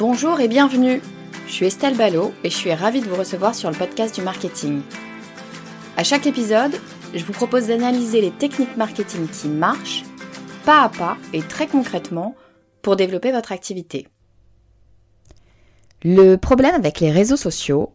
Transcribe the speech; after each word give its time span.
Bonjour 0.00 0.40
et 0.40 0.48
bienvenue. 0.48 1.02
Je 1.46 1.52
suis 1.52 1.66
Estelle 1.66 1.94
Ballot 1.94 2.32
et 2.42 2.48
je 2.48 2.56
suis 2.56 2.72
ravie 2.72 3.02
de 3.02 3.06
vous 3.06 3.16
recevoir 3.16 3.54
sur 3.54 3.70
le 3.70 3.76
podcast 3.76 4.14
du 4.14 4.22
marketing. 4.22 4.80
À 5.98 6.04
chaque 6.04 6.26
épisode, 6.26 6.72
je 7.12 7.22
vous 7.22 7.34
propose 7.34 7.66
d'analyser 7.66 8.22
les 8.22 8.30
techniques 8.30 8.78
marketing 8.78 9.28
qui 9.28 9.48
marchent, 9.48 10.04
pas 10.64 10.84
à 10.84 10.88
pas 10.88 11.18
et 11.34 11.42
très 11.42 11.66
concrètement, 11.66 12.34
pour 12.80 12.96
développer 12.96 13.30
votre 13.30 13.52
activité. 13.52 14.08
Le 16.02 16.36
problème 16.36 16.74
avec 16.74 17.00
les 17.00 17.12
réseaux 17.12 17.36
sociaux, 17.36 17.92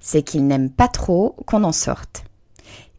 c'est 0.00 0.22
qu'ils 0.22 0.48
n'aiment 0.48 0.72
pas 0.72 0.88
trop 0.88 1.36
qu'on 1.46 1.62
en 1.62 1.70
sorte. 1.70 2.24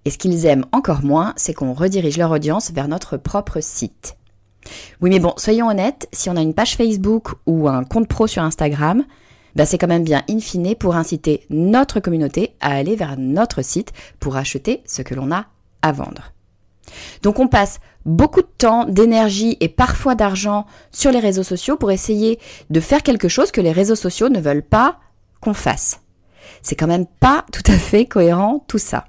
Et 0.05 0.09
ce 0.09 0.17
qu'ils 0.17 0.45
aiment 0.45 0.65
encore 0.71 1.03
moins, 1.03 1.33
c'est 1.35 1.53
qu'on 1.53 1.73
redirige 1.73 2.17
leur 2.17 2.31
audience 2.31 2.71
vers 2.71 2.87
notre 2.87 3.17
propre 3.17 3.59
site. 3.59 4.16
Oui, 5.01 5.09
mais 5.09 5.19
bon, 5.19 5.33
soyons 5.37 5.67
honnêtes, 5.67 6.07
si 6.11 6.29
on 6.29 6.35
a 6.35 6.41
une 6.41 6.53
page 6.53 6.75
Facebook 6.75 7.29
ou 7.45 7.67
un 7.67 7.83
compte 7.83 8.07
pro 8.07 8.27
sur 8.27 8.43
Instagram, 8.43 9.03
ben 9.55 9.65
c'est 9.65 9.77
quand 9.77 9.87
même 9.87 10.03
bien 10.03 10.23
in 10.29 10.39
fine 10.39 10.75
pour 10.75 10.95
inciter 10.95 11.45
notre 11.49 11.99
communauté 11.99 12.55
à 12.59 12.75
aller 12.75 12.95
vers 12.95 13.17
notre 13.17 13.63
site 13.63 13.91
pour 14.19 14.37
acheter 14.37 14.83
ce 14.85 15.01
que 15.01 15.15
l'on 15.15 15.31
a 15.31 15.45
à 15.81 15.91
vendre. 15.91 16.31
Donc 17.23 17.39
on 17.39 17.47
passe 17.47 17.79
beaucoup 18.05 18.41
de 18.41 18.49
temps, 18.57 18.85
d'énergie 18.85 19.57
et 19.59 19.67
parfois 19.67 20.15
d'argent 20.15 20.65
sur 20.91 21.11
les 21.11 21.19
réseaux 21.19 21.43
sociaux 21.43 21.75
pour 21.75 21.91
essayer 21.91 22.39
de 22.69 22.79
faire 22.79 23.03
quelque 23.03 23.27
chose 23.27 23.51
que 23.51 23.61
les 23.61 23.71
réseaux 23.71 23.95
sociaux 23.95 24.29
ne 24.29 24.39
veulent 24.39 24.63
pas 24.63 24.99
qu'on 25.41 25.53
fasse. 25.53 26.01
C'est 26.61 26.75
quand 26.75 26.87
même 26.87 27.07
pas 27.19 27.45
tout 27.51 27.63
à 27.65 27.77
fait 27.77 28.05
cohérent 28.05 28.63
tout 28.67 28.77
ça. 28.77 29.05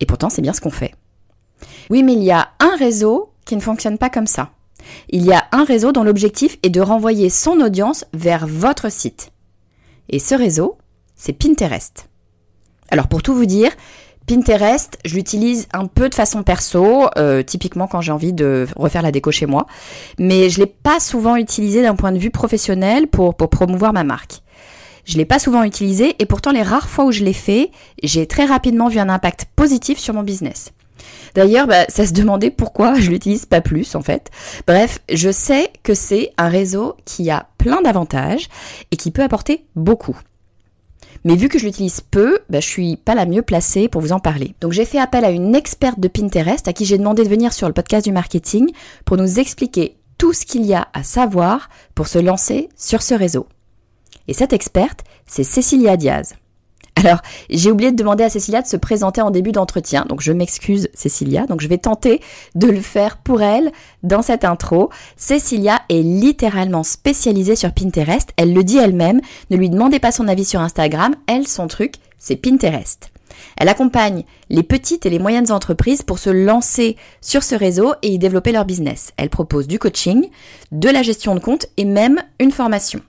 Et 0.00 0.06
pourtant 0.06 0.30
c'est 0.30 0.42
bien 0.42 0.52
ce 0.52 0.60
qu'on 0.60 0.70
fait. 0.70 0.94
Oui, 1.90 2.02
mais 2.02 2.12
il 2.14 2.22
y 2.22 2.30
a 2.30 2.50
un 2.60 2.76
réseau 2.76 3.30
qui 3.46 3.56
ne 3.56 3.62
fonctionne 3.62 3.96
pas 3.96 4.10
comme 4.10 4.26
ça. 4.26 4.50
Il 5.08 5.24
y 5.24 5.32
a 5.32 5.44
un 5.52 5.64
réseau 5.64 5.92
dont 5.92 6.04
l'objectif 6.04 6.58
est 6.62 6.70
de 6.70 6.80
renvoyer 6.80 7.30
son 7.30 7.60
audience 7.60 8.04
vers 8.12 8.46
votre 8.46 8.90
site. 8.90 9.32
Et 10.10 10.18
ce 10.18 10.34
réseau, 10.34 10.76
c'est 11.14 11.32
Pinterest. 11.32 12.08
Alors 12.90 13.08
pour 13.08 13.22
tout 13.22 13.34
vous 13.34 13.46
dire, 13.46 13.72
Pinterest, 14.26 14.98
je 15.04 15.14
l'utilise 15.14 15.68
un 15.72 15.86
peu 15.86 16.08
de 16.08 16.14
façon 16.14 16.42
perso, 16.42 17.08
euh, 17.16 17.42
typiquement 17.42 17.86
quand 17.86 18.00
j'ai 18.00 18.12
envie 18.12 18.32
de 18.32 18.66
refaire 18.76 19.02
la 19.02 19.12
déco 19.12 19.30
chez 19.30 19.46
moi, 19.46 19.66
mais 20.18 20.50
je 20.50 20.58
l'ai 20.58 20.66
pas 20.66 21.00
souvent 21.00 21.36
utilisé 21.36 21.82
d'un 21.82 21.94
point 21.94 22.12
de 22.12 22.18
vue 22.18 22.30
professionnel 22.30 23.06
pour, 23.06 23.36
pour 23.36 23.48
promouvoir 23.48 23.92
ma 23.92 24.04
marque. 24.04 24.42
Je 25.04 25.16
l'ai 25.16 25.24
pas 25.24 25.38
souvent 25.38 25.62
utilisé 25.62 26.16
et 26.18 26.26
pourtant 26.26 26.50
les 26.50 26.62
rares 26.62 26.88
fois 26.88 27.04
où 27.04 27.12
je 27.12 27.22
l'ai 27.22 27.32
fait, 27.32 27.70
j'ai 28.02 28.26
très 28.26 28.44
rapidement 28.44 28.88
vu 28.88 28.98
un 28.98 29.08
impact 29.08 29.46
positif 29.54 29.98
sur 29.98 30.14
mon 30.14 30.24
business. 30.24 30.72
D'ailleurs, 31.34 31.66
bah, 31.66 31.84
ça 31.88 32.06
se 32.06 32.12
demandait 32.12 32.50
pourquoi 32.50 32.94
je 32.94 33.10
l'utilise 33.10 33.46
pas 33.46 33.60
plus 33.60 33.94
en 33.94 34.02
fait. 34.02 34.30
Bref, 34.66 35.00
je 35.12 35.30
sais 35.30 35.70
que 35.82 35.94
c'est 35.94 36.32
un 36.38 36.48
réseau 36.48 36.96
qui 37.04 37.30
a 37.30 37.46
plein 37.58 37.82
d'avantages 37.82 38.48
et 38.90 38.96
qui 38.96 39.10
peut 39.10 39.22
apporter 39.22 39.64
beaucoup. 39.74 40.18
Mais 41.24 41.34
vu 41.34 41.48
que 41.48 41.58
je 41.58 41.64
l'utilise 41.64 42.00
peu, 42.00 42.38
bah, 42.48 42.60
je 42.60 42.68
suis 42.68 42.96
pas 42.96 43.14
la 43.14 43.26
mieux 43.26 43.42
placée 43.42 43.88
pour 43.88 44.00
vous 44.00 44.12
en 44.12 44.20
parler. 44.20 44.54
Donc 44.60 44.72
j'ai 44.72 44.84
fait 44.84 44.98
appel 44.98 45.24
à 45.24 45.30
une 45.30 45.54
experte 45.54 45.98
de 45.98 46.08
Pinterest 46.08 46.68
à 46.68 46.72
qui 46.72 46.84
j'ai 46.84 46.98
demandé 46.98 47.24
de 47.24 47.28
venir 47.28 47.52
sur 47.52 47.66
le 47.66 47.74
podcast 47.74 48.06
du 48.06 48.12
marketing 48.12 48.70
pour 49.04 49.16
nous 49.16 49.40
expliquer 49.40 49.96
tout 50.18 50.32
ce 50.32 50.46
qu'il 50.46 50.64
y 50.64 50.74
a 50.74 50.88
à 50.94 51.02
savoir 51.02 51.68
pour 51.94 52.08
se 52.08 52.18
lancer 52.18 52.68
sur 52.76 53.02
ce 53.02 53.14
réseau. 53.14 53.46
Et 54.28 54.34
cette 54.34 54.52
experte, 54.52 55.04
c'est 55.26 55.44
Cécilia 55.44 55.96
Diaz. 55.96 56.34
Alors, 56.96 57.20
j'ai 57.50 57.70
oublié 57.70 57.92
de 57.92 57.96
demander 57.96 58.24
à 58.24 58.30
Cécilia 58.30 58.62
de 58.62 58.66
se 58.66 58.76
présenter 58.78 59.20
en 59.20 59.30
début 59.30 59.52
d'entretien, 59.52 60.06
donc 60.08 60.22
je 60.22 60.32
m'excuse 60.32 60.88
Cécilia, 60.94 61.44
donc 61.44 61.60
je 61.60 61.68
vais 61.68 61.76
tenter 61.76 62.22
de 62.54 62.68
le 62.68 62.80
faire 62.80 63.18
pour 63.18 63.42
elle 63.42 63.70
dans 64.02 64.22
cette 64.22 64.46
intro. 64.46 64.88
Cécilia 65.14 65.82
est 65.90 66.02
littéralement 66.02 66.82
spécialisée 66.82 67.54
sur 67.54 67.72
Pinterest, 67.72 68.30
elle 68.38 68.54
le 68.54 68.64
dit 68.64 68.78
elle-même, 68.78 69.20
ne 69.50 69.56
lui 69.58 69.68
demandez 69.68 70.00
pas 70.00 70.10
son 70.10 70.26
avis 70.26 70.46
sur 70.46 70.60
Instagram, 70.60 71.14
elle, 71.26 71.46
son 71.46 71.66
truc, 71.66 71.96
c'est 72.18 72.36
Pinterest. 72.36 73.10
Elle 73.58 73.68
accompagne 73.68 74.24
les 74.48 74.62
petites 74.62 75.04
et 75.04 75.10
les 75.10 75.18
moyennes 75.18 75.52
entreprises 75.52 76.00
pour 76.00 76.18
se 76.18 76.30
lancer 76.30 76.96
sur 77.20 77.42
ce 77.42 77.54
réseau 77.54 77.92
et 78.00 78.08
y 78.08 78.18
développer 78.18 78.52
leur 78.52 78.64
business. 78.64 79.12
Elle 79.18 79.28
propose 79.28 79.68
du 79.68 79.78
coaching, 79.78 80.30
de 80.72 80.88
la 80.88 81.02
gestion 81.02 81.34
de 81.34 81.40
compte 81.40 81.66
et 81.76 81.84
même 81.84 82.22
une 82.40 82.52
formation. 82.52 83.02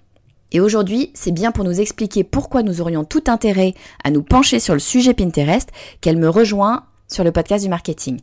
Et 0.52 0.60
aujourd'hui, 0.60 1.12
c'est 1.14 1.32
bien 1.32 1.52
pour 1.52 1.64
nous 1.64 1.82
expliquer 1.82 2.24
pourquoi 2.24 2.64
nous 2.64 2.82
aurions 2.82 3.04
tout 3.04 3.24
intérêt 3.28 3.74
à 4.04 4.12
nous 4.12 4.24
pencher 4.24 4.60
sur 4.60 4.74
le 4.74 4.80
sujet 4.80 5.14
Pinterest 5.14 5.70
qu'elle 6.02 6.18
me 6.18 6.30
rejoint 6.30 6.86
sur 7.08 7.24
le 7.24 7.32
podcast 7.32 7.64
du 7.64 7.70
marketing. 7.70 8.20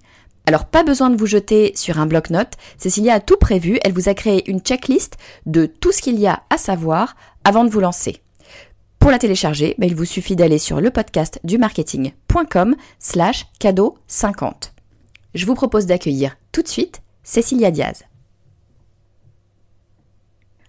Alors 0.46 0.66
pas 0.66 0.84
besoin 0.84 1.10
de 1.10 1.16
vous 1.16 1.26
jeter 1.26 1.72
sur 1.74 1.98
un 1.98 2.06
bloc-notes, 2.06 2.54
Cécilia 2.76 3.14
a 3.14 3.20
tout 3.20 3.36
prévu, 3.36 3.78
elle 3.82 3.94
vous 3.94 4.08
a 4.08 4.14
créé 4.14 4.48
une 4.50 4.60
checklist 4.60 5.16
de 5.46 5.64
tout 5.66 5.90
ce 5.90 6.02
qu'il 6.02 6.18
y 6.18 6.26
a 6.26 6.42
à 6.50 6.58
savoir 6.58 7.16
avant 7.44 7.64
de 7.64 7.70
vous 7.70 7.80
lancer. 7.80 8.20
Pour 8.98 9.10
la 9.10 9.18
télécharger, 9.18 9.74
ben, 9.78 9.86
il 9.86 9.94
vous 9.94 10.04
suffit 10.04 10.36
d'aller 10.36 10.58
sur 10.58 10.80
le 10.80 10.90
podcast 10.90 11.40
du 11.44 11.58
marketing.com 11.58 12.74
slash 12.98 13.46
cadeau 13.58 13.96
50. 14.06 14.72
Je 15.34 15.46
vous 15.46 15.54
propose 15.54 15.86
d'accueillir 15.86 16.36
tout 16.52 16.62
de 16.62 16.68
suite 16.68 17.02
Cécilia 17.22 17.70
Diaz. 17.70 18.04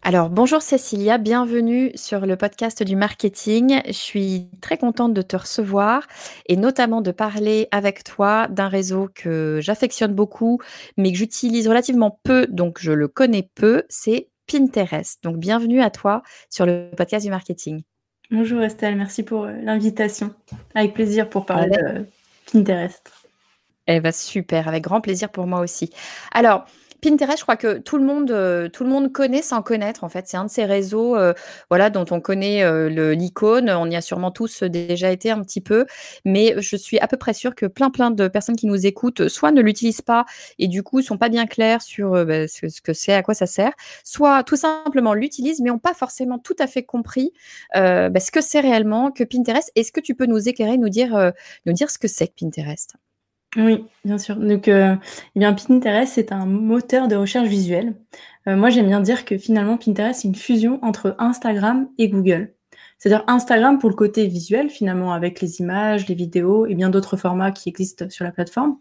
Alors 0.08 0.30
bonjour 0.30 0.62
Cécilia, 0.62 1.18
bienvenue 1.18 1.90
sur 1.96 2.28
le 2.28 2.36
podcast 2.36 2.84
du 2.84 2.96
marketing. 2.96 3.82
Je 3.88 3.92
suis 3.92 4.52
très 4.62 4.78
contente 4.78 5.16
de 5.16 5.24
te 5.24 5.36
recevoir 5.36 6.06
et 6.46 6.58
notamment 6.58 7.02
de 7.02 7.10
parler 7.10 7.68
avec 7.72 8.04
toi 8.04 8.48
d'un 8.48 8.68
réseau 8.68 9.10
que 9.16 9.58
j'affectionne 9.64 10.14
beaucoup 10.14 10.62
mais 10.96 11.12
que 11.12 11.18
j'utilise 11.18 11.68
relativement 11.68 12.20
peu, 12.22 12.46
donc 12.46 12.78
je 12.80 12.92
le 12.92 13.08
connais 13.08 13.50
peu, 13.56 13.82
c'est 13.90 14.30
Pinterest. 14.46 15.24
Donc 15.24 15.38
bienvenue 15.38 15.82
à 15.82 15.90
toi 15.90 16.22
sur 16.52 16.68
le 16.68 16.92
podcast 16.96 17.26
du 17.26 17.32
marketing. 17.32 17.82
Bonjour 18.30 18.62
Estelle, 18.62 18.98
merci 18.98 19.24
pour 19.24 19.46
euh, 19.46 19.54
l'invitation. 19.64 20.36
Avec 20.76 20.94
plaisir 20.94 21.28
pour 21.28 21.48
parler 21.48 21.76
de 21.76 22.06
Pinterest. 22.54 23.12
Eh 23.88 24.00
bien 24.00 24.12
super, 24.12 24.68
avec 24.68 24.84
grand 24.84 25.02
plaisir 25.02 25.32
pour 25.32 25.48
moi 25.48 25.62
aussi. 25.62 25.90
Alors, 26.32 26.66
Pinterest, 27.06 27.38
je 27.38 27.44
crois 27.44 27.56
que 27.56 27.78
tout 27.78 28.00
le 28.00 28.04
monde, 28.04 28.32
euh, 28.32 28.68
tout 28.68 28.84
le 28.84 28.90
monde 28.90 29.12
connaît 29.12 29.44
sans 29.44 29.62
connaître, 29.62 30.04
en 30.04 30.10
fait. 30.10 30.28
C'est 30.28 30.38
un 30.38 30.46
de 30.46 30.50
ces 30.50 30.66
réseaux, 30.66 31.16
euh, 31.16 31.34
voilà, 31.70 31.92
dont 31.92 32.06
on 32.10 32.20
connaît 32.20 32.64
euh, 32.64 33.14
l'icône. 33.14 33.70
On 33.70 33.88
y 33.92 33.96
a 33.96 34.02
sûrement 34.02 34.32
tous 34.32 34.64
déjà 34.64 35.12
été 35.12 35.30
un 35.30 35.40
petit 35.44 35.62
peu, 35.62 35.86
mais 36.26 36.56
je 36.58 36.76
suis 36.76 36.98
à 36.98 37.08
peu 37.08 37.16
près 37.18 37.36
sûre 37.36 37.54
que 37.54 37.68
plein, 37.68 37.92
plein 37.92 38.10
de 38.10 38.28
personnes 38.28 38.56
qui 38.56 38.66
nous 38.66 38.88
écoutent, 38.88 39.28
soit 39.28 39.52
ne 39.52 39.62
l'utilisent 39.62 40.02
pas 40.02 40.26
et 40.58 40.68
du 40.68 40.82
coup 40.82 41.04
sont 41.04 41.20
pas 41.20 41.30
bien 41.30 41.46
claires 41.46 41.84
sur 41.84 42.26
bah, 42.26 42.48
ce, 42.48 42.82
que 42.82 42.94
c'est, 42.94 43.14
à 43.14 43.22
quoi 43.22 43.36
ça 43.36 43.46
sert, 43.46 43.74
soit 44.04 44.44
tout 44.44 44.56
simplement 44.56 45.14
l'utilisent, 45.14 45.62
mais 45.62 45.70
n'ont 45.70 45.78
pas 45.78 45.94
forcément 45.94 46.40
tout 46.40 46.56
à 46.58 46.66
fait 46.66 46.84
compris 46.84 47.34
bah, 47.76 48.20
ce 48.20 48.32
que 48.32 48.42
c'est 48.42 48.62
réellement 48.62 49.12
que 49.12 49.24
Pinterest. 49.24 49.72
Est-ce 49.76 49.92
que 49.92 50.02
tu 50.02 50.16
peux 50.16 50.26
nous 50.26 50.50
éclairer, 50.50 50.78
nous 50.80 50.90
dire 50.90 51.34
ce 51.66 51.98
que 52.00 52.08
c'est 52.08 52.30
que 52.30 52.34
Pinterest? 52.40 52.96
Oui, 53.58 53.86
bien 54.04 54.18
sûr. 54.18 54.36
Donc, 54.36 54.68
euh, 54.68 54.96
eh 55.36 55.40
bien, 55.40 55.54
Pinterest, 55.54 56.14
c'est 56.14 56.32
un 56.32 56.46
moteur 56.46 57.08
de 57.08 57.16
recherche 57.16 57.48
visuelle. 57.48 57.96
Euh, 58.48 58.56
moi, 58.56 58.70
j'aime 58.70 58.88
bien 58.88 59.02
dire 59.02 59.26
que 59.26 59.38
finalement, 59.38 59.78
Pinterest, 59.78 60.22
c'est 60.22 60.28
une 60.28 60.36
fusion 60.36 60.80
entre 60.84 61.16
Instagram 61.20 61.88
et 61.98 62.10
Google. 62.10 62.54
C'est-à-dire 62.98 63.24
Instagram 63.28 63.80
pour 63.80 63.90
le 63.90 63.96
côté 63.96 64.28
visuel, 64.28 64.70
finalement, 64.70 65.14
avec 65.14 65.42
les 65.42 65.60
images, 65.60 66.08
les 66.08 66.16
vidéos 66.16 66.66
et 66.66 66.76
bien 66.76 66.90
d'autres 66.90 67.18
formats 67.18 67.52
qui 67.52 67.70
existent 67.70 68.10
sur 68.10 68.24
la 68.24 68.32
plateforme, 68.32 68.78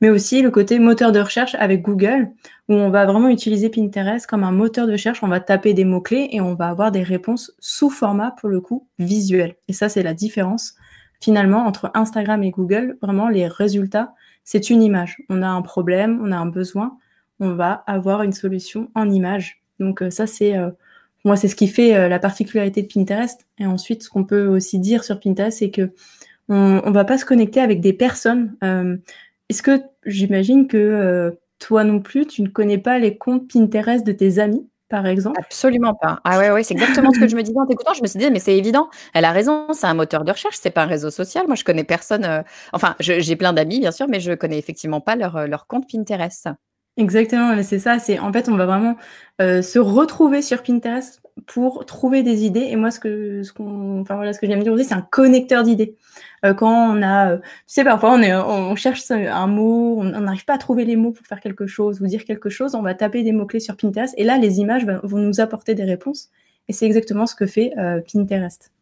mais 0.00 0.10
aussi 0.10 0.42
le 0.42 0.50
côté 0.50 0.78
moteur 0.78 1.12
de 1.12 1.20
recherche 1.20 1.54
avec 1.56 1.82
Google, 1.82 2.30
où 2.68 2.74
on 2.74 2.90
va 2.90 3.06
vraiment 3.06 3.28
utiliser 3.28 3.68
Pinterest 3.68 4.26
comme 4.26 4.44
un 4.44 4.52
moteur 4.52 4.86
de 4.86 4.92
recherche. 4.92 5.22
On 5.22 5.28
va 5.28 5.40
taper 5.40 5.72
des 5.74 5.84
mots-clés 5.84 6.28
et 6.32 6.40
on 6.40 6.54
va 6.54 6.68
avoir 6.68 6.92
des 6.92 7.02
réponses 7.02 7.52
sous 7.58 7.90
format, 7.90 8.32
pour 8.32 8.48
le 8.48 8.60
coup, 8.60 8.86
visuel. 8.98 9.54
Et 9.68 9.72
ça, 9.72 9.88
c'est 9.88 10.02
la 10.02 10.14
différence, 10.14 10.74
finalement, 11.20 11.66
entre 11.66 11.90
Instagram 11.94 12.42
et 12.42 12.50
Google. 12.50 12.98
Vraiment, 13.02 13.28
les 13.28 13.46
résultats, 13.46 14.14
c'est 14.44 14.70
une 14.70 14.82
image. 14.82 15.18
On 15.28 15.42
a 15.42 15.48
un 15.48 15.62
problème, 15.62 16.20
on 16.22 16.32
a 16.32 16.36
un 16.36 16.46
besoin, 16.46 16.96
on 17.40 17.50
va 17.50 17.84
avoir 17.86 18.22
une 18.22 18.32
solution 18.32 18.90
en 18.94 19.10
image. 19.10 19.62
Donc 19.80 20.02
euh, 20.02 20.10
ça, 20.10 20.26
c'est 20.26 20.56
euh, 20.56 20.70
moi, 21.24 21.36
c'est 21.36 21.48
ce 21.48 21.56
qui 21.56 21.68
fait 21.68 21.96
euh, 21.96 22.08
la 22.08 22.18
particularité 22.18 22.82
de 22.82 22.88
Pinterest. 22.92 23.46
Et 23.58 23.66
ensuite, 23.66 24.04
ce 24.04 24.08
qu'on 24.08 24.24
peut 24.24 24.46
aussi 24.46 24.78
dire 24.78 25.04
sur 25.04 25.20
Pinterest, 25.20 25.58
c'est 25.58 25.70
que 25.70 25.90
on, 26.48 26.80
on 26.84 26.90
va 26.92 27.04
pas 27.04 27.18
se 27.18 27.24
connecter 27.24 27.60
avec 27.60 27.80
des 27.80 27.92
personnes. 27.92 28.56
Est-ce 29.48 29.62
que 29.62 29.82
j'imagine 30.04 30.68
que 30.68 31.36
toi 31.58 31.82
non 31.82 31.98
plus, 31.98 32.26
tu 32.26 32.42
ne 32.42 32.48
connais 32.48 32.78
pas 32.78 33.00
les 33.00 33.18
comptes 33.18 33.50
Pinterest 33.52 34.06
de 34.06 34.12
tes 34.12 34.38
amis? 34.38 34.64
Par 34.88 35.06
exemple? 35.06 35.40
Absolument 35.40 35.94
pas. 35.94 36.20
Ah 36.24 36.38
ouais, 36.38 36.50
ouais, 36.50 36.62
c'est 36.62 36.74
exactement 36.74 37.12
ce 37.12 37.18
que 37.18 37.28
je 37.28 37.36
me 37.36 37.42
disais 37.42 37.58
en 37.58 37.66
t'écoutant. 37.66 37.94
Je 37.94 38.02
me 38.02 38.06
suis 38.06 38.18
dit, 38.18 38.30
mais 38.30 38.38
c'est 38.38 38.56
évident. 38.56 38.88
Elle 39.14 39.24
a 39.24 39.32
raison. 39.32 39.66
C'est 39.72 39.86
un 39.86 39.94
moteur 39.94 40.24
de 40.24 40.32
recherche. 40.32 40.56
C'est 40.60 40.70
pas 40.70 40.82
un 40.82 40.86
réseau 40.86 41.10
social. 41.10 41.46
Moi, 41.46 41.56
je 41.56 41.64
connais 41.64 41.84
personne. 41.84 42.44
Enfin, 42.72 42.94
j'ai 43.00 43.36
plein 43.36 43.52
d'amis, 43.52 43.80
bien 43.80 43.92
sûr, 43.92 44.06
mais 44.08 44.20
je 44.20 44.32
connais 44.32 44.58
effectivement 44.58 45.00
pas 45.00 45.16
leur, 45.16 45.46
leur 45.46 45.66
compte 45.66 45.90
Pinterest. 45.90 46.48
Exactement, 46.98 47.62
c'est 47.62 47.78
ça. 47.78 47.98
C'est 47.98 48.18
en 48.18 48.32
fait, 48.32 48.48
on 48.48 48.56
va 48.56 48.64
vraiment 48.64 48.96
euh, 49.42 49.60
se 49.60 49.78
retrouver 49.78 50.40
sur 50.40 50.62
Pinterest 50.62 51.20
pour 51.46 51.84
trouver 51.84 52.22
des 52.22 52.46
idées. 52.46 52.68
Et 52.70 52.76
moi, 52.76 52.90
ce 52.90 52.98
que 52.98 53.42
ce 53.42 53.52
qu'on, 53.52 54.00
enfin 54.00 54.14
voilà, 54.16 54.32
ce 54.32 54.40
que 54.40 54.46
j'aime 54.46 54.62
dire 54.62 54.72
aussi, 54.72 54.86
c'est 54.86 54.94
un 54.94 55.02
connecteur 55.02 55.62
d'idées. 55.62 55.94
Euh, 56.46 56.54
quand 56.54 56.70
on 56.72 57.02
a, 57.02 57.32
euh, 57.32 57.36
tu 57.38 57.44
sais, 57.66 57.84
parfois 57.84 58.12
on 58.14 58.22
est, 58.22 58.34
on 58.34 58.74
cherche 58.76 59.10
un 59.10 59.46
mot, 59.46 59.98
on 60.00 60.04
n'arrive 60.04 60.46
pas 60.46 60.54
à 60.54 60.58
trouver 60.58 60.86
les 60.86 60.96
mots 60.96 61.12
pour 61.12 61.26
faire 61.26 61.40
quelque 61.40 61.66
chose 61.66 62.00
ou 62.00 62.06
dire 62.06 62.24
quelque 62.24 62.48
chose, 62.48 62.74
on 62.74 62.82
va 62.82 62.94
taper 62.94 63.22
des 63.22 63.32
mots 63.32 63.46
clés 63.46 63.60
sur 63.60 63.76
Pinterest 63.76 64.14
et 64.16 64.24
là, 64.24 64.38
les 64.38 64.60
images 64.60 64.86
vont 65.02 65.18
nous 65.18 65.40
apporter 65.40 65.74
des 65.74 65.84
réponses. 65.84 66.30
Et 66.68 66.72
c'est 66.72 66.86
exactement 66.86 67.26
ce 67.26 67.34
que 67.34 67.46
fait 67.46 67.72
Pinterest. 68.10 68.72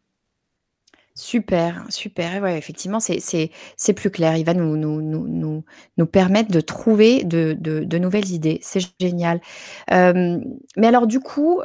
Super, 1.17 1.85
super. 1.87 2.45
effectivement, 2.47 2.99
c'est 2.99 3.93
plus 3.95 4.11
clair. 4.11 4.35
Il 4.35 4.43
va 4.45 4.53
nous 4.53 4.75
nous 4.75 5.01
nous 5.01 5.27
nous 5.29 5.63
nous 5.97 6.05
permettre 6.05 6.51
de 6.51 6.59
trouver 6.59 7.23
de 7.23 7.55
de 7.57 7.85
de 7.85 7.97
nouvelles 7.97 8.31
idées. 8.31 8.59
C'est 8.61 8.81
génial. 8.99 9.39
mais 9.89 10.87
alors 10.87 11.07
du 11.07 11.21
coup, 11.21 11.61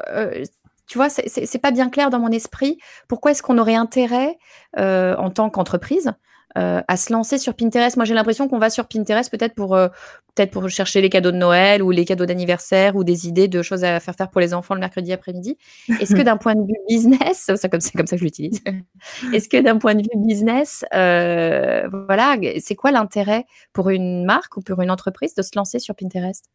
tu 0.87 0.99
vois, 0.99 1.09
c'est 1.11 1.29
c'est 1.29 1.59
pas 1.59 1.73
bien 1.73 1.89
clair 1.91 2.11
dans 2.11 2.21
mon 2.21 2.31
esprit. 2.31 2.79
Pourquoi 3.09 3.33
est-ce 3.33 3.43
qu'on 3.43 3.59
aurait 3.59 3.75
intérêt, 3.75 4.39
en 4.77 5.31
tant 5.31 5.51
qu'entreprise, 5.51 6.13
euh, 6.59 6.83
à 6.89 6.97
se 6.97 7.13
lancer 7.13 7.39
sur 7.39 7.55
Pinterest. 7.55 7.97
Moi, 7.97 8.05
j'ai 8.05 8.15
l'impression 8.15 8.49
qu'on 8.49 8.59
va 8.59 8.71
sur 8.71 8.87
Pinterest 8.87 9.31
peut-être 9.31 9.55
pour 9.55 9.77
euh, 9.77 9.89
peut-être 10.35 10.51
pour 10.51 10.69
chercher 10.69 11.01
les 11.01 11.09
cadeaux 11.09 11.31
de 11.31 11.37
Noël 11.37 11.83
ou 11.83 11.91
les 11.91 12.05
cadeaux 12.05 12.27
d'anniversaire 12.27 12.97
ou 12.97 13.05
des 13.05 13.29
idées 13.29 13.47
de 13.47 13.63
choses 13.63 13.85
à 13.85 14.01
faire 14.01 14.15
faire 14.15 14.31
pour 14.31 14.41
les 14.41 14.53
enfants 14.53 14.75
le 14.75 14.81
mercredi 14.81 15.13
après-midi. 15.13 15.57
Est-ce 16.01 16.15
que 16.15 16.23
d'un 16.23 16.37
point 16.37 16.55
de 16.55 16.63
vue 16.63 16.79
business, 16.89 17.51
c'est 17.55 17.71
comme, 17.71 17.81
comme 17.95 18.07
ça 18.07 18.17
que 18.17 18.21
je 18.21 18.25
l'utilise. 18.25 18.61
Est-ce 19.33 19.49
que 19.49 19.59
d'un 19.59 19.79
point 19.79 19.95
de 19.95 20.03
vue 20.03 20.27
business, 20.27 20.85
euh, 20.93 21.89
voilà, 22.07 22.37
c'est 22.59 22.75
quoi 22.75 22.91
l'intérêt 22.91 23.45
pour 23.73 23.91
une 23.91 24.25
marque 24.25 24.57
ou 24.57 24.61
pour 24.61 24.81
une 24.83 24.91
entreprise 24.91 25.35
de 25.35 25.43
se 25.43 25.51
lancer 25.55 25.79
sur 25.79 25.95
Pinterest? 25.95 26.47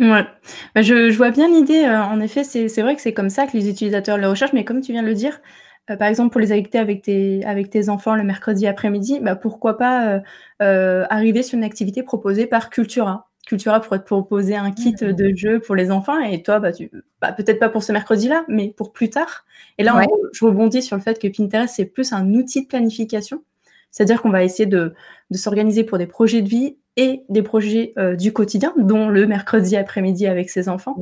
Ouais, 0.00 0.26
bah, 0.74 0.82
je, 0.82 1.10
je 1.10 1.16
vois 1.16 1.30
bien 1.30 1.48
l'idée. 1.48 1.86
en 1.86 2.20
effet, 2.20 2.42
c'est 2.42 2.82
vrai 2.82 2.96
que 2.96 3.00
c'est 3.00 3.12
comme 3.14 3.30
ça 3.30 3.46
que 3.46 3.56
les 3.56 3.68
utilisateurs 3.68 4.18
le 4.18 4.28
recherchent, 4.28 4.52
mais 4.52 4.64
comme 4.64 4.80
tu 4.80 4.90
viens 4.90 5.02
de 5.02 5.08
le 5.08 5.14
dire, 5.14 5.40
euh, 5.90 5.96
par 5.96 6.08
exemple, 6.08 6.30
pour 6.30 6.40
les 6.40 6.52
activités 6.52 6.78
avec 6.78 7.02
tes, 7.02 7.44
avec 7.44 7.70
tes 7.70 7.88
enfants 7.88 8.14
le 8.14 8.24
mercredi 8.24 8.66
après-midi, 8.66 9.20
bah, 9.20 9.36
pourquoi 9.36 9.76
pas 9.76 10.08
euh, 10.08 10.20
euh, 10.62 11.04
arriver 11.10 11.42
sur 11.42 11.58
une 11.58 11.64
activité 11.64 12.02
proposée 12.02 12.46
par 12.46 12.70
Cultura. 12.70 13.28
Cultura 13.46 13.80
pourrait 13.80 13.98
te 13.98 14.06
proposer 14.06 14.56
un 14.56 14.72
kit 14.72 14.94
mmh. 14.98 15.12
de 15.12 15.36
jeu 15.36 15.60
pour 15.60 15.74
les 15.74 15.90
enfants 15.90 16.18
et 16.18 16.42
toi, 16.42 16.60
bah, 16.60 16.72
tu, 16.72 16.90
bah, 17.20 17.32
peut-être 17.32 17.58
pas 17.58 17.68
pour 17.68 17.82
ce 17.82 17.92
mercredi-là, 17.92 18.44
mais 18.48 18.72
pour 18.74 18.92
plus 18.92 19.10
tard. 19.10 19.44
Et 19.76 19.82
là, 19.82 20.00
je 20.32 20.44
rebondis 20.44 20.82
sur 20.82 20.96
le 20.96 21.02
fait 21.02 21.20
que 21.20 21.28
Pinterest, 21.28 21.74
c'est 21.74 21.84
plus 21.84 22.14
un 22.14 22.32
outil 22.32 22.62
de 22.62 22.68
planification. 22.68 23.42
C'est-à-dire 23.90 24.22
qu'on 24.22 24.30
va 24.30 24.42
essayer 24.42 24.66
de, 24.66 24.94
de 25.30 25.36
s'organiser 25.36 25.84
pour 25.84 25.98
des 25.98 26.06
projets 26.06 26.40
de 26.40 26.48
vie 26.48 26.78
et 26.96 27.24
des 27.28 27.42
projets 27.42 27.92
du 28.18 28.32
quotidien, 28.32 28.72
dont 28.76 29.08
le 29.08 29.26
mercredi 29.26 29.76
après-midi 29.76 30.26
avec 30.26 30.48
ses 30.48 30.68
enfants. 30.68 30.96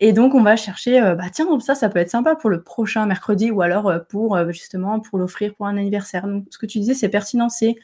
Et 0.00 0.12
donc, 0.12 0.34
on 0.34 0.42
va 0.42 0.56
chercher, 0.56 1.00
euh, 1.00 1.14
bah 1.14 1.26
tiens, 1.32 1.46
ça, 1.60 1.74
ça 1.74 1.88
peut 1.88 1.98
être 2.00 2.10
sympa 2.10 2.34
pour 2.34 2.50
le 2.50 2.62
prochain 2.62 3.06
mercredi 3.06 3.50
ou 3.50 3.62
alors 3.62 3.88
euh, 3.88 3.98
pour 4.00 4.36
euh, 4.36 4.50
justement 4.50 4.98
pour 5.00 5.18
l'offrir 5.18 5.54
pour 5.54 5.66
un 5.66 5.76
anniversaire. 5.76 6.26
Donc, 6.26 6.46
ce 6.50 6.58
que 6.58 6.66
tu 6.66 6.78
disais, 6.78 6.94
c'est 6.94 7.08
pertinent, 7.08 7.48
c'est 7.48 7.76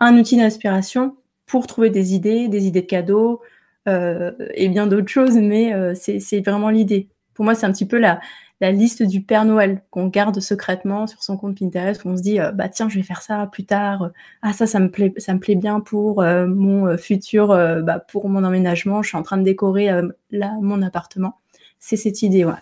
un 0.00 0.16
outil 0.18 0.36
d'inspiration 0.36 1.16
pour 1.46 1.66
trouver 1.66 1.90
des 1.90 2.14
idées, 2.14 2.48
des 2.48 2.66
idées 2.66 2.82
de 2.82 2.86
cadeaux 2.86 3.42
et 3.86 4.68
bien 4.70 4.86
d'autres 4.86 5.08
choses, 5.08 5.36
mais 5.36 5.94
c'est 5.94 6.40
vraiment 6.40 6.70
l'idée. 6.70 7.10
Pour 7.34 7.44
moi, 7.44 7.54
c'est 7.54 7.66
un 7.66 7.72
petit 7.72 7.86
peu 7.86 7.98
la, 7.98 8.20
liste 8.60 9.02
du 9.02 9.20
Père 9.20 9.44
Noël 9.44 9.82
qu'on 9.90 10.06
garde 10.06 10.40
secrètement 10.40 11.06
sur 11.06 11.22
son 11.22 11.36
compte 11.36 11.58
Pinterest 11.58 12.02
où 12.04 12.08
on 12.08 12.16
se 12.16 12.22
dit 12.22 12.38
bah 12.54 12.70
tiens 12.70 12.88
je 12.88 12.96
vais 12.96 13.02
faire 13.02 13.20
ça 13.20 13.46
plus 13.46 13.66
tard 13.66 14.10
ah 14.40 14.54
ça 14.54 14.66
ça 14.66 14.80
me 14.80 14.90
plaît 14.90 15.12
ça 15.18 15.34
me 15.34 15.38
plaît 15.38 15.54
bien 15.54 15.80
pour 15.80 16.22
mon 16.22 16.96
futur 16.96 17.48
bah, 17.48 17.98
pour 17.98 18.30
mon 18.30 18.42
emménagement 18.42 19.02
je 19.02 19.08
suis 19.08 19.18
en 19.18 19.22
train 19.22 19.36
de 19.36 19.42
décorer 19.42 19.90
là 20.30 20.56
mon 20.62 20.80
appartement 20.80 21.40
c'est 21.84 21.98
cette 21.98 22.22
idée, 22.22 22.46
ouais. 22.46 22.52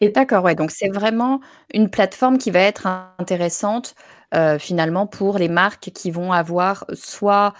Et 0.00 0.08
d'accord, 0.08 0.44
ouais, 0.44 0.54
donc 0.54 0.70
c'est 0.70 0.88
vraiment 0.88 1.40
une 1.72 1.90
plateforme 1.90 2.38
qui 2.38 2.52
va 2.52 2.60
être 2.60 2.86
intéressante, 3.18 3.96
euh, 4.34 4.56
finalement 4.56 5.08
pour 5.08 5.36
les 5.36 5.48
marques 5.48 5.90
qui 5.92 6.12
vont 6.12 6.30
avoir 6.32 6.84
soit, 6.92 7.54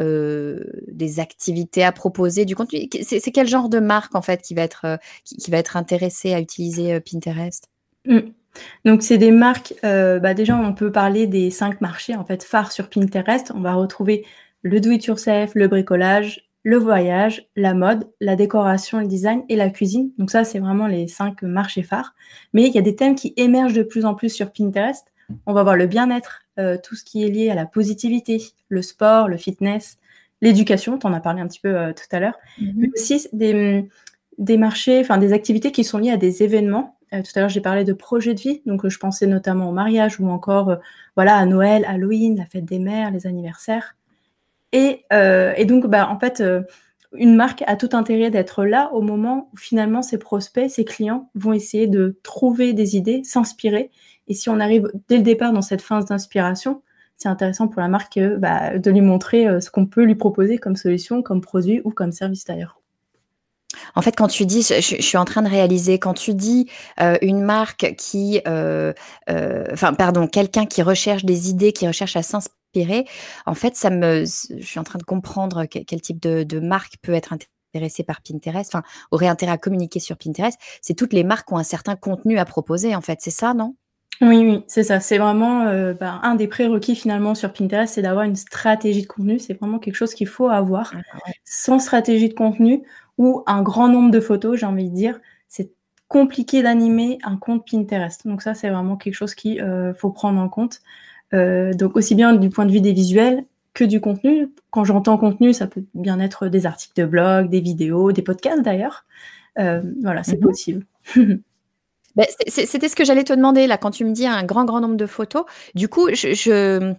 euh, 0.00 0.64
des 0.88 1.20
activités 1.20 1.84
à 1.84 1.92
proposer, 1.92 2.44
du 2.44 2.56
contenu. 2.56 2.88
C'est 3.02 3.20
quel 3.30 3.46
genre 3.46 3.68
de 3.68 3.78
marque 3.78 4.16
en 4.16 4.22
fait 4.22 4.42
qui 4.42 4.54
va 4.54 4.62
être, 4.62 4.84
euh, 4.84 4.96
qui 5.24 5.48
va 5.48 5.58
être 5.58 5.76
intéressée 5.76 6.34
à 6.34 6.40
utiliser, 6.40 6.98
Pinterest? 7.00 7.68
Mmh. 8.06 8.18
Donc 8.84 9.04
c'est 9.04 9.18
des 9.18 9.30
marques, 9.30 9.74
bah, 9.82 10.34
déjà 10.34 10.56
on 10.56 10.74
peut 10.74 10.90
parler 10.90 11.28
des 11.28 11.52
cinq 11.52 11.80
marchés 11.80 12.16
en 12.16 12.24
fait 12.24 12.42
phares 12.42 12.72
sur 12.72 12.90
Pinterest. 12.90 13.52
On 13.54 13.60
va 13.60 13.74
retrouver 13.74 14.26
le 14.62 14.80
do 14.80 14.90
it 14.90 15.04
yourself, 15.04 15.52
le 15.54 15.68
bricolage, 15.68 16.49
le 16.62 16.76
voyage, 16.76 17.48
la 17.56 17.74
mode, 17.74 18.08
la 18.20 18.36
décoration, 18.36 19.00
le 19.00 19.06
design 19.06 19.44
et 19.48 19.56
la 19.56 19.70
cuisine. 19.70 20.10
Donc 20.18 20.30
ça, 20.30 20.44
c'est 20.44 20.58
vraiment 20.58 20.86
les 20.86 21.08
cinq 21.08 21.42
marchés 21.42 21.82
phares. 21.82 22.14
Mais 22.52 22.66
il 22.66 22.74
y 22.74 22.78
a 22.78 22.82
des 22.82 22.96
thèmes 22.96 23.14
qui 23.14 23.32
émergent 23.36 23.74
de 23.74 23.82
plus 23.82 24.04
en 24.04 24.14
plus 24.14 24.28
sur 24.28 24.52
Pinterest. 24.52 25.06
On 25.46 25.52
va 25.52 25.62
voir 25.62 25.76
le 25.76 25.86
bien-être, 25.86 26.42
euh, 26.58 26.76
tout 26.82 26.96
ce 26.96 27.04
qui 27.04 27.24
est 27.24 27.28
lié 27.28 27.50
à 27.50 27.54
la 27.54 27.64
positivité, 27.64 28.42
le 28.68 28.82
sport, 28.82 29.28
le 29.28 29.36
fitness, 29.36 29.98
l'éducation, 30.42 30.98
tu 30.98 31.06
en 31.06 31.12
as 31.12 31.20
parlé 31.20 31.40
un 31.40 31.46
petit 31.46 31.60
peu 31.60 31.76
euh, 31.76 31.92
tout 31.92 32.04
à 32.14 32.18
l'heure, 32.18 32.38
mm-hmm. 32.60 32.72
mais 32.76 32.88
aussi 32.94 33.28
des, 33.32 33.88
des 34.38 34.56
marchés, 34.56 35.00
enfin 35.00 35.18
des 35.18 35.32
activités 35.32 35.70
qui 35.70 35.84
sont 35.84 35.98
liées 35.98 36.10
à 36.10 36.16
des 36.16 36.42
événements. 36.42 36.98
Euh, 37.12 37.22
tout 37.22 37.30
à 37.36 37.40
l'heure, 37.40 37.48
j'ai 37.48 37.60
parlé 37.60 37.84
de 37.84 37.92
projets 37.92 38.34
de 38.34 38.40
vie, 38.40 38.60
donc 38.66 38.86
je 38.88 38.98
pensais 38.98 39.26
notamment 39.26 39.68
au 39.70 39.72
mariage 39.72 40.18
ou 40.18 40.28
encore 40.28 40.76
voilà 41.14 41.36
à 41.36 41.46
Noël, 41.46 41.84
Halloween, 41.86 42.36
la 42.36 42.44
fête 42.44 42.64
des 42.64 42.80
mères, 42.80 43.12
les 43.12 43.26
anniversaires. 43.28 43.94
Et, 44.72 45.04
euh, 45.12 45.52
et 45.56 45.64
donc, 45.64 45.86
bah, 45.86 46.08
en 46.08 46.18
fait, 46.18 46.40
euh, 46.40 46.62
une 47.12 47.34
marque 47.34 47.62
a 47.66 47.76
tout 47.76 47.90
intérêt 47.92 48.30
d'être 48.30 48.64
là 48.64 48.90
au 48.92 49.02
moment 49.02 49.50
où 49.52 49.56
finalement 49.56 50.02
ses 50.02 50.18
prospects, 50.18 50.70
ses 50.70 50.84
clients 50.84 51.30
vont 51.34 51.52
essayer 51.52 51.88
de 51.88 52.18
trouver 52.22 52.72
des 52.72 52.96
idées, 52.96 53.22
s'inspirer. 53.24 53.90
Et 54.28 54.34
si 54.34 54.48
on 54.48 54.60
arrive 54.60 54.88
dès 55.08 55.16
le 55.16 55.22
départ 55.22 55.52
dans 55.52 55.62
cette 55.62 55.82
phase 55.82 56.04
d'inspiration, 56.04 56.82
c'est 57.16 57.28
intéressant 57.28 57.68
pour 57.68 57.82
la 57.82 57.88
marque 57.88 58.16
euh, 58.16 58.36
bah, 58.38 58.78
de 58.78 58.90
lui 58.90 59.00
montrer 59.00 59.60
ce 59.60 59.70
qu'on 59.70 59.86
peut 59.86 60.04
lui 60.04 60.14
proposer 60.14 60.58
comme 60.58 60.76
solution, 60.76 61.22
comme 61.22 61.40
produit 61.40 61.80
ou 61.84 61.90
comme 61.90 62.12
service 62.12 62.44
d'ailleurs. 62.44 62.76
En 63.94 64.02
fait, 64.02 64.12
quand 64.12 64.28
tu 64.28 64.46
dis, 64.46 64.62
je, 64.62 64.80
suis 64.80 65.16
en 65.16 65.24
train 65.24 65.42
de 65.42 65.48
réaliser, 65.48 65.98
quand 65.98 66.14
tu 66.14 66.34
dis 66.34 66.68
une 67.22 67.40
marque 67.40 67.94
qui, 67.96 68.40
enfin, 68.46 69.94
pardon, 69.94 70.26
quelqu'un 70.26 70.66
qui 70.66 70.82
recherche 70.82 71.24
des 71.24 71.50
idées, 71.50 71.72
qui 71.72 71.86
recherche 71.86 72.16
à 72.16 72.22
en 73.46 73.54
fait, 73.54 73.76
ça 73.76 73.90
me, 73.90 74.24
je 74.24 74.64
suis 74.64 74.78
en 74.78 74.84
train 74.84 74.98
de 74.98 75.04
comprendre 75.04 75.64
quel, 75.66 76.00
type 76.00 76.20
de, 76.20 76.60
marque 76.60 76.94
peut 77.02 77.14
être 77.14 77.32
intéressée 77.72 78.02
par 78.02 78.20
Pinterest, 78.22 78.74
enfin, 78.74 78.82
aurait 79.10 79.28
intérêt 79.28 79.52
à 79.52 79.58
communiquer 79.58 80.00
sur 80.00 80.16
Pinterest. 80.16 80.58
C'est 80.82 80.94
toutes 80.94 81.12
les 81.12 81.24
marques 81.24 81.48
qui 81.48 81.54
ont 81.54 81.58
un 81.58 81.64
certain 81.64 81.96
contenu 81.96 82.38
à 82.38 82.44
proposer, 82.44 82.94
en 82.94 83.00
fait. 83.00 83.18
C'est 83.20 83.30
ça, 83.30 83.54
non? 83.54 83.76
Oui, 84.20 84.44
oui, 84.44 84.64
c'est 84.66 84.82
ça. 84.82 85.00
C'est 85.00 85.16
vraiment 85.16 85.62
euh, 85.62 85.94
bah, 85.94 86.20
un 86.22 86.34
des 86.34 86.46
prérequis 86.46 86.94
finalement 86.94 87.34
sur 87.34 87.52
Pinterest, 87.52 87.94
c'est 87.94 88.02
d'avoir 88.02 88.24
une 88.24 88.36
stratégie 88.36 89.02
de 89.02 89.06
contenu. 89.06 89.38
C'est 89.38 89.54
vraiment 89.54 89.78
quelque 89.78 89.94
chose 89.94 90.12
qu'il 90.12 90.26
faut 90.26 90.48
avoir. 90.48 90.92
Ah, 90.94 91.18
Sans 91.44 91.78
stratégie 91.78 92.28
de 92.28 92.34
contenu 92.34 92.82
ou 93.16 93.42
un 93.46 93.62
grand 93.62 93.88
nombre 93.88 94.10
de 94.10 94.20
photos, 94.20 94.58
j'ai 94.58 94.66
envie 94.66 94.90
de 94.90 94.94
dire, 94.94 95.20
c'est 95.48 95.72
compliqué 96.08 96.62
d'animer 96.62 97.18
un 97.22 97.36
compte 97.36 97.66
Pinterest. 97.70 98.26
Donc 98.26 98.42
ça, 98.42 98.52
c'est 98.52 98.68
vraiment 98.68 98.96
quelque 98.96 99.14
chose 99.14 99.34
qu'il 99.34 99.60
euh, 99.62 99.94
faut 99.94 100.10
prendre 100.10 100.38
en 100.38 100.48
compte. 100.50 100.80
Euh, 101.32 101.72
donc 101.72 101.96
aussi 101.96 102.14
bien 102.14 102.34
du 102.34 102.50
point 102.50 102.66
de 102.66 102.72
vue 102.72 102.80
des 102.80 102.92
visuels 102.92 103.44
que 103.74 103.84
du 103.84 104.00
contenu. 104.00 104.48
Quand 104.70 104.84
j'entends 104.84 105.16
contenu, 105.16 105.52
ça 105.52 105.66
peut 105.66 105.84
bien 105.94 106.18
être 106.20 106.48
des 106.48 106.66
articles 106.66 107.00
de 107.00 107.06
blog, 107.06 107.48
des 107.48 107.60
vidéos, 107.60 108.12
des 108.12 108.22
podcasts 108.22 108.62
d'ailleurs. 108.62 109.04
Euh, 109.58 109.82
voilà, 110.02 110.22
c'est 110.22 110.36
mhm. 110.36 110.42
possible. 110.42 110.86
Bah, 112.16 112.24
c'était 112.48 112.88
ce 112.88 112.96
que 112.96 113.04
j'allais 113.04 113.22
te 113.22 113.32
demander 113.32 113.68
là 113.68 113.78
quand 113.78 113.92
tu 113.92 114.04
me 114.04 114.10
dis 114.10 114.26
un 114.26 114.42
grand, 114.42 114.64
grand 114.64 114.80
nombre 114.80 114.96
de 114.96 115.06
photos. 115.06 115.44
Du 115.76 115.86
coup, 115.86 116.08
je 116.12 116.94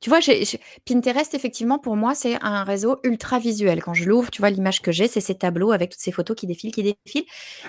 tu 0.00 0.10
vois, 0.10 0.18
Pinterest 0.84 1.32
effectivement 1.32 1.78
pour 1.78 1.96
moi, 1.96 2.14
c'est 2.14 2.36
un 2.42 2.62
réseau 2.62 2.98
ultra 3.04 3.38
visuel. 3.38 3.82
Quand 3.82 3.94
je 3.94 4.04
l'ouvre, 4.04 4.30
tu 4.30 4.42
vois 4.42 4.50
l'image 4.50 4.82
que 4.82 4.92
j'ai, 4.92 5.08
c'est 5.08 5.22
ces 5.22 5.34
tableaux 5.34 5.72
avec 5.72 5.92
toutes 5.92 6.00
ces 6.00 6.12
photos 6.12 6.36
qui 6.36 6.46
défilent, 6.46 6.72
qui 6.72 6.82
défilent. 6.82 7.24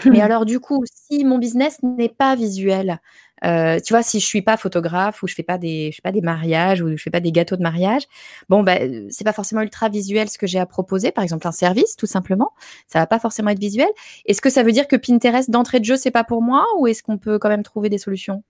Mais 0.06 0.20
alors 0.22 0.46
du 0.46 0.60
coup, 0.60 0.84
si 0.86 1.24
mon 1.24 1.38
business 1.38 1.80
n'est 1.82 2.10
pas 2.10 2.36
visuel, 2.36 3.00
euh, 3.46 3.80
tu 3.80 3.94
vois, 3.94 4.04
si 4.04 4.20
je 4.20 4.26
suis 4.26 4.42
pas 4.42 4.58
photographe 4.58 5.22
ou 5.24 5.28
je 5.28 5.36
fais 5.36 5.44
pas 5.44 5.58
des, 5.58 5.92
je 5.92 5.98
fais 5.98 6.02
pas 6.02 6.12
des 6.12 6.22
mariages 6.22 6.82
ou 6.82 6.90
je 6.90 7.02
fais 7.02 7.10
pas 7.10 7.20
des 7.20 7.32
gâteaux 7.32 7.56
de 7.56 7.62
mariage, 7.62 8.04
bon, 8.50 8.64
ben, 8.64 9.08
c'est 9.10 9.24
pas 9.24 9.34
forcément 9.34 9.62
ultra 9.62 9.90
visuel 9.90 10.30
ce 10.30 10.38
que 10.38 10.48
j'ai 10.48 10.60
à 10.60 10.66
proposer. 10.66 11.12
Par 11.12 11.24
exemple, 11.24 11.48
un 11.48 11.52
service, 11.52 11.96
tout 11.96 12.08
simplement. 12.08 12.52
Ça 12.88 13.00
va 13.00 13.08
pas 13.08 13.20
forcément 13.20 13.50
être 13.50 13.60
visuel. 13.60 13.90
Est-ce 14.26 14.42
que 14.42 14.50
ça 14.50 14.64
veut 14.64 14.72
dire 14.72 14.88
que 14.88 14.96
Pinterest 14.96 15.50
d'entrée 15.50 15.80
de 15.80 15.86
jeu, 15.86 15.96
c'est 15.96 16.12
pas 16.12 16.24
pour 16.24 16.42
moi 16.42 16.66
ou 16.80 16.88
est-ce 16.88 17.04
qu'on 17.04 17.18
peut 17.18 17.40
quand 17.40 17.50
même 17.50 17.64
trouver 17.64 17.90
des 17.90 17.98
solutions? 17.98 18.44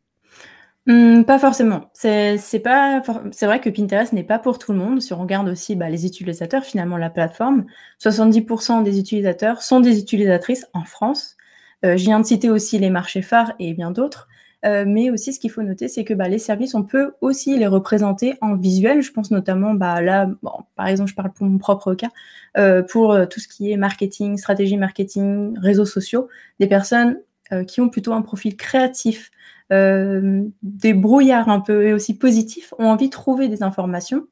Mmh, 0.87 1.23
pas 1.23 1.39
forcément. 1.39 1.89
C'est 1.93 2.37
pas 2.63 3.01
c'est 3.31 3.47
vrai 3.47 3.59
que 3.59 3.69
Pinterest 3.69 4.13
n'est 4.13 4.23
pas 4.23 4.37
pour 4.37 4.59
tout 4.59 4.71
le 4.71 4.77
monde. 4.77 5.01
Si 5.01 5.13
on 5.13 5.19
regarde 5.19 5.49
aussi, 5.49 5.75
bah, 5.75 5.89
les 5.89 6.05
utilisateurs, 6.05 6.63
finalement, 6.63 6.97
la 6.97 7.09
plateforme, 7.09 7.65
70% 7.99 8.83
des 8.83 8.99
utilisateurs 8.99 9.63
sont 9.63 9.79
des 9.79 9.99
utilisatrices 9.99 10.67
en 10.73 10.83
France. 10.83 11.37
Euh, 11.83 11.97
je 11.97 12.03
viens 12.03 12.19
de 12.19 12.25
citer 12.25 12.49
aussi 12.51 12.77
les 12.77 12.91
marchés 12.91 13.23
phares 13.23 13.53
et 13.59 13.73
bien 13.73 13.89
d'autres. 13.91 14.27
Euh, 14.65 14.83
mais 14.87 15.11
aussi, 15.11 15.31
ce 15.31 15.39
qu'il 15.39 15.51
faut 15.51 15.61
noter, 15.61 15.87
c'est 15.87 16.03
que 16.03 16.13
bah, 16.13 16.27
les 16.27 16.39
services, 16.39 16.73
on 16.73 16.83
peut 16.83 17.13
aussi 17.21 17.57
les 17.57 17.67
représenter 17.67 18.35
en 18.41 18.55
visuel. 18.55 19.01
Je 19.01 19.11
pense 19.11 19.29
notamment, 19.31 19.73
bah, 19.75 20.01
là, 20.01 20.29
par 20.75 20.87
exemple, 20.87 21.09
je 21.09 21.15
parle 21.15 21.31
pour 21.31 21.45
mon 21.45 21.57
propre 21.57 21.93
cas, 21.93 22.09
euh, 22.57 22.81
pour 22.81 23.11
euh, 23.11 23.25
tout 23.25 23.39
ce 23.39 23.47
qui 23.47 23.71
est 23.71 23.77
marketing, 23.77 24.37
stratégie 24.37 24.77
marketing, 24.77 25.57
réseaux 25.59 25.85
sociaux, 25.85 26.27
des 26.59 26.67
personnes 26.67 27.19
qui 27.67 27.79
ont 27.79 27.89
plutôt 27.89 28.11
un 28.13 28.23
profil 28.23 28.57
créatif, 28.57 29.29
des 29.69 30.93
brouillards 30.95 31.47
un 31.47 31.59
peu 31.59 31.85
et 31.85 31.93
aussi 31.93 32.17
positifs, 32.17 32.73
ont 32.79 32.87
envie 32.87 33.05
de 33.05 33.11
trouver 33.11 33.47
des 33.49 33.61
informations 33.61 34.25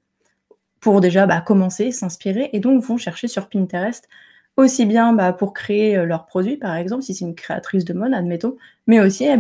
pour 0.80 1.00
déjà 1.00 1.28
bah, 1.28 1.40
commencer, 1.40 1.92
s'inspirer, 1.92 2.50
et 2.54 2.60
donc 2.60 2.84
vont 2.84 2.98
chercher 2.98 3.28
sur 3.28 3.50
Pinterest 3.50 4.10
aussi 4.58 4.88
bien 4.88 5.16
pour 5.34 5.54
créer 5.54 6.04
leurs 6.08 6.25
produits, 6.25 6.58
par 6.58 6.75
exemple, 6.75 7.04
si 7.04 7.13
c'est 7.13 7.25
une 7.25 7.36
créatrice 7.36 7.86
de 7.86 7.94
mode, 7.94 8.16
admettons, 8.16 8.58
mais 8.88 9.00
aussi 9.00 9.25
eh 9.25 9.38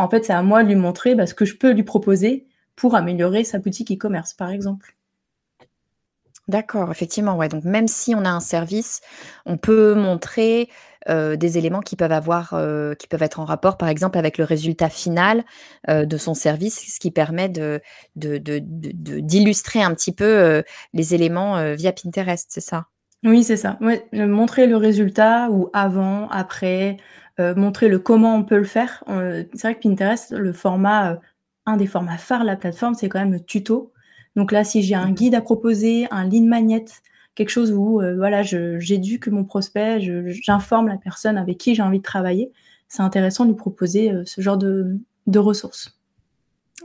en 0.00 0.08
fait, 0.08 0.24
c'est 0.24 0.32
à 0.32 0.42
moi 0.42 0.62
de 0.62 0.68
lui 0.68 0.76
montrer 0.76 1.14
bah, 1.14 1.26
ce 1.26 1.34
que 1.34 1.44
je 1.44 1.56
peux 1.56 1.72
lui 1.72 1.82
proposer 1.82 2.46
pour 2.74 2.94
améliorer 2.94 3.44
sa 3.44 3.58
boutique 3.58 3.92
e-commerce, 3.92 4.32
par 4.34 4.50
exemple. 4.50 4.96
D'accord, 6.48 6.90
effectivement, 6.90 7.36
ouais. 7.36 7.48
Donc 7.48 7.64
même 7.64 7.86
si 7.86 8.14
on 8.14 8.24
a 8.24 8.30
un 8.30 8.40
service, 8.40 9.02
on 9.46 9.56
peut 9.56 9.94
montrer 9.94 10.68
euh, 11.08 11.36
des 11.36 11.58
éléments 11.58 11.80
qui 11.80 11.94
peuvent 11.94 12.12
avoir, 12.12 12.54
euh, 12.54 12.94
qui 12.94 13.06
peuvent 13.06 13.22
être 13.22 13.38
en 13.38 13.44
rapport, 13.44 13.76
par 13.76 13.88
exemple, 13.88 14.18
avec 14.18 14.36
le 14.36 14.44
résultat 14.44 14.88
final 14.88 15.44
euh, 15.88 16.06
de 16.06 16.16
son 16.16 16.34
service, 16.34 16.92
ce 16.92 16.98
qui 16.98 17.10
permet 17.10 17.48
de, 17.48 17.80
d'illustrer 18.16 19.82
un 19.82 19.94
petit 19.94 20.12
peu 20.12 20.62
les 20.92 21.14
éléments 21.14 21.74
via 21.74 21.92
Pinterest, 21.92 22.48
c'est 22.50 22.60
ça? 22.60 22.86
Oui, 23.22 23.44
c'est 23.44 23.58
ça. 23.58 23.78
montrer 24.12 24.66
le 24.66 24.76
résultat 24.76 25.50
ou 25.50 25.68
avant, 25.72 26.28
après, 26.30 26.96
euh, 27.40 27.54
montrer 27.54 27.88
le 27.88 27.98
comment 27.98 28.36
on 28.36 28.44
peut 28.44 28.58
le 28.58 28.64
faire. 28.64 29.02
Euh, 29.08 29.44
c'est 29.54 29.62
vrai 29.62 29.74
que 29.74 29.80
Pinterest, 29.80 30.32
le 30.32 30.52
format, 30.52 31.12
euh, 31.12 31.16
un 31.66 31.76
des 31.76 31.86
formats 31.86 32.18
phares 32.18 32.42
de 32.42 32.46
la 32.46 32.56
plateforme, 32.56 32.94
c'est 32.94 33.08
quand 33.08 33.18
même 33.20 33.32
le 33.32 33.40
tuto. 33.40 33.92
Donc 34.36 34.52
là, 34.52 34.64
si 34.64 34.82
j'ai 34.82 34.94
un 34.94 35.10
guide 35.10 35.34
à 35.34 35.40
proposer, 35.40 36.06
un 36.10 36.24
lead 36.24 36.44
magnet, 36.44 36.84
quelque 37.34 37.50
chose 37.50 37.72
où 37.72 38.00
voilà, 38.16 38.42
j'éduque 38.42 39.28
mon 39.28 39.44
prospect, 39.44 39.98
j'informe 40.00 40.88
la 40.88 40.96
personne 40.96 41.36
avec 41.36 41.58
qui 41.58 41.74
j'ai 41.74 41.82
envie 41.82 41.98
de 41.98 42.04
travailler, 42.04 42.52
c'est 42.88 43.02
intéressant 43.02 43.44
de 43.44 43.50
lui 43.50 43.56
proposer 43.56 44.12
ce 44.24 44.40
genre 44.40 44.56
de 44.56 45.38
ressources. 45.38 45.99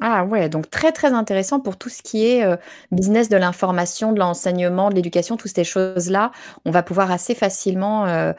Ah 0.01 0.25
ouais, 0.25 0.49
donc 0.49 0.69
très, 0.69 0.91
très 0.91 1.13
intéressant 1.13 1.61
pour 1.61 1.77
tout 1.77 1.87
ce 1.87 2.01
qui 2.03 2.25
est, 2.25 2.43
euh, 2.43 2.57
business 2.91 3.29
de 3.29 3.37
l'information, 3.37 4.11
de 4.11 4.19
l'enseignement, 4.19 4.89
de 4.89 4.95
l'éducation, 4.95 5.37
toutes 5.37 5.55
ces 5.55 5.63
choses-là. 5.63 6.31
On 6.65 6.71
va 6.71 6.83
pouvoir 6.83 7.11
assez 7.11 7.33
facilement, 7.33 8.05
euh, 8.05 8.33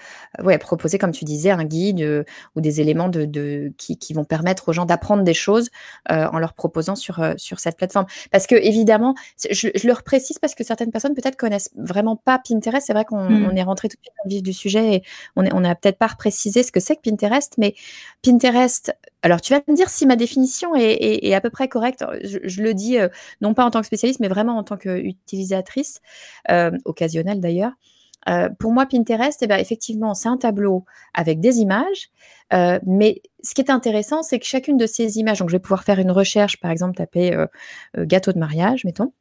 ouais, 0.44 0.58
proposer, 0.58 0.98
comme 0.98 1.12
tu 1.12 1.24
disais, 1.24 1.50
un 1.50 1.64
guide, 1.64 2.02
euh, 2.02 2.24
ou 2.56 2.60
des 2.60 2.82
éléments 2.82 3.08
de 3.08 3.24
de 3.24 3.72
qui 3.78 3.96
qui 3.96 4.12
vont 4.12 4.24
permettre 4.24 4.68
aux 4.68 4.74
gens 4.74 4.84
d'apprendre 4.84 5.22
des 5.22 5.34
choses, 5.34 5.70
en 6.10 6.38
leur 6.38 6.52
proposant 6.52 6.94
sur, 6.94 7.24
sur 7.36 7.58
cette 7.58 7.76
plateforme. 7.76 8.06
Parce 8.30 8.46
que 8.46 8.54
évidemment, 8.54 9.14
je 9.50 9.68
je 9.74 9.86
le 9.86 9.92
reprécise 9.94 10.38
parce 10.38 10.54
que 10.54 10.64
certaines 10.64 10.90
personnes 10.90 11.14
peut-être 11.14 11.36
connaissent 11.36 11.70
vraiment 11.76 12.16
pas 12.16 12.38
Pinterest. 12.38 12.86
C'est 12.86 12.92
vrai 12.92 13.04
qu'on 13.04 13.28
mmh. 13.30 13.48
on 13.50 13.56
est 13.56 13.62
rentré 13.62 13.88
tout 13.88 13.96
de 13.96 14.02
suite 14.02 14.14
dans 14.18 14.28
le 14.28 14.34
vif 14.34 14.42
du 14.42 14.52
sujet 14.52 14.94
et 14.94 15.02
on 15.36 15.44
est 15.44 15.52
on 15.54 15.64
a 15.64 15.74
peut-être 15.74 15.98
pas 15.98 16.06
reprécisé 16.08 16.62
ce 16.62 16.72
que 16.72 16.80
c'est 16.80 16.96
que 16.96 17.02
Pinterest, 17.02 17.54
mais 17.58 17.74
Pinterest 18.22 18.92
alors, 19.26 19.40
tu 19.40 19.52
vas 19.52 19.60
me 19.66 19.74
dire 19.74 19.88
si 19.88 20.06
ma 20.06 20.14
définition 20.14 20.76
est, 20.76 21.34
à 21.34 21.40
peu 21.40 21.50
près 21.50 21.66
correcte. 21.66 22.04
Je, 22.22 22.62
le 22.62 22.74
dis 22.74 22.96
euh, 22.96 23.08
non 23.40 23.54
pas 23.54 23.64
en 23.64 23.72
tant 23.72 23.80
que 23.80 23.86
spécialiste, 23.86 24.20
mais 24.20 24.28
vraiment 24.28 24.56
en 24.56 24.62
tant 24.62 24.76
qu'utilisatrice, 24.76 26.00
euh, 26.48 26.70
occasionnelle 26.84 27.40
d'ailleurs. 27.40 27.72
Euh, 28.28 28.48
pour 28.60 28.70
moi, 28.70 28.86
Pinterest, 28.86 29.42
eh 29.42 29.48
ben, 29.48 29.58
effectivement, 29.58 30.14
c'est 30.14 30.28
un 30.28 30.36
tableau 30.36 30.84
avec 31.12 31.40
des 31.40 31.58
images. 31.58 32.10
mais 32.52 33.20
ce 33.42 33.54
qui 33.54 33.62
est 33.62 33.70
intéressant, 33.70 34.22
c'est 34.22 34.38
que 34.38 34.46
chacune 34.46 34.76
de 34.76 34.86
ces 34.86 35.18
images, 35.18 35.40
donc 35.40 35.48
je 35.48 35.56
vais 35.56 35.60
pouvoir 35.60 35.82
faire 35.82 35.98
une 35.98 36.12
recherche, 36.12 36.60
par 36.60 36.70
exemple, 36.70 36.94
taper 36.94 37.36
gâteau 37.98 38.30
de 38.30 38.38
mariage, 38.38 38.84
mettons. 38.84 39.12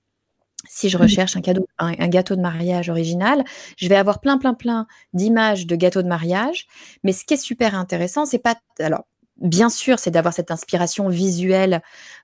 Si 0.70 0.90
je 0.90 1.00
recherche 1.00 1.36
un, 1.36 1.42
cadeau, 1.42 1.68
un, 1.80 1.94
gâteau 2.10 2.36
de 2.36 2.42
mariage 2.42 2.90
original, 2.90 3.44
je 3.78 3.88
vais 3.88 3.96
avoir 3.96 4.20
plein, 4.20 4.38
plein, 4.38 4.54
plein 4.54 4.86
d'images 5.14 5.66
de 5.66 5.76
gâteaux 5.76 6.04
de 6.04 6.08
mariage. 6.08 6.68
Mais 7.04 7.12
ce 7.12 7.26
qui 7.26 7.34
est 7.34 7.38
super 7.38 7.74
intéressant, 7.74 8.26
c'est 8.26 8.40
pas. 8.40 8.56
Alors, 8.80 9.06
bien 9.38 9.70
sûr, 9.70 10.00
c'est 10.00 10.12
d'avoir 10.12 10.34
cette 10.34 10.52
inspiration 10.52 11.10
visuelle 11.10 11.82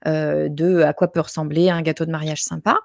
euh, 0.07 0.49
de 0.49 0.81
à 0.81 0.93
quoi 0.93 1.11
peut 1.11 1.21
ressembler 1.21 1.69
un 1.69 1.81
gâteau 1.81 2.05
de 2.05 2.11
mariage 2.11 2.43
sympa, 2.43 2.77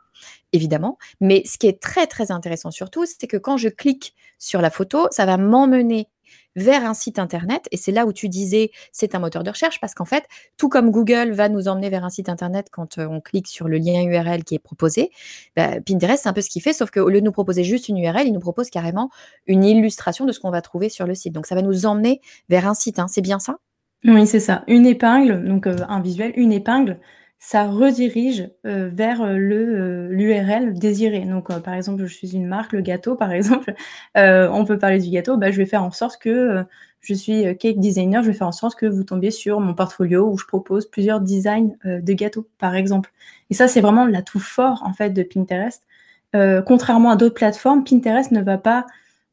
évidemment. 0.52 0.98
Mais 1.20 1.42
ce 1.44 1.58
qui 1.58 1.66
est 1.66 1.80
très 1.80 2.06
très 2.06 2.30
intéressant 2.30 2.70
surtout, 2.70 3.04
c'est 3.06 3.26
que 3.26 3.36
quand 3.36 3.56
je 3.56 3.68
clique 3.68 4.14
sur 4.38 4.60
la 4.60 4.70
photo, 4.70 5.08
ça 5.10 5.26
va 5.26 5.36
m'emmener 5.36 6.08
vers 6.56 6.84
un 6.84 6.94
site 6.94 7.18
internet. 7.18 7.68
Et 7.70 7.76
c'est 7.76 7.92
là 7.92 8.06
où 8.06 8.12
tu 8.12 8.28
disais, 8.28 8.70
c'est 8.90 9.14
un 9.14 9.18
moteur 9.18 9.44
de 9.44 9.50
recherche, 9.50 9.78
parce 9.80 9.94
qu'en 9.94 10.04
fait, 10.04 10.24
tout 10.56 10.68
comme 10.68 10.90
Google 10.90 11.32
va 11.32 11.48
nous 11.48 11.68
emmener 11.68 11.90
vers 11.90 12.04
un 12.04 12.10
site 12.10 12.28
internet 12.28 12.68
quand 12.70 12.98
euh, 12.98 13.06
on 13.06 13.20
clique 13.20 13.46
sur 13.46 13.68
le 13.68 13.76
lien 13.76 14.02
URL 14.02 14.42
qui 14.42 14.54
est 14.54 14.58
proposé, 14.58 15.10
bah, 15.54 15.80
Pinterest, 15.82 16.22
c'est 16.22 16.28
un 16.28 16.32
peu 16.32 16.40
ce 16.40 16.50
qu'il 16.50 16.62
fait, 16.62 16.72
sauf 16.72 16.90
qu'au 16.90 17.08
lieu 17.08 17.20
de 17.20 17.26
nous 17.26 17.32
proposer 17.32 17.62
juste 17.62 17.88
une 17.88 17.98
URL, 17.98 18.26
il 18.26 18.32
nous 18.32 18.40
propose 18.40 18.70
carrément 18.70 19.10
une 19.46 19.64
illustration 19.64 20.24
de 20.24 20.32
ce 20.32 20.40
qu'on 20.40 20.50
va 20.50 20.62
trouver 20.62 20.88
sur 20.88 21.06
le 21.06 21.14
site. 21.14 21.32
Donc 21.32 21.46
ça 21.46 21.54
va 21.54 21.62
nous 21.62 21.86
emmener 21.86 22.20
vers 22.48 22.66
un 22.66 22.74
site. 22.74 22.98
Hein. 22.98 23.06
C'est 23.08 23.20
bien 23.20 23.38
ça? 23.38 23.58
Oui, 24.04 24.26
c'est 24.26 24.40
ça. 24.40 24.62
Une 24.68 24.86
épingle, 24.86 25.44
donc 25.44 25.66
euh, 25.66 25.76
un 25.88 26.00
visuel, 26.00 26.32
une 26.36 26.52
épingle, 26.52 26.98
ça 27.38 27.64
redirige, 27.64 28.48
euh, 28.66 28.88
vers, 28.92 29.22
euh, 29.22 29.36
le, 29.36 30.08
l'URL 30.08 30.74
désiré. 30.74 31.20
Donc, 31.20 31.48
par 31.62 31.74
exemple, 31.74 32.04
je 32.06 32.14
suis 32.14 32.34
une 32.34 32.46
marque, 32.46 32.72
le 32.72 32.82
gâteau, 32.82 33.16
par 33.16 33.32
exemple, 33.32 33.74
on 34.14 34.64
peut 34.64 34.78
parler 34.78 34.98
du 35.00 35.10
gâteau, 35.10 35.36
bah, 35.36 35.50
je 35.50 35.56
vais 35.56 35.66
faire 35.66 35.82
en 35.82 35.90
sorte 35.90 36.20
que, 36.20 36.64
je 37.00 37.14
suis, 37.14 37.56
cake 37.58 37.78
designer, 37.78 38.22
je 38.22 38.28
vais 38.28 38.36
faire 38.36 38.48
en 38.48 38.52
sorte 38.52 38.78
que 38.78 38.86
vous 38.86 39.04
tombiez 39.04 39.30
sur 39.30 39.60
mon 39.60 39.74
portfolio 39.74 40.28
où 40.28 40.38
je 40.38 40.46
propose 40.46 40.90
plusieurs 40.90 41.20
designs, 41.20 41.76
de 41.84 42.12
gâteaux, 42.12 42.48
par 42.58 42.74
exemple. 42.74 43.12
Et 43.50 43.54
ça, 43.54 43.68
c'est 43.68 43.80
vraiment 43.80 44.06
l'atout 44.06 44.40
fort, 44.40 44.82
en 44.84 44.92
fait, 44.92 45.10
de 45.10 45.22
Pinterest. 45.22 45.84
contrairement 46.66 47.10
à 47.10 47.16
d'autres 47.16 47.34
plateformes, 47.34 47.84
Pinterest 47.84 48.32
ne 48.32 48.42
va 48.42 48.58
pas 48.58 48.86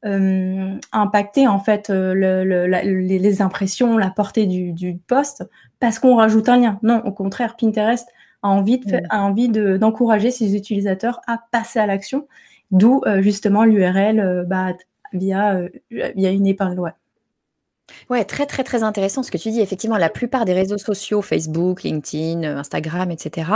euh, 0.05 0.75
impacter 0.91 1.48
en 1.48 1.60
fait 1.60 1.89
euh, 1.89 2.13
le, 2.13 2.67
les, 2.67 3.41
impressions, 3.41 3.98
la 3.98 4.10
portée 4.10 4.45
du, 4.45 4.74
du 4.74 4.98
post 4.98 5.48
parce 5.79 5.98
qu'on 5.98 6.15
rajoute 6.17 6.50
un 6.50 6.57
lien. 6.57 6.79
Non, 6.83 7.01
au 7.05 7.12
contraire, 7.13 7.55
Pinterest 7.55 8.07
a 8.41 8.50
envie 8.50 8.79
de, 8.79 9.00
a 9.10 9.22
envie 9.22 9.48
d'encourager 9.48 10.29
ses 10.29 10.57
utilisateurs 10.57 11.22
à 11.25 11.39
passer 11.51 11.79
à 11.79 11.86
l'action, 11.86 12.27
d'où 12.72 13.01
euh, 13.05 13.22
justement 13.22 13.63
l'URL 13.63 14.45
bah, 14.45 14.74
via, 15.13 15.62
via 15.89 16.31
une 16.31 16.48
épingle. 16.48 16.81
Ouais. 16.81 16.91
Ouais, 18.10 18.25
très, 18.25 18.45
très, 18.45 18.63
très 18.63 18.83
intéressant 18.83 19.24
ce 19.24 19.31
que 19.31 19.38
tu 19.38 19.51
dis. 19.51 19.62
Effectivement, 19.62 19.98
la 19.98 20.10
plupart 20.10 20.43
des 20.43 20.53
réseaux 20.53 20.77
sociaux, 20.77 21.22
Facebook, 21.22 21.83
LinkedIn, 21.83 22.43
Instagram, 22.43 23.12
etc., 23.12 23.51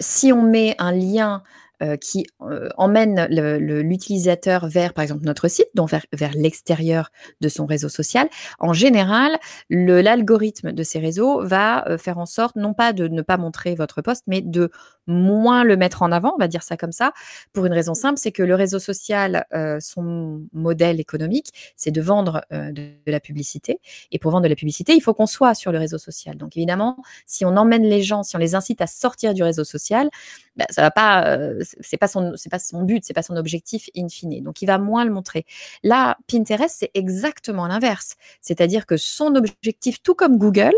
si 0.00 0.32
on 0.32 0.42
met 0.42 0.74
un 0.78 0.92
lien 0.92 1.42
euh, 1.82 1.96
qui 1.96 2.26
euh, 2.42 2.68
emmène 2.76 3.26
l'utilisateur 3.28 4.68
vers, 4.68 4.92
par 4.92 5.02
exemple, 5.02 5.24
notre 5.24 5.48
site, 5.48 5.66
donc 5.74 5.90
vers, 5.90 6.32
l'extérieur 6.34 7.10
de 7.40 7.48
son 7.48 7.66
réseau 7.66 7.88
social, 7.88 8.28
en 8.60 8.72
général, 8.72 9.36
l'algorithme 9.68 10.72
de 10.72 10.82
ces 10.84 11.00
réseaux 11.00 11.44
va 11.44 11.88
euh, 11.88 11.98
faire 11.98 12.18
en 12.18 12.26
sorte, 12.26 12.54
non 12.54 12.72
pas 12.72 12.92
de 12.92 13.08
ne 13.08 13.20
pas 13.22 13.36
montrer 13.36 13.74
votre 13.74 14.00
poste, 14.00 14.22
mais 14.28 14.42
de 14.42 14.70
moins 15.08 15.64
le 15.64 15.76
mettre 15.76 16.02
en 16.02 16.12
avant, 16.12 16.34
on 16.36 16.38
va 16.38 16.46
dire 16.46 16.62
ça 16.62 16.76
comme 16.76 16.92
ça, 16.92 17.12
pour 17.52 17.66
une 17.66 17.72
raison 17.72 17.94
simple, 17.94 18.18
c'est 18.18 18.30
que 18.30 18.44
le 18.44 18.54
réseau 18.54 18.78
social, 18.78 19.44
son 19.80 20.42
modèle 20.52 21.00
économique, 21.00 21.74
c'est 21.74 21.90
de 21.90 22.00
vendre 22.00 22.42
de, 22.52 22.92
la 23.08 23.18
publicité. 23.18 23.80
Et 24.12 24.20
pour 24.20 24.30
vendre 24.30 24.44
de 24.44 24.48
la 24.48 24.54
publicité, 24.54 24.94
il 24.94 25.00
faut 25.00 25.12
qu'on 25.12 25.26
soit 25.26 25.54
sur 25.54 25.72
le 25.72 25.78
réseau 25.78 25.98
social. 25.98 26.36
Donc 26.36 26.56
évidemment, 26.56 26.98
si 27.26 27.44
on 27.44 27.56
emmène 27.56 27.82
les 27.82 28.04
gens, 28.04 28.22
si 28.22 28.36
on 28.36 28.38
les 28.38 28.54
incite 28.54 28.80
à 28.80 28.86
sortir 28.86 29.34
du 29.34 29.42
réseau 29.42 29.64
social, 29.64 30.08
ben, 30.54 30.66
ça 30.70 30.82
va 30.82 30.92
pas, 30.92 31.36
c'est 31.80 31.96
pas 31.96 32.08
son, 32.08 32.32
c'est 32.36 32.50
pas 32.50 32.58
son 32.58 32.82
but, 32.82 33.04
c'est 33.04 33.14
pas 33.14 33.22
son 33.22 33.36
objectif 33.36 33.88
in 33.96 34.08
fine. 34.08 34.42
Donc, 34.42 34.62
il 34.62 34.66
va 34.66 34.78
moins 34.78 35.04
le 35.04 35.12
montrer. 35.12 35.46
Là, 35.82 36.18
Pinterest, 36.30 36.76
c'est 36.78 36.90
exactement 36.94 37.66
l'inverse. 37.66 38.16
C'est-à-dire 38.40 38.86
que 38.86 38.96
son 38.96 39.34
objectif, 39.34 40.02
tout 40.02 40.14
comme 40.14 40.38
Google, 40.38 40.74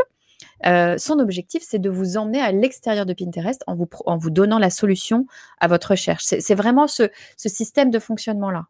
euh, 0.66 0.96
son 0.98 1.18
objectif, 1.18 1.62
c'est 1.66 1.78
de 1.78 1.90
vous 1.90 2.16
emmener 2.16 2.40
à 2.40 2.52
l'extérieur 2.52 3.06
de 3.06 3.12
Pinterest 3.12 3.62
en 3.66 3.74
vous, 3.74 3.88
en 4.06 4.16
vous 4.16 4.30
donnant 4.30 4.58
la 4.58 4.70
solution 4.70 5.26
à 5.60 5.68
votre 5.68 5.90
recherche. 5.90 6.24
C'est 6.24 6.54
vraiment 6.54 6.86
ce, 6.86 7.10
système 7.36 7.90
de 7.90 7.98
fonctionnement-là. 7.98 8.66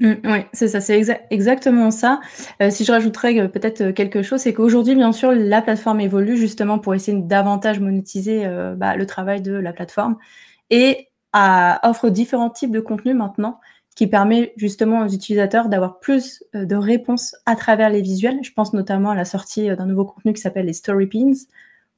Mmh, 0.00 0.12
oui, 0.24 0.38
c'est 0.52 0.68
ça, 0.68 0.80
c'est 0.80 1.02
exactement 1.30 1.90
ça. 1.90 2.20
Euh, 2.62 2.70
si 2.70 2.84
je 2.84 2.92
rajouterais 2.92 3.36
euh, 3.40 3.48
peut-être 3.48 3.90
quelque 3.90 4.22
chose, 4.22 4.40
c'est 4.40 4.54
qu'aujourd'hui, 4.54 4.94
bien 4.94 5.12
sûr, 5.12 5.32
la 5.32 5.60
plateforme 5.60 6.00
évolue 6.00 6.36
justement 6.36 6.78
pour 6.78 6.94
essayer 6.94 7.18
de 7.18 7.26
davantage 7.26 7.80
monétiser 7.80 8.46
bah, 8.76 8.96
le 8.96 9.06
travail 9.06 9.42
de 9.42 9.52
la 9.52 9.72
plateforme 9.72 10.16
et 10.70 11.07
offre 11.32 12.08
différents 12.08 12.50
types 12.50 12.70
de 12.70 12.80
contenus 12.80 13.14
maintenant 13.14 13.60
qui 13.98 14.06
permet 14.06 14.52
justement 14.56 15.02
aux 15.02 15.08
utilisateurs 15.08 15.68
d'avoir 15.68 15.98
plus 15.98 16.44
euh, 16.54 16.64
de 16.64 16.76
réponses 16.76 17.34
à 17.46 17.56
travers 17.56 17.90
les 17.90 18.00
visuels. 18.00 18.38
Je 18.42 18.52
pense 18.52 18.72
notamment 18.72 19.10
à 19.10 19.16
la 19.16 19.24
sortie 19.24 19.68
euh, 19.68 19.74
d'un 19.74 19.86
nouveau 19.86 20.04
contenu 20.04 20.32
qui 20.32 20.40
s'appelle 20.40 20.66
les 20.66 20.72
Story 20.72 21.08
Pins, 21.08 21.32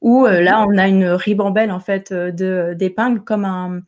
où 0.01 0.25
euh, 0.25 0.41
là, 0.41 0.65
on 0.67 0.79
a 0.79 0.87
une 0.87 1.05
ribambelle 1.05 1.71
en 1.71 1.79
fait 1.79 2.11
de 2.11 2.73
d'épingles 2.75 3.21
comme 3.21 3.45
un 3.45 3.81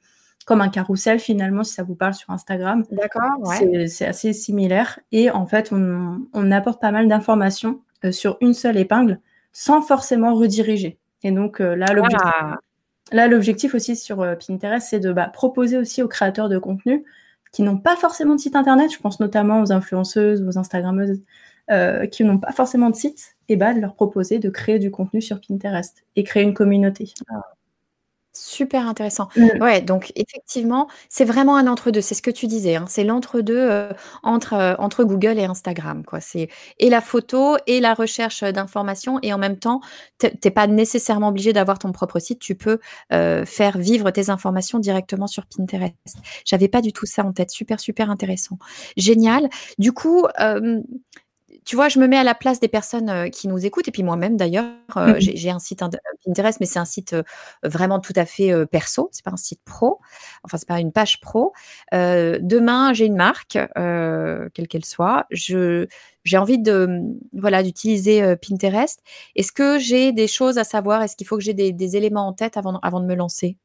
comme 0.45 0.61
un 0.61 0.69
carrousel 0.69 1.17
finalement, 1.17 1.63
si 1.63 1.73
ça 1.73 1.81
vous 1.81 1.95
parle 1.95 2.13
sur 2.13 2.29
Instagram. 2.29 2.83
D'accord, 2.91 3.31
ouais. 3.39 3.87
C'est 3.87 4.05
assez 4.05 4.31
similaire. 4.31 4.99
Et 5.11 5.31
en 5.31 5.47
fait, 5.47 5.71
on, 5.71 6.19
on 6.33 6.51
apporte 6.51 6.79
pas 6.79 6.91
mal 6.91 7.07
d'informations 7.07 7.81
sur 8.11 8.37
une 8.41 8.53
seule 8.53 8.77
épingle 8.77 9.21
sans 9.53 9.81
forcément 9.81 10.35
rediriger. 10.35 10.99
Et 11.23 11.31
donc 11.31 11.57
là, 11.57 11.87
l'objectif, 11.93 12.19
ah. 12.21 12.59
Là, 13.13 13.27
l'objectif 13.27 13.73
aussi 13.75 13.95
sur 13.95 14.17
Pinterest, 14.45 14.87
c'est 14.89 14.99
de 14.99 15.13
bah, 15.13 15.27
proposer 15.27 15.77
aussi 15.77 16.01
aux 16.01 16.07
créateurs 16.07 16.49
de 16.49 16.57
contenu 16.57 17.05
qui 17.53 17.61
n'ont 17.61 17.77
pas 17.77 17.95
forcément 17.95 18.35
de 18.35 18.39
site 18.41 18.55
internet, 18.57 18.91
je 18.91 18.99
pense 18.99 19.19
notamment 19.19 19.61
aux 19.61 19.71
influenceuses, 19.71 20.41
aux 20.41 20.57
Instagrammeuses, 20.57 21.21
euh, 21.71 22.07
qui 22.07 22.25
n'ont 22.25 22.39
pas 22.39 22.51
forcément 22.51 22.89
de 22.89 22.95
site, 22.95 23.35
et 23.47 23.55
bah, 23.55 23.73
de 23.73 23.79
leur 23.79 23.95
proposer 23.95 24.39
de 24.39 24.49
créer 24.49 24.79
du 24.79 24.91
contenu 24.91 25.21
sur 25.21 25.39
Pinterest 25.39 26.03
et 26.15 26.23
créer 26.23 26.43
une 26.43 26.55
communauté. 26.55 27.13
Ah. 27.29 27.52
Super 28.35 28.87
intéressant. 28.87 29.27
Mmh. 29.35 29.61
Ouais, 29.61 29.81
donc 29.81 30.11
effectivement, 30.15 30.87
c'est 31.07 31.23
vraiment 31.23 31.55
un 31.55 31.67
entre-deux. 31.67 32.01
C'est 32.01 32.15
ce 32.15 32.23
que 32.23 32.31
tu 32.31 32.47
disais, 32.47 32.75
hein. 32.75 32.85
c'est 32.87 33.03
l'entre-deux 33.03 33.55
euh, 33.55 33.93
entre, 34.23 34.53
euh, 34.53 34.73
entre 34.79 35.03
Google 35.03 35.37
et 35.37 35.45
Instagram. 35.45 36.03
Quoi. 36.03 36.19
C'est 36.19 36.49
et 36.79 36.89
la 36.89 36.99
photo 36.99 37.57
et 37.67 37.79
la 37.79 37.93
recherche 37.93 38.43
d'informations 38.43 39.19
et 39.21 39.33
en 39.33 39.37
même 39.37 39.57
temps, 39.57 39.81
tu 40.19 40.29
n'es 40.43 40.51
pas 40.51 40.65
nécessairement 40.65 41.27
obligé 41.27 41.53
d'avoir 41.53 41.77
ton 41.77 41.91
propre 41.91 42.17
site. 42.17 42.39
Tu 42.39 42.55
peux 42.55 42.79
euh, 43.11 43.45
faire 43.45 43.77
vivre 43.77 44.09
tes 44.09 44.31
informations 44.31 44.79
directement 44.79 45.27
sur 45.27 45.45
Pinterest. 45.45 45.93
J'avais 46.43 46.67
pas 46.67 46.81
du 46.81 46.91
tout 46.91 47.05
ça 47.05 47.23
en 47.23 47.33
tête. 47.33 47.51
Super, 47.51 47.79
super 47.79 48.09
intéressant. 48.09 48.57
Génial. 48.97 49.47
Du 49.77 49.91
coup, 49.91 50.25
tu 51.65 51.75
vois, 51.75 51.89
je 51.89 51.99
me 51.99 52.07
mets 52.07 52.17
à 52.17 52.23
la 52.23 52.35
place 52.35 52.59
des 52.59 52.67
personnes 52.67 53.29
qui 53.31 53.47
nous 53.47 53.65
écoutent, 53.65 53.87
et 53.87 53.91
puis 53.91 54.03
moi-même 54.03 54.37
d'ailleurs, 54.37 54.65
mmh 54.95 55.19
j'ai 55.19 55.49
un 55.49 55.59
site 55.59 55.83
Pinterest, 56.25 56.59
mais 56.59 56.65
c'est 56.65 56.79
un 56.79 56.85
site 56.85 57.15
vraiment 57.63 57.99
tout 57.99 58.13
à 58.15 58.25
fait 58.25 58.65
perso, 58.67 59.09
c'est 59.11 59.23
pas 59.23 59.31
un 59.31 59.37
site 59.37 59.61
pro, 59.65 59.99
enfin 60.43 60.57
c'est 60.57 60.67
pas 60.67 60.79
une 60.79 60.91
page 60.91 61.19
pro. 61.19 61.53
demain, 61.91 62.93
j'ai 62.93 63.05
une 63.05 63.15
marque, 63.15 63.57
quelle 63.75 64.67
qu'elle 64.69 64.85
soit, 64.85 65.25
j'ai 65.31 66.37
envie 66.37 66.59
de 66.59 66.85
mmh, 66.85 67.19
voilà 67.33 67.63
d'utiliser 67.63 68.35
Pinterest. 68.37 69.01
Est-ce 69.35 69.51
que 69.51 69.79
j'ai 69.79 70.11
des 70.11 70.27
choses 70.27 70.57
à 70.57 70.63
savoir? 70.63 71.01
Est-ce 71.01 71.15
qu'il 71.15 71.27
faut 71.27 71.37
que 71.37 71.43
j'ai 71.43 71.53
des, 71.53 71.95
éléments 71.95 72.27
en 72.27 72.33
tête 72.33 72.57
avant, 72.57 72.79
avant 72.79 72.99
de 72.99 73.05
me 73.05 73.15
lancer? 73.15 73.57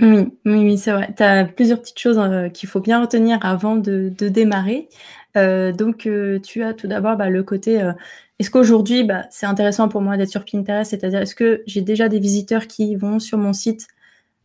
Oui, 0.00 0.32
oui, 0.44 0.78
c'est 0.78 0.92
vrai. 0.92 1.14
Tu 1.16 1.22
as 1.22 1.44
plusieurs 1.44 1.80
petites 1.80 1.98
choses 1.98 2.18
qu'il 2.52 2.68
faut 2.68 2.80
bien 2.80 3.00
retenir 3.00 3.38
avant 3.42 3.76
de, 3.76 4.12
de 4.16 4.28
démarrer. 4.28 4.88
Euh, 5.36 5.72
donc, 5.72 6.06
euh, 6.06 6.38
tu 6.40 6.62
as 6.62 6.74
tout 6.74 6.86
d'abord 6.86 7.16
bah, 7.16 7.28
le 7.30 7.42
côté 7.42 7.82
euh, 7.82 7.92
est-ce 8.38 8.50
qu'aujourd'hui, 8.50 9.04
bah, 9.04 9.26
c'est 9.30 9.46
intéressant 9.46 9.88
pour 9.88 10.00
moi 10.00 10.16
d'être 10.16 10.30
sur 10.30 10.44
Pinterest? 10.44 10.90
C'est-à-dire, 10.90 11.20
est-ce 11.20 11.34
que 11.36 11.62
j'ai 11.66 11.80
déjà 11.82 12.08
des 12.08 12.18
visiteurs 12.18 12.66
qui 12.66 12.96
vont 12.96 13.20
sur 13.20 13.38
mon 13.38 13.52
site 13.52 13.86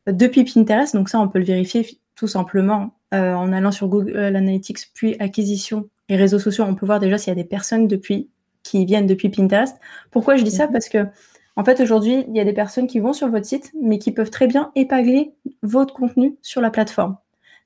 depuis 0.07 0.43
Pinterest? 0.43 0.95
Donc, 0.95 1.09
ça, 1.09 1.19
on 1.19 1.27
peut 1.27 1.39
le 1.39 1.45
vérifier 1.45 1.99
tout 2.15 2.27
simplement 2.27 2.95
en 3.11 3.51
allant 3.53 3.71
sur 3.71 3.87
Google 3.87 4.17
Analytics, 4.17 4.93
puis 4.93 5.15
acquisition 5.19 5.89
et 6.09 6.15
réseaux 6.15 6.37
sociaux. 6.37 6.65
On 6.67 6.75
peut 6.75 6.85
voir 6.85 6.99
déjà 6.99 7.17
s'il 7.17 7.29
y 7.29 7.31
a 7.31 7.35
des 7.35 7.43
personnes 7.47 7.87
depuis 7.87 8.29
qui 8.61 8.85
viennent 8.85 9.07
depuis 9.07 9.29
Pinterest. 9.29 9.75
Pourquoi 10.11 10.37
je 10.37 10.43
dis 10.43 10.51
ça? 10.51 10.67
Mhm. 10.67 10.73
Parce 10.73 10.89
que 10.89 10.99
en 11.59 11.65
fait, 11.65 11.81
aujourd'hui, 11.81 12.23
il 12.29 12.37
y 12.37 12.39
a 12.39 12.45
des 12.45 12.53
personnes 12.53 12.87
qui 12.87 12.99
vont 12.99 13.11
sur 13.11 13.27
votre 13.27 13.45
site, 13.45 13.73
mais 13.81 13.99
qui 13.99 14.13
peuvent 14.13 14.29
très 14.29 14.47
bien 14.47 14.71
épingler 14.75 15.33
votre 15.61 15.93
contenu 15.93 16.37
sur 16.41 16.61
la 16.61 16.71
plateforme. 16.71 17.17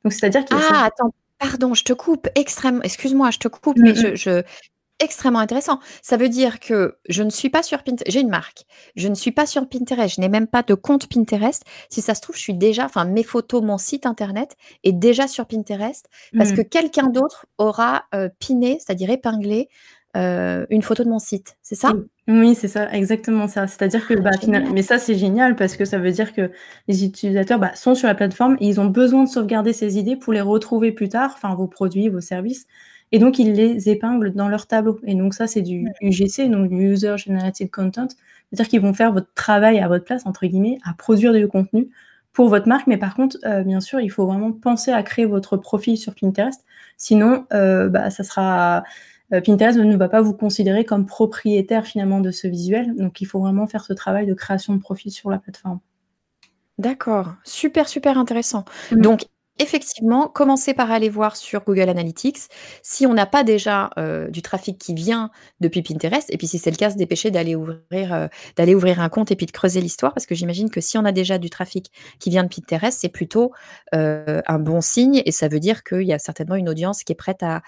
Donc, 0.04 0.14
c'est-à-dire 0.14 0.44
qu'il 0.46 0.58
Ah, 0.60 0.86
attends, 0.86 1.14
Pardon, 1.38 1.76
je 1.76 1.84
te 1.84 1.94
coupe, 1.94 2.28
extrêmement, 2.34 2.82
excuse-moi, 2.82 3.30
je 3.30 3.38
te 3.38 3.48
coupe, 3.48 3.78
mais 3.78 3.94
mm, 3.94 4.14
mm. 4.14 4.16
je, 4.16 4.44
extrêmement 5.00 5.40
intéressant. 5.40 5.80
Ça 6.02 6.18
veut 6.18 6.30
dire 6.30 6.60
que 6.60 6.96
je 7.08 7.22
ne 7.22 7.30
suis 7.30 7.52
pas 7.52 7.62
sur 7.62 7.84
Pinterest, 7.84 8.10
j'ai 8.10 8.22
une 8.22 8.30
marque, 8.30 8.64
je 8.96 9.08
ne 9.10 9.14
suis 9.14 9.32
pas 9.32 9.46
sur 9.46 9.70
Pinterest, 9.70 10.16
je 10.16 10.22
n'ai 10.22 10.30
même 10.30 10.48
pas 10.48 10.64
de 10.64 10.74
compte 10.74 11.08
Pinterest. 11.08 11.64
Si 11.90 12.02
ça 12.02 12.16
se 12.16 12.22
trouve, 12.22 12.36
je 12.36 12.42
suis 12.42 12.56
déjà, 12.56 12.86
enfin, 12.86 13.06
mes 13.06 13.24
photos, 13.24 13.62
mon 13.62 13.78
site 13.78 14.08
internet 14.08 14.56
est 14.84 14.94
déjà 14.94 15.28
sur 15.28 15.46
Pinterest 15.46 16.08
parce 16.36 16.52
mm. 16.52 16.56
que 16.56 16.62
quelqu'un 16.62 17.08
d'autre 17.10 17.46
aura 17.60 18.06
euh, 18.16 18.28
piné, 18.40 18.80
c'est-à-dire 18.80 19.12
épinglé 19.12 19.70
euh, 20.16 20.66
une 20.72 20.82
photo 20.82 21.04
de 21.04 21.10
mon 21.10 21.20
site, 21.20 21.58
c'est 21.62 21.76
ça? 21.76 21.94
Oui, 22.30 22.56
c'est 22.56 22.70
ça, 22.70 22.90
exactement 22.94 23.50
ça. 23.50 23.68
C'est-à-dire 23.68 24.08
que, 24.08 24.14
bah, 24.14 24.30
mais 24.72 24.82
ça 24.82 24.98
c'est 24.98 25.16
génial 25.16 25.58
parce 25.58 25.76
que 25.76 25.84
ça 25.84 25.98
veut 26.00 26.12
dire 26.12 26.32
que 26.34 26.52
les 26.88 27.04
utilisateurs 27.04 27.60
bah, 27.60 27.76
sont 27.76 27.96
sur 27.96 28.08
la 28.08 28.16
plateforme 28.16 28.56
et 28.62 28.68
ils 28.68 28.80
ont 28.80 28.86
besoin 28.86 29.26
de 29.26 29.30
sauvegarder 29.30 29.74
ces 29.74 29.98
idées 29.98 30.16
pour 30.16 30.32
les 30.32 30.40
retrouver 30.40 30.94
plus 30.94 31.10
tard, 31.10 31.32
enfin 31.36 31.54
vos 31.54 31.68
produits, 31.68 32.08
vos 32.08 32.22
services, 32.22 32.66
et 33.12 33.20
donc 33.20 33.40
ils 33.40 33.52
les 33.52 33.90
épinglent 33.90 34.32
dans 34.34 34.48
leur 34.48 34.68
tableau. 34.68 35.00
Et 35.04 35.16
donc 35.16 35.34
ça 35.34 35.48
c'est 35.48 35.62
du 35.62 35.92
UGC, 36.02 36.48
donc 36.50 36.70
du 36.70 36.76
User 36.94 37.16
Generated 37.18 37.70
Content, 37.70 38.08
c'est-à-dire 38.52 38.70
qu'ils 38.70 38.82
vont 38.82 38.94
faire 38.94 39.12
votre 39.12 39.34
travail 39.36 39.80
à 39.80 39.90
votre 39.90 40.06
place 40.06 40.26
entre 40.26 40.46
guillemets, 40.46 40.78
à 40.86 40.94
produire 40.94 41.34
du 41.34 41.50
contenu 41.50 41.90
pour 42.32 42.48
votre 42.48 42.70
marque. 42.70 42.88
Mais 42.88 42.98
par 42.98 43.16
contre, 43.16 43.36
euh, 43.46 43.64
bien 43.64 43.82
sûr, 43.82 44.00
il 44.00 44.10
faut 44.10 44.26
vraiment 44.26 44.54
penser 44.54 44.92
à 44.94 45.04
créer 45.04 45.26
votre 45.26 45.58
profil 45.58 45.98
sur 45.98 46.16
Pinterest, 46.16 46.64
sinon, 46.96 47.46
euh, 47.54 47.90
bah, 47.90 48.10
ça 48.12 48.24
sera 48.24 48.84
Pinterest 49.30 49.78
ne 49.78 49.96
va 49.96 50.10
pas 50.10 50.22
vous 50.22 50.34
considérer 50.34 50.86
comme 50.86 51.06
propriétaire 51.06 51.86
finalement 51.86 52.20
de 52.20 52.32
ce 52.32 52.48
visuel. 52.48 52.96
Donc 52.96 53.22
il 53.22 53.26
faut 53.26 53.40
vraiment 53.40 53.68
faire 53.68 53.84
ce 53.84 53.94
travail 53.94 54.26
de 54.26 54.34
création 54.34 54.76
de 54.76 54.80
profil 54.80 55.12
sur 55.12 55.30
la 55.30 55.40
plateforme. 55.40 55.80
D'accord, 56.78 57.36
super, 57.44 57.88
super 57.88 58.18
intéressant. 58.18 58.66
Mm. 58.92 59.02
Donc, 59.02 59.26
Effectivement, 59.60 60.30
commencez 60.30 60.74
par 60.74 60.90
aller 60.90 61.10
voir 61.10 61.36
sur 61.36 61.64
Google 61.64 61.88
Analytics 61.88 62.40
si 62.82 63.06
on 63.06 63.14
n'a 63.14 63.28
pas 63.28 63.44
déjà 63.44 63.92
euh, 64.00 64.28
du 64.30 64.42
trafic 64.42 64.80
qui 64.80 64.96
vient 64.96 65.30
depuis 65.60 65.84
Pinterest. 65.84 66.28
Et 66.34 66.38
puis, 66.38 66.48
si 66.48 66.58
c'est 66.58 66.72
le 66.72 66.76
cas, 66.76 66.90
se 66.90 66.98
dépêcher 66.98 67.30
d'aller 67.30 67.56
ouvrir, 67.56 68.14
euh, 68.14 68.28
ouvrir 68.74 69.00
un 69.00 69.10
compte 69.10 69.30
et 69.30 69.36
puis 69.36 69.46
de 69.46 69.52
creuser 69.52 69.80
l'histoire. 69.80 70.12
Parce 70.16 70.26
que 70.26 70.34
j'imagine 70.34 70.72
que 70.72 70.82
si 70.82 70.98
on 70.98 71.06
a 71.06 71.12
déjà 71.12 71.38
du 71.38 71.52
trafic 71.52 71.92
qui 72.20 72.32
vient 72.32 72.44
de 72.44 72.50
Pinterest, 72.50 72.98
c'est 73.00 73.10
plutôt 73.10 73.52
euh, 73.94 74.42
un 74.48 74.58
bon 74.58 74.82
signe. 74.82 75.22
Et 75.24 75.32
ça 75.32 75.48
veut 75.50 75.60
dire 75.60 75.84
qu'il 75.84 76.02
y 76.02 76.14
a 76.14 76.20
certainement 76.20 76.56
une 76.56 76.68
audience 76.70 77.04
qui 77.04 77.12
est 77.12 77.16
prête 77.16 77.44
à 77.44 77.62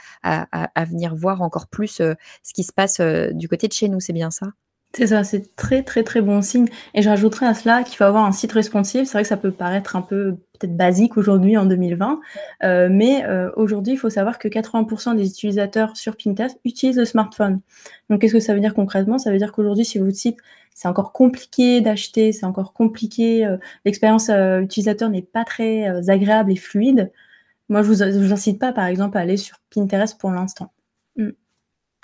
venir 0.85 1.15
voir 1.15 1.43
encore 1.43 1.67
plus 1.67 2.01
ce 2.01 2.53
qui 2.53 2.63
se 2.63 2.73
passe 2.73 2.99
du 2.99 3.47
côté 3.47 3.67
de 3.67 3.73
chez 3.73 3.89
nous. 3.89 3.99
C'est 3.99 4.13
bien 4.13 4.31
ça? 4.31 4.47
C'est 4.95 5.07
ça, 5.07 5.25
c'est 5.25 5.55
très 5.57 5.83
très 5.83 6.03
très 6.03 6.21
bon 6.21 6.41
signe. 6.41 6.67
Et 6.93 7.01
je 7.01 7.09
rajouterais 7.09 7.47
à 7.47 7.53
cela 7.53 7.83
qu'il 7.83 7.97
faut 7.97 8.05
avoir 8.05 8.25
un 8.25 8.31
site 8.31 8.53
responsive. 8.53 9.05
C'est 9.05 9.11
vrai 9.13 9.23
que 9.23 9.27
ça 9.27 9.35
peut 9.35 9.51
paraître 9.51 9.97
un 9.97 10.01
peu 10.01 10.37
peut-être 10.57 10.77
basique 10.77 11.17
aujourd'hui 11.17 11.57
en 11.57 11.65
2020, 11.65 12.21
euh, 12.63 12.87
mais 12.89 13.25
euh, 13.25 13.51
aujourd'hui 13.57 13.93
il 13.93 13.97
faut 13.97 14.09
savoir 14.09 14.39
que 14.39 14.47
80% 14.47 15.17
des 15.17 15.27
utilisateurs 15.27 15.97
sur 15.97 16.15
Pinterest 16.15 16.57
utilisent 16.63 16.97
le 16.97 17.03
smartphone. 17.03 17.59
Donc 18.09 18.21
qu'est-ce 18.21 18.33
que 18.33 18.39
ça 18.39 18.53
veut 18.53 18.61
dire 18.61 18.73
concrètement? 18.73 19.17
Ça 19.17 19.31
veut 19.31 19.37
dire 19.37 19.51
qu'aujourd'hui 19.51 19.83
si 19.83 19.99
votre 19.99 20.15
site 20.15 20.37
c'est 20.73 20.87
encore 20.87 21.11
compliqué 21.11 21.81
d'acheter, 21.81 22.31
c'est 22.31 22.45
encore 22.45 22.71
compliqué, 22.71 23.45
euh, 23.45 23.57
l'expérience 23.83 24.29
utilisateur 24.29 25.09
n'est 25.09 25.21
pas 25.21 25.43
très 25.43 26.09
agréable 26.09 26.53
et 26.53 26.55
fluide. 26.55 27.11
Moi 27.69 27.83
je 27.83 27.87
vous, 27.91 28.21
vous 28.21 28.33
incite 28.33 28.59
pas 28.59 28.71
par 28.71 28.85
exemple 28.85 29.17
à 29.17 29.21
aller 29.21 29.37
sur 29.37 29.57
Pinterest 29.73 30.17
pour 30.17 30.31
l'instant. 30.31 30.71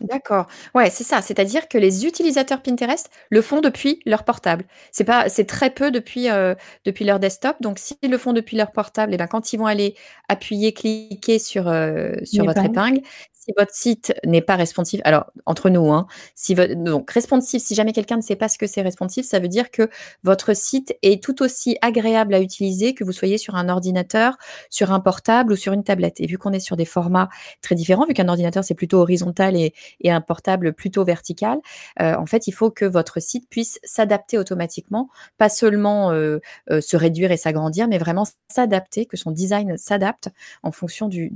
D'accord. 0.02 0.48
Ouais, 0.74 0.90
c'est 0.90 1.04
ça. 1.04 1.22
C'est-à-dire 1.22 1.68
que 1.68 1.78
les 1.78 2.08
utilisateurs 2.08 2.64
Pinterest 2.64 3.10
le 3.30 3.42
font 3.44 3.62
depuis 3.62 4.00
leur 4.08 4.24
portable. 4.24 4.66
C'est 4.92 5.04
pas, 5.04 5.30
c'est 5.30 5.46
très 5.46 5.70
peu 5.70 5.92
depuis, 5.92 6.28
euh, 6.32 6.56
depuis 6.86 7.06
leur 7.06 7.20
desktop. 7.20 7.56
Donc, 7.62 7.78
s'ils 7.78 8.10
le 8.10 8.18
font 8.18 8.34
depuis 8.34 8.58
leur 8.58 8.72
portable, 8.72 9.14
et 9.14 9.18
ben, 9.18 9.28
quand 9.28 9.54
ils 9.54 9.58
vont 9.58 9.68
aller 9.68 9.94
appuyer, 10.28 10.74
cliquer 10.74 11.38
sur, 11.38 11.68
euh, 11.68 12.14
sur 12.24 12.46
votre 12.46 12.66
épingle, 12.66 13.02
si 13.44 13.54
votre 13.58 13.74
site 13.74 14.14
n'est 14.24 14.42
pas 14.42 14.56
responsive, 14.56 15.02
alors 15.04 15.26
entre 15.48 15.72
nous, 15.72 15.92
hein, 15.92 16.06
si 16.36 16.54
donc 16.54 17.10
responsive, 17.10 17.60
si 17.60 17.74
jamais 17.74 17.92
quelqu'un 17.92 18.18
ne 18.18 18.22
sait 18.22 18.36
pas 18.36 18.48
ce 18.48 18.60
que 18.60 18.68
c'est 18.68 18.84
responsive, 18.84 19.24
ça 19.24 19.40
veut 19.40 19.48
dire 19.48 19.72
que 19.72 19.90
votre 20.24 20.56
site 20.56 20.96
est 21.02 21.24
tout 21.24 21.42
aussi 21.42 21.76
agréable 21.82 22.36
à 22.36 22.40
utiliser 22.40 22.94
que 22.94 23.04
vous 23.04 23.12
soyez 23.12 23.40
sur 23.40 23.56
un 23.56 23.68
ordinateur, 23.68 24.38
sur 24.70 24.92
un 24.92 25.00
portable 25.00 25.54
ou 25.54 25.56
sur 25.56 25.74
une 25.74 25.84
tablette. 25.84 26.22
Et 26.22 26.28
vu 26.28 26.38
qu'on 26.38 26.52
est 26.52 26.60
sur 26.60 26.76
des 26.78 26.86
formats 26.86 27.30
très 27.62 27.74
différents, 27.74 28.06
vu 28.06 28.14
qu'un 28.14 28.28
ordinateur 28.30 28.64
c'est 28.64 28.76
plutôt 28.76 29.00
horizontal 29.00 29.56
et, 29.56 29.74
un 30.12 30.20
portable 30.22 30.74
plutôt 30.74 31.06
vertical, 31.06 31.60
euh, 32.02 32.16
en 32.16 32.26
fait, 32.26 32.46
il 32.48 32.52
faut 32.52 32.70
que 32.70 32.84
votre 32.84 33.22
site 33.22 33.48
puisse 33.50 33.80
s'adapter 33.84 34.38
automatiquement, 34.38 35.10
pas 35.38 35.48
seulement 35.48 36.12
euh, 36.12 36.40
euh, 36.70 36.82
se 36.82 36.98
réduire 36.98 37.32
et 37.32 37.38
s'agrandir, 37.38 37.88
mais 37.88 37.98
vraiment 37.98 38.26
s'adapter, 38.50 39.06
que 39.06 39.16
son 39.16 39.32
design 39.32 39.78
s'adapte 39.78 40.28
en 40.64 40.74
fonction 40.74 41.08
du, 41.08 41.32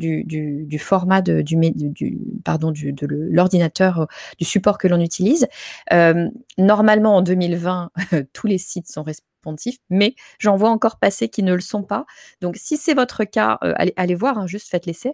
format 0.77 1.21
du, 1.21 1.43
du, 1.43 1.94
pardon, 2.43 2.71
du, 2.71 2.93
de 2.93 3.07
l'ordinateur, 3.07 4.01
euh, 4.01 4.05
du 4.37 4.45
support 4.45 4.77
que 4.77 4.87
l'on 4.87 5.01
utilise. 5.01 5.47
Euh, 5.91 6.29
normalement, 6.57 7.17
en 7.17 7.21
2020, 7.21 7.91
tous 8.33 8.47
les 8.47 8.57
sites 8.57 8.87
sont 8.87 9.03
responsifs, 9.03 9.77
mais 9.89 10.15
j'en 10.39 10.55
vois 10.55 10.69
encore 10.69 10.97
passer 10.97 11.29
qui 11.29 11.43
ne 11.43 11.53
le 11.53 11.61
sont 11.61 11.83
pas. 11.83 12.05
Donc, 12.41 12.55
si 12.57 12.77
c'est 12.77 12.93
votre 12.93 13.23
cas, 13.25 13.57
euh, 13.63 13.73
allez, 13.75 13.93
allez, 13.97 14.15
voir, 14.15 14.37
hein, 14.37 14.47
juste 14.47 14.69
faites 14.69 14.85
l'essai. 14.85 15.13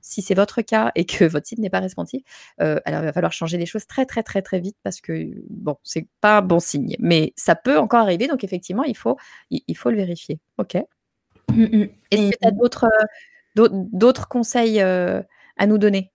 Si 0.00 0.22
c'est 0.22 0.34
votre 0.34 0.62
cas 0.62 0.90
et 0.94 1.04
que 1.04 1.24
votre 1.24 1.46
site 1.46 1.58
n'est 1.58 1.70
pas 1.70 1.80
responsif, 1.80 2.22
alors 2.58 3.02
il 3.02 3.04
va 3.04 3.12
falloir 3.12 3.32
changer 3.32 3.58
les 3.58 3.66
choses 3.66 3.86
très 3.86 4.06
très 4.06 4.24
très 4.24 4.42
très 4.42 4.58
vite 4.58 4.76
parce 4.82 5.00
que 5.00 5.30
bon, 5.48 5.76
c'est 5.84 6.08
pas 6.20 6.38
un 6.38 6.42
bon 6.42 6.58
signe, 6.58 6.96
mais 6.98 7.32
ça 7.36 7.54
peut 7.54 7.78
encore 7.78 8.00
arriver. 8.00 8.26
Donc 8.26 8.42
effectivement, 8.42 8.82
il 8.82 8.96
faut 8.96 9.16
il, 9.50 9.76
faut 9.76 9.90
le 9.90 9.96
vérifier. 9.96 10.40
Ok. 10.58 10.76
Mmh, 11.52 11.62
mmh. 11.62 11.88
Est-ce 12.10 12.30
que 12.30 12.36
tu 12.40 12.48
as 12.48 12.50
d'autres 12.50 12.88
d'autres 13.54 14.26
conseils 14.26 14.80
à 14.80 15.66
nous 15.66 15.78
donner? 15.78 16.10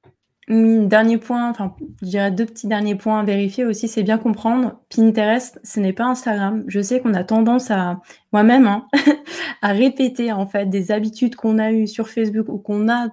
Dernier 0.49 1.17
point, 1.17 1.49
enfin, 1.49 1.75
je 2.01 2.07
dirais 2.07 2.31
deux 2.31 2.45
petits 2.45 2.67
derniers 2.67 2.95
points 2.95 3.19
à 3.19 3.23
vérifier 3.23 3.65
aussi, 3.65 3.87
c'est 3.87 4.03
bien 4.03 4.17
comprendre, 4.17 4.81
Pinterest, 4.93 5.59
ce 5.63 5.79
n'est 5.79 5.93
pas 5.93 6.05
Instagram. 6.05 6.63
Je 6.67 6.81
sais 6.81 6.99
qu'on 6.99 7.13
a 7.13 7.23
tendance 7.23 7.71
à, 7.71 8.01
moi-même, 8.33 8.67
hein, 8.67 8.87
à 9.61 9.71
répéter 9.71 10.31
en 10.31 10.45
fait 10.45 10.65
des 10.69 10.91
habitudes 10.91 11.35
qu'on 11.35 11.59
a 11.59 11.71
eues 11.71 11.87
sur 11.87 12.09
Facebook 12.09 12.49
ou 12.49 12.57
qu'on 12.57 12.89
a 12.89 13.07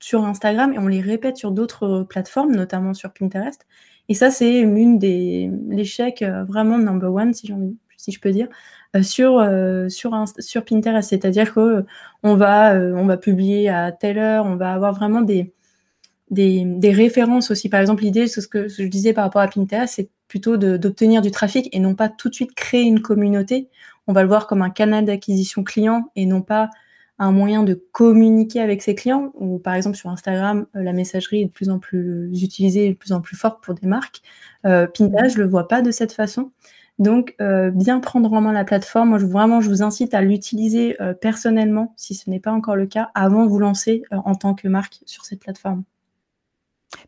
sur 0.00 0.24
Instagram 0.24 0.72
et 0.72 0.78
on 0.78 0.88
les 0.88 1.00
répète 1.00 1.36
sur 1.36 1.52
d'autres 1.52 2.04
plateformes, 2.08 2.52
notamment 2.52 2.94
sur 2.94 3.12
Pinterest. 3.12 3.64
Et 4.08 4.14
ça, 4.14 4.30
c'est 4.30 4.60
une 4.60 4.98
des 4.98 5.50
l'échec 5.68 6.22
euh, 6.22 6.44
vraiment 6.44 6.78
number 6.78 7.12
one, 7.12 7.32
si, 7.32 7.52
si 7.96 8.12
je 8.12 8.20
peux 8.20 8.32
dire, 8.32 8.48
euh, 8.96 9.02
sur 9.02 9.38
euh, 9.38 9.88
sur 9.88 10.12
sur 10.38 10.64
Pinterest. 10.64 11.08
C'est-à-dire 11.08 11.54
que 11.54 11.84
on 12.24 12.34
va 12.34 12.74
on 12.74 13.06
va 13.06 13.16
publier 13.16 13.68
à 13.68 13.92
telle 13.92 14.18
heure, 14.18 14.46
on 14.46 14.56
va 14.56 14.72
avoir 14.74 14.92
vraiment 14.92 15.22
des 15.22 15.52
des, 16.32 16.92
références 16.92 17.50
aussi. 17.50 17.68
Par 17.68 17.80
exemple, 17.80 18.02
l'idée, 18.02 18.26
c'est 18.26 18.40
ce 18.40 18.48
que 18.48 18.68
je 18.68 18.82
disais 18.84 19.12
par 19.12 19.24
rapport 19.24 19.42
à 19.42 19.48
Pinterest, 19.48 19.94
c'est 19.94 20.10
plutôt 20.28 20.56
d'obtenir 20.56 21.20
du 21.22 21.30
trafic 21.30 21.68
et 21.72 21.78
non 21.78 21.94
pas 21.94 22.08
tout 22.08 22.30
de 22.30 22.34
suite 22.34 22.54
créer 22.54 22.82
une 22.82 23.02
communauté. 23.02 23.68
On 24.06 24.12
va 24.12 24.22
le 24.22 24.28
voir 24.28 24.46
comme 24.46 24.62
un 24.62 24.70
canal 24.70 25.04
d'acquisition 25.04 25.62
client 25.62 26.10
et 26.16 26.26
non 26.26 26.40
pas 26.40 26.70
un 27.18 27.30
moyen 27.30 27.62
de 27.62 27.74
communiquer 27.92 28.60
avec 28.60 28.82
ses 28.82 28.94
clients. 28.94 29.30
Ou 29.34 29.58
par 29.58 29.74
exemple 29.74 29.96
sur 29.96 30.08
Instagram, 30.08 30.66
euh, 30.74 30.82
la 30.82 30.92
messagerie 30.94 31.42
est 31.42 31.46
de 31.46 31.50
plus 31.50 31.68
en 31.68 31.78
plus 31.78 32.42
utilisée, 32.42 32.88
de 32.88 32.94
plus 32.94 33.12
en 33.12 33.20
plus 33.20 33.36
forte 33.36 33.62
pour 33.62 33.74
des 33.74 33.86
marques. 33.86 34.22
Euh, 34.66 34.86
Pinterest, 34.86 35.36
je 35.36 35.42
le 35.42 35.48
vois 35.48 35.68
pas 35.68 35.82
de 35.82 35.90
cette 35.90 36.12
façon. 36.12 36.50
Donc, 36.98 37.34
euh, 37.40 37.70
bien 37.70 38.00
prendre 38.00 38.32
en 38.32 38.40
main 38.40 38.52
la 38.52 38.64
plateforme. 38.64 39.10
Moi, 39.10 39.18
je, 39.18 39.26
vraiment, 39.26 39.60
je 39.60 39.68
vous 39.68 39.82
incite 39.82 40.14
à 40.14 40.22
l'utiliser 40.22 40.96
personnellement, 41.20 41.94
si 41.96 42.14
ce 42.14 42.30
n'est 42.30 42.40
pas 42.40 42.52
encore 42.52 42.76
le 42.76 42.86
cas, 42.86 43.10
avant 43.14 43.44
de 43.44 43.50
vous 43.50 43.58
lancer 43.58 44.02
en 44.10 44.34
tant 44.34 44.54
que 44.54 44.68
marque 44.68 45.00
sur 45.06 45.24
cette 45.24 45.40
plateforme. 45.40 45.84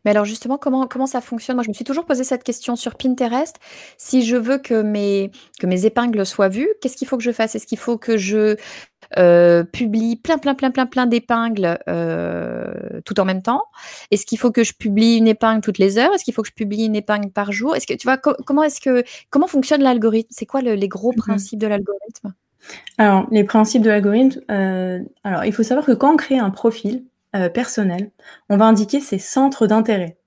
Mais 0.03 0.11
alors 0.11 0.25
justement, 0.25 0.57
comment 0.57 0.87
comment 0.87 1.07
ça 1.07 1.21
fonctionne? 1.21 1.55
Moi, 1.55 1.63
je 1.63 1.69
me 1.69 1.73
suis 1.73 1.83
toujours 1.83 2.05
posé 2.05 2.23
cette 2.23 2.43
question 2.43 2.75
sur 2.75 2.95
Pinterest. 2.95 3.55
Si 3.97 4.25
je 4.25 4.35
veux 4.35 4.57
que 4.57 4.81
mes 4.81 5.31
que 5.59 5.67
mes 5.67 5.85
épingles 5.85 6.25
soient 6.25 6.49
vues, 6.49 6.69
qu'est-ce 6.81 6.97
qu'il 6.97 7.07
faut 7.07 7.17
que 7.17 7.23
je 7.23 7.31
fasse? 7.31 7.55
Est-ce 7.55 7.67
qu'il 7.67 7.77
faut 7.77 7.97
que 7.97 8.17
je, 8.17 8.55
euh, 9.17 9.63
publie 9.63 10.15
plein, 10.15 10.37
plein, 10.37 10.55
plein, 10.55 10.71
plein, 10.71 10.85
plein 10.85 11.05
d'épingles, 11.05 11.77
euh, 11.87 12.99
tout 13.05 13.19
en 13.19 13.25
même 13.25 13.41
temps? 13.41 13.63
Est-ce 14.11 14.25
qu'il 14.25 14.39
faut 14.39 14.51
que 14.51 14.63
je 14.63 14.73
publie 14.73 15.17
une 15.17 15.27
épingle 15.27 15.61
toutes 15.61 15.77
les 15.77 15.97
heures? 15.97 16.13
Est-ce 16.13 16.23
qu'il 16.23 16.33
faut 16.33 16.41
que 16.41 16.49
je 16.49 16.53
publie 16.53 16.85
une 16.85 16.95
épingle 16.95 17.31
par 17.31 17.51
jour? 17.51 17.75
Est-ce 17.75 17.87
que 17.87 17.93
tu 17.93 18.07
vois, 18.07 18.17
comment 18.17 18.63
est-ce 18.63 18.81
que 18.81 19.03
comment 19.29 19.47
fonctionne 19.47 19.81
l'algorithme? 19.81 20.29
C'est 20.31 20.45
quoi 20.45 20.61
les 20.61 20.87
gros 20.87 21.11
mmh 21.11 21.15
principes 21.15 21.59
de 21.59 21.67
l'algorithme? 21.67 22.33
Alors, 22.97 23.27
les 23.31 23.43
principes 23.43 23.83
de 23.83 23.89
l'algorithme, 23.89 24.41
euh, 24.49 24.99
alors 25.23 25.45
il 25.45 25.53
faut 25.53 25.63
savoir 25.63 25.85
que 25.85 25.91
quand 25.91 26.13
on 26.13 26.17
crée 26.17 26.39
un 26.39 26.49
profil 26.49 27.03
euh, 27.35 27.49
personnel, 27.49 28.11
on 28.49 28.57
va 28.57 28.65
indiquer 28.65 28.99
ses 28.99 29.19
centres 29.19 29.67
d'intérêt. 29.67 30.17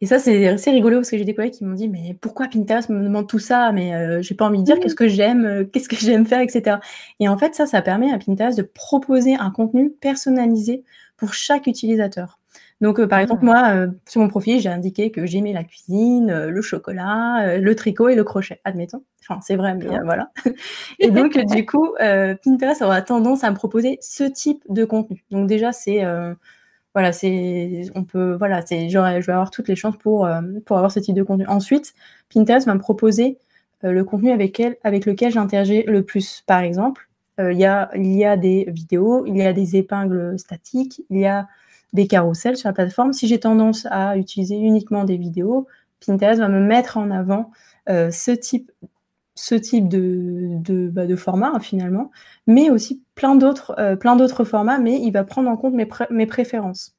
Et 0.00 0.06
ça, 0.06 0.18
c'est 0.18 0.48
assez 0.48 0.70
rigolo 0.70 0.98
parce 0.98 1.10
que 1.10 1.18
j'ai 1.18 1.24
des 1.24 1.34
collègues 1.34 1.54
qui 1.54 1.64
m'ont 1.64 1.74
dit 1.74 1.88
Mais 1.88 2.16
pourquoi 2.20 2.48
Pinterest 2.48 2.88
me 2.90 3.02
demande 3.02 3.28
tout 3.28 3.38
ça? 3.38 3.72
Mais 3.72 3.94
euh, 3.94 4.22
j'ai 4.22 4.34
pas 4.34 4.46
envie 4.46 4.58
de 4.58 4.64
dire 4.64 4.76
mmh. 4.76 4.80
qu'est-ce 4.80 4.94
que 4.94 5.08
j'aime, 5.08 5.44
euh, 5.44 5.64
qu'est-ce 5.64 5.88
que 5.88 5.96
j'aime 5.96 6.26
faire, 6.26 6.40
etc. 6.40 6.76
Et 7.20 7.28
en 7.28 7.38
fait, 7.38 7.54
ça, 7.54 7.66
ça 7.66 7.82
permet 7.82 8.12
à 8.12 8.18
Pinterest 8.18 8.56
de 8.56 8.62
proposer 8.62 9.34
un 9.34 9.50
contenu 9.50 9.90
personnalisé 9.90 10.84
pour 11.16 11.34
chaque 11.34 11.66
utilisateur. 11.66 12.38
Donc, 12.82 13.02
par 13.06 13.18
mmh. 13.18 13.22
exemple, 13.22 13.44
moi, 13.44 13.86
sur 14.06 14.20
mon 14.20 14.28
profil, 14.28 14.60
j'ai 14.60 14.68
indiqué 14.68 15.10
que 15.10 15.24
j'aimais 15.24 15.54
la 15.54 15.64
cuisine, 15.64 16.46
le 16.48 16.62
chocolat, 16.62 17.56
le 17.56 17.74
tricot 17.74 18.10
et 18.10 18.14
le 18.14 18.24
crochet, 18.24 18.60
admettons. 18.64 19.02
Enfin, 19.22 19.40
c'est 19.40 19.56
vrai, 19.56 19.74
mais 19.74 19.86
voilà. 20.04 20.30
et 20.98 21.10
donc, 21.10 21.38
du 21.54 21.64
coup, 21.64 21.94
Pinterest 21.98 22.82
aura 22.82 23.00
tendance 23.00 23.44
à 23.44 23.50
me 23.50 23.56
proposer 23.56 23.98
ce 24.02 24.24
type 24.24 24.62
de 24.68 24.84
contenu. 24.84 25.24
Donc, 25.30 25.46
déjà, 25.46 25.72
c'est 25.72 26.04
voilà, 26.94 27.12
c'est, 27.12 27.84
on 27.94 28.04
peut, 28.04 28.34
voilà, 28.34 28.64
c'est, 28.64 28.88
je 28.90 28.98
vais 28.98 29.32
avoir 29.32 29.50
toutes 29.50 29.68
les 29.68 29.76
chances 29.76 29.96
pour, 29.96 30.26
euh, 30.26 30.42
pour 30.66 30.76
avoir 30.76 30.92
ce 30.92 31.00
type 31.00 31.14
de 31.14 31.22
contenu. 31.22 31.46
Ensuite, 31.46 31.94
Pinterest 32.32 32.66
va 32.66 32.74
me 32.74 32.80
proposer 32.80 33.38
euh, 33.84 33.92
le 33.92 34.04
contenu 34.04 34.30
avec, 34.30 34.60
elle, 34.60 34.76
avec 34.84 35.06
lequel 35.06 35.32
j'interagis 35.32 35.84
le 35.84 36.02
plus. 36.02 36.42
Par 36.46 36.60
exemple, 36.60 37.08
euh, 37.40 37.52
il 37.52 37.58
y, 37.58 37.64
a, 37.64 37.90
il 37.94 38.12
y 38.14 38.24
a 38.26 38.36
des 38.36 38.66
vidéos, 38.68 39.24
il 39.26 39.36
y 39.36 39.42
a 39.42 39.54
des 39.54 39.76
épingles 39.76 40.38
statiques, 40.38 41.02
il 41.08 41.20
y 41.20 41.26
a 41.26 41.48
des 41.92 42.06
carousels 42.06 42.56
sur 42.56 42.68
la 42.68 42.72
plateforme. 42.72 43.12
Si 43.12 43.28
j'ai 43.28 43.40
tendance 43.40 43.86
à 43.90 44.16
utiliser 44.16 44.56
uniquement 44.56 45.04
des 45.04 45.16
vidéos, 45.16 45.66
Pinterest 46.04 46.40
va 46.40 46.48
me 46.48 46.60
mettre 46.60 46.96
en 46.96 47.10
avant 47.10 47.50
ce 47.86 48.30
type 48.30 48.70
ce 49.34 49.54
type 49.54 49.88
de, 49.88 50.58
de, 50.60 50.88
bah, 50.88 51.06
de 51.06 51.16
format 51.16 51.58
finalement, 51.60 52.10
mais 52.46 52.70
aussi 52.70 53.02
plein 53.14 53.34
d'autres 53.34 53.74
euh, 53.78 53.96
plein 53.96 54.16
d'autres 54.16 54.44
formats, 54.44 54.78
mais 54.78 55.00
il 55.00 55.10
va 55.10 55.24
prendre 55.24 55.48
en 55.48 55.56
compte 55.56 55.74
mes, 55.74 55.88
mes 56.10 56.26
préférences. 56.26 56.94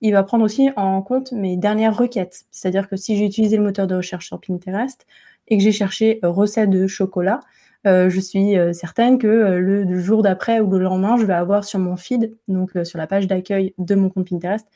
Il 0.00 0.12
va 0.12 0.22
prendre 0.22 0.44
aussi 0.44 0.70
en 0.76 1.00
compte 1.02 1.32
mes 1.32 1.56
dernières 1.56 1.96
requêtes. 1.96 2.44
C'est-à-dire 2.50 2.88
que 2.88 2.96
si 2.96 3.16
j'ai 3.16 3.24
utilisé 3.24 3.56
le 3.56 3.62
moteur 3.62 3.86
de 3.86 3.94
recherche 3.94 4.26
sur 4.26 4.40
Pinterest 4.40 5.06
et 5.48 5.56
que 5.56 5.62
j'ai 5.62 5.72
cherché 5.72 6.20
euh, 6.24 6.30
recette 6.30 6.70
de 6.70 6.86
chocolat, 6.86 7.40
euh, 7.86 8.10
je 8.10 8.20
suis 8.20 8.54
certaine 8.72 9.18
que 9.18 9.26
le, 9.26 9.98
jour 9.98 10.22
d'après 10.22 10.60
ou 10.60 10.70
le 10.70 10.78
lendemain, 10.78 11.16
je 11.16 11.24
vais 11.24 11.32
avoir 11.32 11.64
sur 11.64 11.78
mon 11.78 11.96
feed, 11.96 12.36
donc 12.48 12.70
sur 12.84 12.98
la 12.98 13.06
page 13.06 13.26
d'accueil 13.26 13.74
de 13.78 13.94
mon 13.94 14.08
compte 14.08 14.28
Pinterest, 14.28 14.66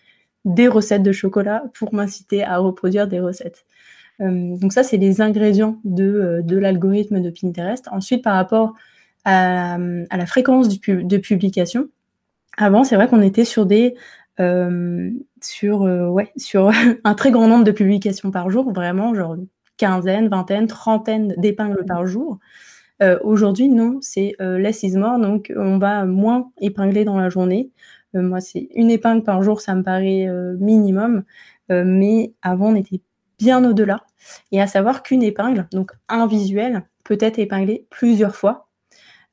des 0.45 0.69
recettes 0.69 1.03
de 1.03 1.13
chocolat 1.13 1.65
pour 1.75 1.93
m'inciter 1.93 2.45
à 2.45 2.59
reproduire 2.59 3.09
des 3.09 3.21
recettes. 3.21 3.65
Euh, 4.21 4.57
donc 4.57 4.73
ça, 4.73 4.83
c'est 4.83 4.97
les 4.97 5.21
ingrédients 5.21 5.79
de, 5.85 6.43
euh, 6.49 6.61
l'algorithme 6.61 7.21
de 7.21 7.31
Pinterest. 7.31 7.89
Ensuite, 7.91 8.23
par 8.25 8.35
rapport 8.35 8.75
à, 9.25 9.77
la 9.79 10.27
fréquence 10.27 10.69
de 10.69 11.17
publication, 11.19 11.89
avant, 12.57 12.85
c'est 12.85 12.95
vrai 12.97 13.09
qu'on 13.09 13.23
était 13.23 13.45
sur 13.45 13.67
des 13.67 13.95
euh, 14.39 15.11
sur 15.43 15.81
ouais 15.81 16.31
sur 16.37 16.71
un 17.05 17.15
très 17.15 17.31
grand 17.31 17.49
nombre 17.49 17.65
de 17.65 17.73
publications 17.73 18.31
par 18.31 18.51
jour, 18.51 18.73
vraiment 18.73 19.15
genre 19.15 19.37
quinzaine, 19.77 20.29
vingtaine, 20.29 20.67
trentaine 20.69 21.35
d'épingles 21.39 21.85
par 21.87 22.07
jour. 22.07 22.39
Aujourd'hui, 23.23 23.69
non, 23.69 23.99
c'est 24.01 24.35
less 24.39 24.83
is 24.83 24.97
more, 24.97 25.19
donc 25.19 25.53
on 25.55 25.79
va 25.79 26.07
moins 26.07 26.51
épingler 26.61 27.05
dans 27.05 27.19
la 27.19 27.29
journée. 27.29 27.71
moi, 28.15 28.41
c'est 28.41 28.69
une 28.75 28.91
épingle 28.91 29.23
par 29.23 29.43
jour, 29.43 29.61
ça 29.61 29.75
me 29.75 29.83
paraît 29.83 30.27
minimum, 30.59 31.25
mais 31.69 32.33
avant, 32.41 32.69
on 32.73 32.75
était 32.75 33.03
bien 33.39 33.63
au-delà. 33.69 34.05
Et 34.51 34.61
à 34.61 34.67
savoir 34.67 35.03
qu'une 35.03 35.23
épingle, 35.23 35.69
donc 35.73 35.93
un 36.09 36.27
visuel, 36.27 36.85
peut 37.07 37.19
être 37.21 37.39
épinglé 37.39 37.87
plusieurs 37.91 38.35
fois. 38.35 38.69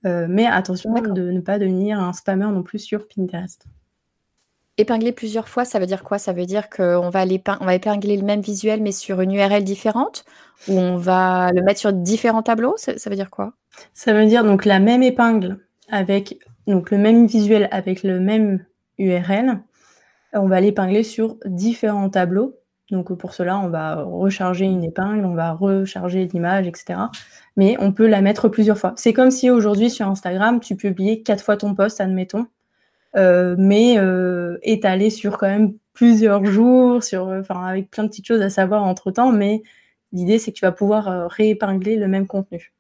Euh, 0.06 0.28
mais 0.30 0.46
attention 0.46 0.94
de 0.94 1.32
ne 1.32 1.40
pas 1.40 1.60
devenir 1.60 2.00
un 2.00 2.14
spammer 2.14 2.46
non 2.46 2.64
plus 2.64 2.80
sur 2.80 3.08
Pinterest. 3.08 3.66
Épingler 4.78 5.12
plusieurs 5.12 5.48
fois, 5.48 5.66
ça 5.66 5.80
veut 5.80 5.86
dire 5.86 6.04
quoi? 6.04 6.18
Ça 6.18 6.34
veut 6.34 6.46
dire 6.46 6.70
qu'on 6.70 7.10
va, 7.10 7.26
on 7.60 7.66
va 7.66 7.76
épingler 7.76 8.18
le 8.18 8.24
même 8.24 8.42
visuel 8.42 8.82
mais 8.82 8.92
sur 8.92 9.22
une 9.22 9.34
URL 9.34 9.64
différente? 9.64 10.26
Ou 10.68 10.80
on 10.80 10.98
va 10.98 11.52
le 11.52 11.62
mettre 11.62 11.80
sur 11.80 11.94
différents 11.94 12.44
tableaux? 12.44 12.76
Ça, 12.78 12.94
veut 13.10 13.16
dire 13.16 13.30
quoi? 13.30 13.54
Ça 13.94 14.14
veut 14.14 14.26
dire 14.26 14.44
donc 14.44 14.66
la 14.66 14.80
même 14.80 15.04
épingle 15.04 15.60
avec 15.90 16.40
donc 16.66 16.92
le 16.92 16.98
même 16.98 17.28
visuel 17.28 17.68
avec 17.72 18.04
le 18.04 18.20
même 18.20 18.66
URL. 18.98 19.62
On 20.34 20.48
va 20.48 20.62
l'épingler 20.62 21.04
sur 21.04 21.38
différents 21.46 22.10
tableaux 22.10 22.56
donc 22.94 23.12
pour 23.18 23.34
cela, 23.34 23.60
on 23.60 23.70
va 23.70 24.04
recharger 24.04 24.66
une 24.66 24.84
épingle, 24.84 25.26
on 25.26 25.34
va 25.34 25.54
recharger 25.54 26.28
l'image, 26.32 26.68
etc. 26.68 27.00
Mais 27.56 27.76
on 27.80 27.92
peut 27.92 28.08
la 28.08 28.22
mettre 28.22 28.50
plusieurs 28.50 28.78
fois. 28.78 28.94
C'est 28.98 29.14
comme 29.14 29.32
si 29.32 29.50
aujourd'hui 29.50 29.90
sur 29.90 30.08
Instagram, 30.08 30.60
tu 30.60 30.76
publiais 30.76 31.22
quatre 31.22 31.44
fois 31.44 31.58
ton 31.58 31.74
post, 31.76 32.02
admettons, 32.02 32.46
mais 33.16 33.98
euh, 33.98 34.58
étalé 34.64 35.10
sur 35.10 35.38
quand 35.38 35.48
même 35.48 35.74
plusieurs 35.94 36.46
jours, 36.46 37.04
sur, 37.04 37.28
enfin, 37.28 37.66
avec 37.66 37.90
plein 37.92 38.04
de 38.04 38.10
petites 38.10 38.28
choses 38.28 38.42
à 38.42 38.50
savoir 38.50 38.84
entre 38.84 39.12
temps, 39.12 39.32
mais 39.32 39.62
l'idée, 40.12 40.40
c'est 40.40 40.52
que 40.52 40.58
tu 40.58 40.66
vas 40.66 40.72
pouvoir 40.72 41.30
réépingler 41.30 41.96
le 41.98 42.08
même 42.08 42.28
contenu. 42.28 42.74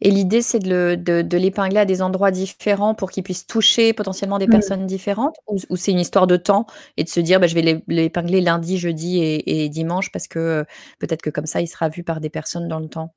Et 0.00 0.10
l'idée, 0.10 0.42
c'est 0.42 0.60
de, 0.60 1.36
l'épingler 1.36 1.80
à 1.80 1.84
des 1.84 2.02
endroits 2.02 2.30
différents 2.30 2.94
pour 2.94 3.10
qu'il 3.10 3.24
puisse 3.24 3.46
toucher 3.46 3.92
potentiellement 3.92 4.38
des 4.38 4.46
mmh. 4.46 4.50
personnes 4.50 4.86
différentes? 4.86 5.36
Ou, 5.48 5.76
c'est 5.76 5.90
une 5.90 5.98
histoire 5.98 6.26
de 6.26 6.36
temps 6.36 6.66
et 6.96 7.04
de 7.04 7.08
se 7.08 7.20
dire 7.20 7.40
bah, 7.40 7.46
je 7.46 7.54
vais 7.54 7.82
l'épingler 7.88 8.40
lundi, 8.40 8.78
jeudi 8.78 9.18
et, 9.20 9.68
dimanche 9.68 10.10
parce 10.12 10.28
que 10.28 10.64
peut-être 10.98 11.22
que 11.22 11.30
comme 11.30 11.46
ça, 11.46 11.60
il 11.60 11.66
sera 11.66 11.88
vu 11.88 12.04
par 12.04 12.20
des 12.20 12.30
personnes 12.30 12.68
dans 12.68 12.78
le 12.78 12.88
temps? 12.88 13.14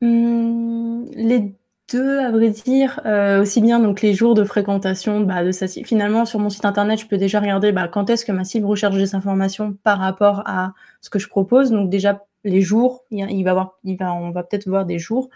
Mmh, 0.00 1.04
Les 1.14 1.54
deux, 1.92 2.18
à 2.18 2.30
vrai 2.30 2.50
dire, 2.50 3.00
euh, 3.06 3.40
aussi 3.42 3.60
bien 3.60 3.80
donc 3.80 4.02
les 4.02 4.14
jours 4.14 4.34
de 4.34 4.44
fréquentation 4.44 5.20
bah, 5.20 5.44
de 5.44 5.52
sa 5.52 5.66
cible. 5.66 5.86
Finalement, 5.86 6.26
sur 6.26 6.38
mon 6.38 6.50
site 6.50 6.64
internet, 6.64 7.00
je 7.00 7.06
peux 7.06 7.16
déjà 7.16 7.40
regarder 7.40 7.72
bah, 7.72 7.88
quand 7.88 8.10
est-ce 8.10 8.24
que 8.24 8.32
ma 8.32 8.44
cible 8.44 8.66
recherche 8.66 8.96
des 8.96 9.14
informations 9.14 9.74
par 9.82 9.98
rapport 9.98 10.42
à 10.46 10.72
ce 11.00 11.10
que 11.10 11.18
je 11.18 11.28
propose. 11.28 11.70
Donc 11.70 11.88
déjà 11.90 12.24
les 12.44 12.60
jours, 12.60 13.04
il, 13.10 13.42
va 13.42 13.50
avoir, 13.50 13.78
on 13.84 14.30
va 14.30 14.42
peut-être 14.42 14.68
voir 14.68 14.84
des 14.84 14.98
jours. 14.98 15.30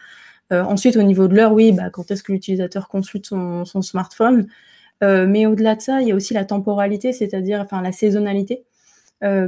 Euh, 0.53 0.63
ensuite, 0.63 0.97
au 0.97 1.03
niveau 1.03 1.27
de 1.27 1.35
l'heure, 1.35 1.53
oui, 1.53 1.73
bah, 1.73 1.91
quand 1.91 2.11
est-ce 2.11 2.23
que 2.23 2.33
l'utilisateur 2.33 2.89
consulte 2.89 3.27
son, 3.27 3.65
smartphone. 3.65 4.47
Euh, 5.03 5.27
mais 5.27 5.47
au-delà 5.47 5.75
de 5.75 5.81
ça, 5.81 6.03
il 6.03 6.09
y 6.09 6.13
a 6.13 6.15
aussi 6.15 6.35
la 6.35 6.45
temporalité, 6.45 7.13
c'est-à-dire 7.13 7.61
enfin, 7.61 7.83
la 7.83 7.93
saisonnalité. 7.93 8.65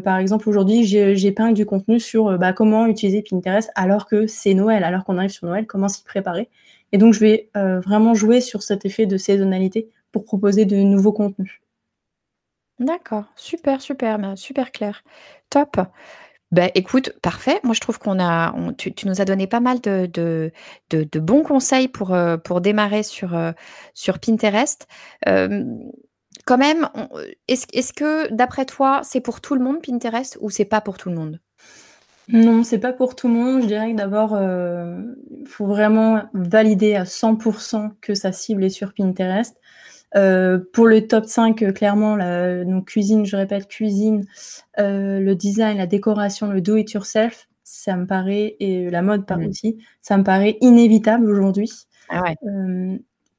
Par 0.04 0.18
exemple, 0.18 0.48
aujourd'hui, 0.48 0.84
peint 1.32 1.50
du 1.50 1.66
contenu 1.66 1.98
sur 1.98 2.38
comment 2.54 2.86
utiliser 2.86 3.24
Pinterest 3.28 3.72
alors 3.74 4.06
que 4.06 4.28
c'est 4.28 4.54
Noël, 4.54 4.84
alors 4.84 5.02
qu'on 5.02 5.18
arrive 5.18 5.32
sur 5.32 5.48
Noël, 5.48 5.66
comment 5.66 5.88
s'y 5.88 6.04
préparer. 6.04 6.48
Et 6.92 6.98
donc, 6.98 7.12
je 7.12 7.20
vais 7.20 7.50
vraiment 7.54 8.14
jouer 8.14 8.40
sur 8.40 8.62
cet 8.62 8.84
effet 8.84 9.06
de 9.06 9.16
saisonnalité 9.16 9.90
pour 10.12 10.24
proposer 10.24 10.64
de 10.64 10.76
nouveaux 10.76 11.12
contenus. 11.12 11.60
D'accord, 12.80 13.24
super, 13.36 13.80
super, 13.80 14.18
bah, 14.18 14.36
super 14.36 14.72
clair. 14.72 15.02
Top. 15.48 15.76
Ben, 16.50 16.70
écoute, 16.74 17.12
parfait. 17.22 17.60
Moi, 17.64 17.74
je 17.74 17.80
trouve 17.80 17.98
qu'on 17.98 18.20
a, 18.20 18.54
tu, 18.78 18.92
nous 19.06 19.20
as 19.20 19.24
donné 19.24 19.46
pas 19.46 19.60
mal 19.60 19.80
de, 19.80 20.52
bons 21.18 21.42
conseils 21.42 21.88
pour, 21.88 22.14
euh, 22.14 22.36
démarrer 22.60 23.02
sur, 23.02 23.34
euh, 23.34 23.52
Pinterest. 24.20 24.86
quand 25.24 26.58
même, 26.58 26.88
est-ce 27.48 27.92
que 27.92 28.32
d'après 28.32 28.66
toi, 28.66 29.00
c'est 29.02 29.20
pour 29.20 29.40
tout 29.40 29.54
le 29.54 29.64
monde 29.64 29.82
Pinterest 29.82 30.38
ou 30.40 30.50
c'est 30.50 30.64
pas 30.64 30.80
pour 30.80 30.98
tout 30.98 31.08
le 31.08 31.16
monde? 31.16 31.40
Non, 32.28 32.62
c'est 32.62 32.78
pas 32.78 32.92
pour 32.92 33.16
tout 33.16 33.28
le 33.28 33.34
monde. 33.34 33.62
Je 33.62 33.66
dirais 33.66 33.92
que 33.92 33.96
d'abord, 33.96 34.38
il 34.40 35.46
faut 35.46 35.66
vraiment 35.66 36.22
valider 36.32 36.94
à 36.94 37.04
100% 37.04 37.90
que 38.00 38.14
sa 38.14 38.32
cible 38.32 38.64
est 38.64 38.70
sur 38.70 38.94
Pinterest. 38.94 39.56
Euh, 40.16 40.58
pour 40.72 40.86
le 40.86 41.06
top 41.06 41.26
5, 41.26 41.62
euh, 41.62 41.72
clairement, 41.72 42.14
la, 42.16 42.64
donc 42.64 42.86
cuisine, 42.86 43.26
je 43.26 43.36
répète, 43.36 43.66
cuisine, 43.66 44.24
euh, 44.78 45.18
le 45.18 45.34
design, 45.34 45.78
la 45.78 45.86
décoration, 45.86 46.50
le 46.50 46.60
do-it-yourself, 46.60 47.48
ça 47.64 47.96
me 47.96 48.06
paraît, 48.06 48.56
et 48.60 48.90
la 48.90 49.02
mode 49.02 49.26
par 49.26 49.38
mmh. 49.38 49.46
aussi, 49.46 49.78
ça 50.02 50.16
me 50.16 50.22
paraît 50.22 50.56
inévitable 50.60 51.28
aujourd'hui. 51.28 51.70
Ah 52.08 52.22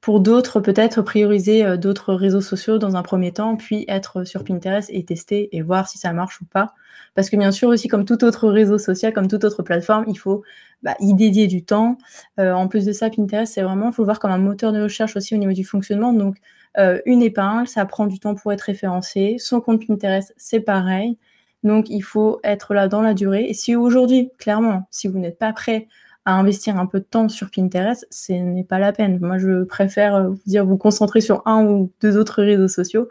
pour 0.06 0.20
d'autres, 0.20 0.60
peut-être 0.60 1.02
prioriser 1.02 1.80
d'autres 1.80 2.14
réseaux 2.14 2.40
sociaux 2.40 2.78
dans 2.78 2.96
un 2.96 3.02
premier 3.02 3.32
temps, 3.32 3.56
puis 3.56 3.86
être 3.88 4.24
sur 4.24 4.44
Pinterest 4.44 4.88
et 4.94 5.04
tester 5.04 5.50
et 5.52 5.64
voir 5.64 5.88
si 5.88 5.98
ça 5.98 6.14
marche 6.14 6.40
ou 6.42 6.46
pas. 6.46 6.76
Parce 7.16 7.32
que 7.32 7.36
bien 7.38 7.52
sûr 7.52 7.70
aussi, 7.70 7.88
comme 7.88 8.06
tout 8.06 8.24
autre 8.24 8.48
réseau 8.48 8.78
social, 8.78 9.14
comme 9.14 9.28
toute 9.28 9.44
autre 9.44 9.64
plateforme, 9.64 10.06
il 10.08 10.20
faut 10.20 10.44
bah, 10.84 10.94
y 11.00 11.16
dédier 11.16 11.48
du 11.48 11.66
temps. 11.66 11.98
en 12.38 12.68
plus 12.68 12.86
de 12.86 12.92
ça, 12.92 13.10
Pinterest, 13.10 13.52
c'est 13.52 13.64
vraiment, 13.64 13.90
il 13.90 13.94
faut 13.96 14.06
voir 14.06 14.20
comme 14.20 14.30
un 14.30 14.38
moteur 14.38 14.74
de 14.74 14.84
recherche 14.84 15.16
aussi 15.16 15.34
au 15.34 15.40
niveau 15.40 15.54
du 15.54 15.64
fonctionnement. 15.64 16.14
Donc, 16.14 16.38
euh, 16.78 17.02
une 17.08 17.24
épingle, 17.24 17.68
ça 17.68 17.84
prend 17.86 18.06
du 18.06 18.20
temps 18.20 18.36
pour 18.36 18.54
être 18.54 18.62
référencé. 18.62 19.38
Son 19.40 19.60
compte 19.60 19.88
Pinterest, 19.88 20.36
c'est 20.38 20.60
pareil. 20.60 21.18
Donc, 21.64 21.90
il 21.90 22.02
faut 22.02 22.40
être 22.44 22.76
là 22.76 22.88
dans 22.88 23.02
la 23.02 23.16
durée. 23.16 23.46
Et 23.46 23.56
si 23.56 23.76
aujourd'hui, 23.76 24.30
clairement, 24.38 24.88
si 24.92 25.08
vous 25.08 25.18
n'êtes 25.18 25.40
pas 25.40 25.52
prêt 25.52 25.88
à 26.26 26.34
investir 26.34 26.78
un 26.78 26.86
peu 26.86 27.00
de 27.00 27.06
temps 27.06 27.30
sur 27.30 27.50
Pinterest, 27.52 28.08
ce 28.10 28.34
n'est 28.34 28.64
pas 28.64 28.80
la 28.80 28.92
peine. 28.92 29.20
Moi, 29.20 29.38
je 29.38 29.64
préfère 29.64 30.16
euh, 30.16 30.30
vous 30.30 30.42
dire 30.46 30.66
vous 30.66 30.78
concentrer 30.78 31.22
sur 31.22 31.42
un 31.46 31.66
ou 31.66 31.92
deux 32.02 32.18
autres 32.18 32.44
réseaux 32.44 32.68
sociaux 32.68 33.10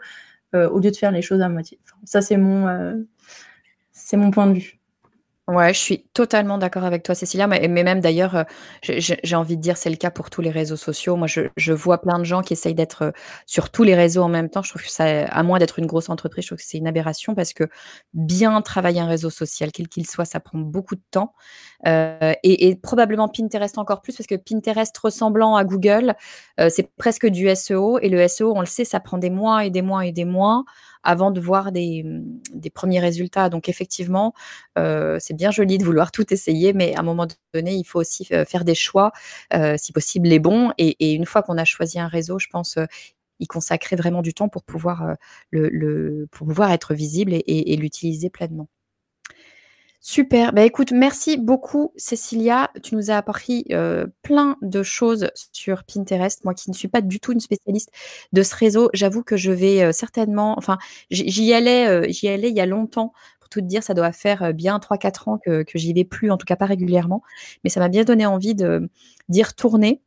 euh, 0.53 0.69
au 0.69 0.79
lieu 0.79 0.91
de 0.91 0.95
faire 0.95 1.11
les 1.11 1.21
choses 1.21 1.41
à 1.41 1.49
moitié. 1.49 1.79
ça, 2.03 2.21
c'est 2.21 2.37
mon, 2.37 3.05
c'est 3.91 4.17
mon 4.17 4.31
point 4.31 4.47
de 4.47 4.53
vue. 4.53 4.79
Ouais, 5.47 5.75
je 5.75 5.79
suis 5.79 6.07
totalement 6.13 6.57
d'accord 6.57 6.85
avec 6.85 7.03
toi, 7.03 7.13
Cécilia. 7.13 7.45
Mais, 7.45 7.67
même 7.67 7.99
d'ailleurs, 7.99 8.35
euh, 8.35 8.43
j'ai 8.81 9.35
envie 9.35 9.57
de 9.57 9.61
dire, 9.61 9.77
c'est 9.77 9.91
le 9.91 9.95
cas 9.95 10.09
pour 10.09 10.31
tous 10.31 10.41
les 10.41 10.49
réseaux 10.49 10.75
sociaux. 10.75 11.17
Moi, 11.17 11.27
je, 11.27 11.71
vois 11.71 12.01
plein 12.01 12.17
de 12.17 12.23
gens 12.23 12.41
qui 12.41 12.53
essayent 12.53 12.73
d'être 12.73 13.03
euh, 13.03 13.11
sur 13.45 13.69
tous 13.69 13.83
les 13.83 13.93
réseaux 13.93 14.23
en 14.23 14.27
même 14.27 14.49
temps. 14.49 14.63
Je 14.63 14.69
trouve 14.69 14.81
que 14.81 14.89
ça, 14.89 15.03
à 15.05 15.43
moins 15.43 15.59
d'être 15.59 15.77
une 15.77 15.85
grosse 15.85 16.09
entreprise, 16.09 16.45
je 16.45 16.47
trouve 16.49 16.57
que 16.57 16.63
c'est 16.65 16.79
une 16.79 16.87
aberration 16.87 17.35
parce 17.35 17.53
que 17.53 17.65
bien 18.13 18.59
travailler 18.63 19.01
un 19.01 19.07
réseau 19.07 19.29
social, 19.29 19.71
quel 19.71 19.87
qu'il 19.87 20.07
soit, 20.07 20.25
ça 20.25 20.39
prend 20.39 20.57
beaucoup 20.57 20.95
de 20.95 21.03
temps. 21.11 21.33
Euh, 21.85 22.33
et, 22.41 22.75
probablement 22.81 23.27
Pinterest 23.27 23.77
encore 23.77 24.01
plus 24.01 24.17
parce 24.17 24.25
que 24.25 24.35
Pinterest 24.35 24.97
ressemblant 24.97 25.55
à 25.55 25.63
Google, 25.63 26.15
c'est 26.69 26.89
presque 26.97 27.27
du 27.27 27.53
SEO. 27.55 27.99
Et 27.99 28.09
le 28.09 28.27
SEO, 28.27 28.51
on 28.55 28.61
le 28.61 28.65
sait, 28.65 28.85
ça 28.85 28.99
prend 28.99 29.19
des 29.19 29.29
mois 29.29 29.65
et 29.65 29.69
des 29.69 29.83
mois 29.83 30.07
et 30.07 30.11
des 30.11 30.25
mois 30.25 30.63
avant 31.05 31.31
de 31.31 31.39
voir 31.39 31.71
des, 31.71 32.03
premiers 32.73 32.99
résultats. 32.99 33.49
Donc 33.49 33.69
effectivement, 33.69 34.33
euh, 34.77 35.17
c'est 35.21 35.35
bien 35.35 35.51
joli 35.51 35.77
de 35.77 35.85
vouloir 35.85 36.11
tout 36.11 36.33
essayer, 36.33 36.73
mais 36.73 36.95
à 36.95 36.99
un 36.99 37.03
moment 37.03 37.27
donné, 37.53 37.75
il 37.75 37.85
faut 37.85 37.99
aussi 37.99 38.27
euh, 38.33 38.43
faire 38.43 38.65
des 38.65 38.75
choix, 38.75 39.11
euh, 39.53 39.75
si 39.77 39.93
possible 39.93 40.27
les 40.27 40.39
bons. 40.39 40.71
Et, 40.77 41.13
une 41.13 41.25
fois 41.25 41.43
qu'on 41.43 41.57
a 41.57 41.65
choisi 41.65 41.99
un 41.99 42.07
réseau, 42.07 42.39
je 42.39 42.47
pense 42.51 42.77
y 43.39 43.47
consacrer 43.47 43.95
vraiment 43.95 44.21
du 44.21 44.33
temps 44.33 44.49
pour 44.49 44.63
pouvoir, 44.63 45.15
le, 45.51 46.27
pour 46.31 46.47
pouvoir 46.47 46.71
être 46.71 46.93
visible 46.93 47.33
et 47.33 47.75
l'utiliser 47.77 48.29
pleinement. 48.29 48.67
Super. 50.07 50.53
Bah, 50.53 50.61
écoute, 50.61 50.91
merci 50.91 51.35
beaucoup, 51.35 51.91
Cécilia. 51.95 52.69
Tu 52.83 52.93
nous 52.93 53.09
as 53.09 53.17
appris 53.17 53.65
euh, 53.71 54.05
plein 54.21 54.55
de 54.61 54.83
choses 54.83 55.31
sur 55.51 55.83
Pinterest. 55.83 56.45
Moi 56.45 56.53
qui 56.53 56.69
ne 56.69 56.75
suis 56.75 56.87
pas 56.87 57.01
du 57.01 57.19
tout 57.19 57.31
une 57.31 57.39
spécialiste 57.39 57.89
de 58.31 58.43
ce 58.43 58.55
réseau, 58.55 58.91
j'avoue 58.93 59.23
que 59.23 59.35
je 59.35 59.51
vais 59.51 59.81
euh, 59.81 59.91
certainement, 59.91 60.53
enfin, 60.59 60.77
j'y 61.09 61.51
allais, 61.55 61.87
euh, 61.87 62.05
j'y 62.07 62.27
allais 62.27 62.51
il 62.51 62.55
y 62.55 62.61
a 62.61 62.67
longtemps. 62.67 63.13
Pour 63.39 63.49
tout 63.49 63.61
te 63.61 63.65
dire, 63.65 63.81
ça 63.81 63.95
doit 63.95 64.11
faire 64.11 64.53
bien 64.53 64.77
3-4 64.77 65.27
ans 65.27 65.39
que, 65.43 65.63
que 65.63 65.79
j'y 65.79 65.91
vais 65.91 66.03
plus, 66.03 66.29
en 66.29 66.37
tout 66.37 66.45
cas 66.45 66.55
pas 66.55 66.67
régulièrement. 66.67 67.23
Mais 67.63 67.71
ça 67.71 67.79
m'a 67.79 67.89
bien 67.89 68.03
donné 68.03 68.27
envie 68.27 68.53
d'y 68.53 69.43
retourner 69.43 70.03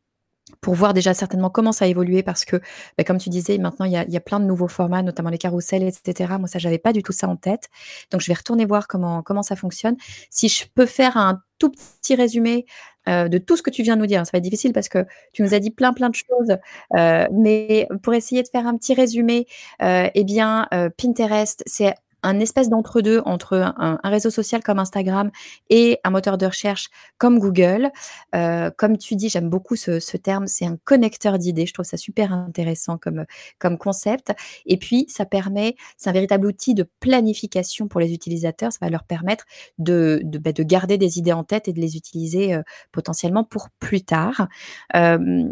pour 0.60 0.74
voir 0.74 0.94
déjà 0.94 1.14
certainement 1.14 1.50
comment 1.50 1.72
ça 1.72 1.84
a 1.84 1.88
évolué 1.88 2.22
parce 2.22 2.44
que, 2.44 2.56
bah, 2.96 3.04
comme 3.04 3.18
tu 3.18 3.28
disais, 3.28 3.58
maintenant 3.58 3.86
il 3.86 3.92
y, 3.92 4.16
a, 4.16 4.20
plein 4.20 4.40
de 4.40 4.44
nouveaux 4.44 4.68
formats, 4.68 5.02
notamment 5.02 5.30
les 5.30 5.38
carousels, 5.38 5.82
etc. 5.82 6.34
Moi, 6.38 6.48
ça, 6.48 6.58
j'avais 6.58 6.78
pas 6.78 6.92
du 6.92 7.02
tout 7.02 7.12
ça 7.12 7.28
en 7.28 7.36
tête. 7.36 7.68
Donc, 8.10 8.20
je 8.20 8.26
vais 8.26 8.34
retourner 8.34 8.64
voir 8.64 8.88
comment, 8.88 9.22
comment 9.22 9.42
ça 9.42 9.56
fonctionne. 9.56 9.96
Si 10.30 10.48
je 10.48 10.64
peux 10.74 10.86
faire 10.86 11.16
un 11.16 11.40
tout 11.58 11.70
petit 11.70 12.14
résumé 12.14 12.66
euh, 13.08 13.28
de 13.28 13.38
tout 13.38 13.56
ce 13.56 13.62
que 13.62 13.70
tu 13.70 13.82
viens 13.82 13.96
de 13.96 14.00
nous 14.00 14.06
dire, 14.06 14.24
ça 14.26 14.30
va 14.32 14.38
être 14.38 14.44
difficile 14.44 14.72
parce 14.72 14.88
que 14.88 15.06
tu 15.32 15.42
nous 15.42 15.54
as 15.54 15.60
dit 15.60 15.70
plein, 15.70 15.92
plein 15.92 16.10
de 16.10 16.14
choses, 16.14 16.56
euh, 16.96 17.26
mais 17.32 17.88
pour 18.02 18.14
essayer 18.14 18.42
de 18.42 18.48
faire 18.48 18.66
un 18.66 18.76
petit 18.76 18.94
résumé, 18.94 19.46
euh, 19.82 20.08
eh 20.14 20.24
bien, 20.24 20.68
Pinterest, 20.96 21.62
c'est 21.66 21.94
un 22.28 22.40
espèce 22.40 22.68
d'entre-deux 22.68 23.22
entre 23.24 23.74
un, 23.76 23.98
réseau 24.04 24.30
social 24.30 24.62
comme 24.62 24.78
Instagram 24.78 25.30
et 25.70 25.98
un 26.04 26.10
moteur 26.10 26.36
de 26.36 26.46
recherche 26.46 26.90
comme 27.16 27.38
Google. 27.38 27.90
Euh, 28.34 28.70
comme 28.76 28.98
tu 28.98 29.16
dis, 29.16 29.30
j'aime 29.30 29.48
beaucoup 29.48 29.76
ce, 29.76 30.16
terme, 30.16 30.46
c'est 30.46 30.66
un 30.66 30.76
connecteur 30.84 31.38
d'idées. 31.38 31.64
Je 31.64 31.72
trouve 31.72 31.86
ça 31.86 31.96
super 31.96 32.32
intéressant 32.32 32.98
comme, 32.98 33.24
comme 33.58 33.78
concept. 33.78 34.32
Et 34.66 34.76
puis, 34.76 35.06
ça 35.08 35.24
permet, 35.24 35.76
c'est 35.96 36.10
un 36.10 36.12
véritable 36.12 36.46
outil 36.46 36.74
de 36.74 36.86
planification 37.00 37.88
pour 37.88 38.00
les 38.00 38.12
utilisateurs. 38.12 38.72
Ça 38.72 38.78
va 38.82 38.90
leur 38.90 39.04
permettre 39.04 39.46
de, 39.78 40.20
de, 40.22 40.38
bah, 40.38 40.52
garder 40.52 40.98
des 40.98 41.18
idées 41.18 41.32
en 41.32 41.44
tête 41.44 41.66
et 41.68 41.72
de 41.72 41.80
les 41.80 41.96
utiliser 41.96 42.54
euh, 42.54 42.62
potentiellement 42.92 43.44
pour 43.44 43.70
plus 43.80 44.02
tard. 44.02 44.48
Euh, 44.96 45.44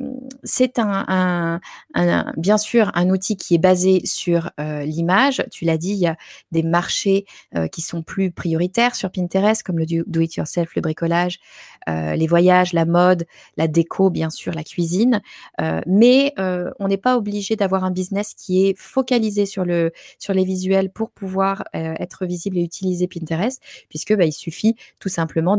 c'est 0.45 0.79
un, 0.79 1.61
bien 2.37 2.59
sûr 2.59 2.91
un 2.95 3.09
outil 3.09 3.37
qui 3.37 3.55
est 3.55 3.59
basé 3.59 4.03
sur 4.05 4.51
l'image. 4.59 5.45
Tu 5.51 5.65
l'as 5.65 5.79
dit, 5.79 5.93
il 5.93 5.99
y 5.99 6.07
a 6.07 6.17
des 6.53 6.63
marchés 6.67 7.25
euh, 7.55 7.69
qui 7.69 7.81
sont 7.81 8.03
plus 8.03 8.31
prioritaires 8.31 8.95
sur 8.95 9.11
Pinterest, 9.11 9.63
comme 9.63 9.79
le 9.79 9.87
do-it-yourself, 9.87 10.75
le 10.75 10.83
bricolage, 10.83 11.39
euh, 11.89 12.15
les 12.15 12.27
voyages, 12.27 12.73
la 12.73 12.85
mode, 12.85 13.27
la 13.57 13.69
déco, 13.69 14.11
bien 14.11 14.31
sûr, 14.31 14.53
la 14.53 14.65
cuisine. 14.65 15.23
Euh, 15.61 15.81
mais 15.87 16.35
on 16.79 16.89
n'est 16.89 16.97
pas 16.97 17.17
obligé 17.17 17.57
d'avoir 17.57 17.85
un 17.85 17.91
business 17.91 18.35
qui 18.35 18.67
est 18.67 18.79
focalisé 18.79 19.47
sur, 19.47 19.65
le, 19.65 19.93
sur 20.19 20.35
les 20.35 20.45
visuels 20.45 20.91
pour 20.91 21.11
pouvoir 21.11 21.65
être 21.73 22.27
visible 22.27 22.59
et 22.59 22.63
utiliser 22.63 23.07
Pinterest, 23.09 23.63
puisque 23.89 24.15
bah, 24.17 24.25
il 24.25 24.33
suffit 24.33 24.75
tout 24.99 25.09
simplement 25.09 25.57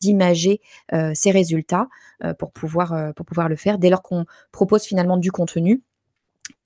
d'imager 0.00 0.60
ces 1.14 1.30
résultats 1.30 1.88
pour, 2.38 2.52
pouvoir, 2.52 3.12
pour 3.14 3.26
pouvoir 3.26 3.48
le 3.48 3.56
faire 3.56 3.78
dès 3.78 3.90
lors 3.90 4.02
qu'on 4.02 4.24
propose 4.52 4.84
finalement 4.84 5.16
du 5.16 5.32
contenu 5.32 5.82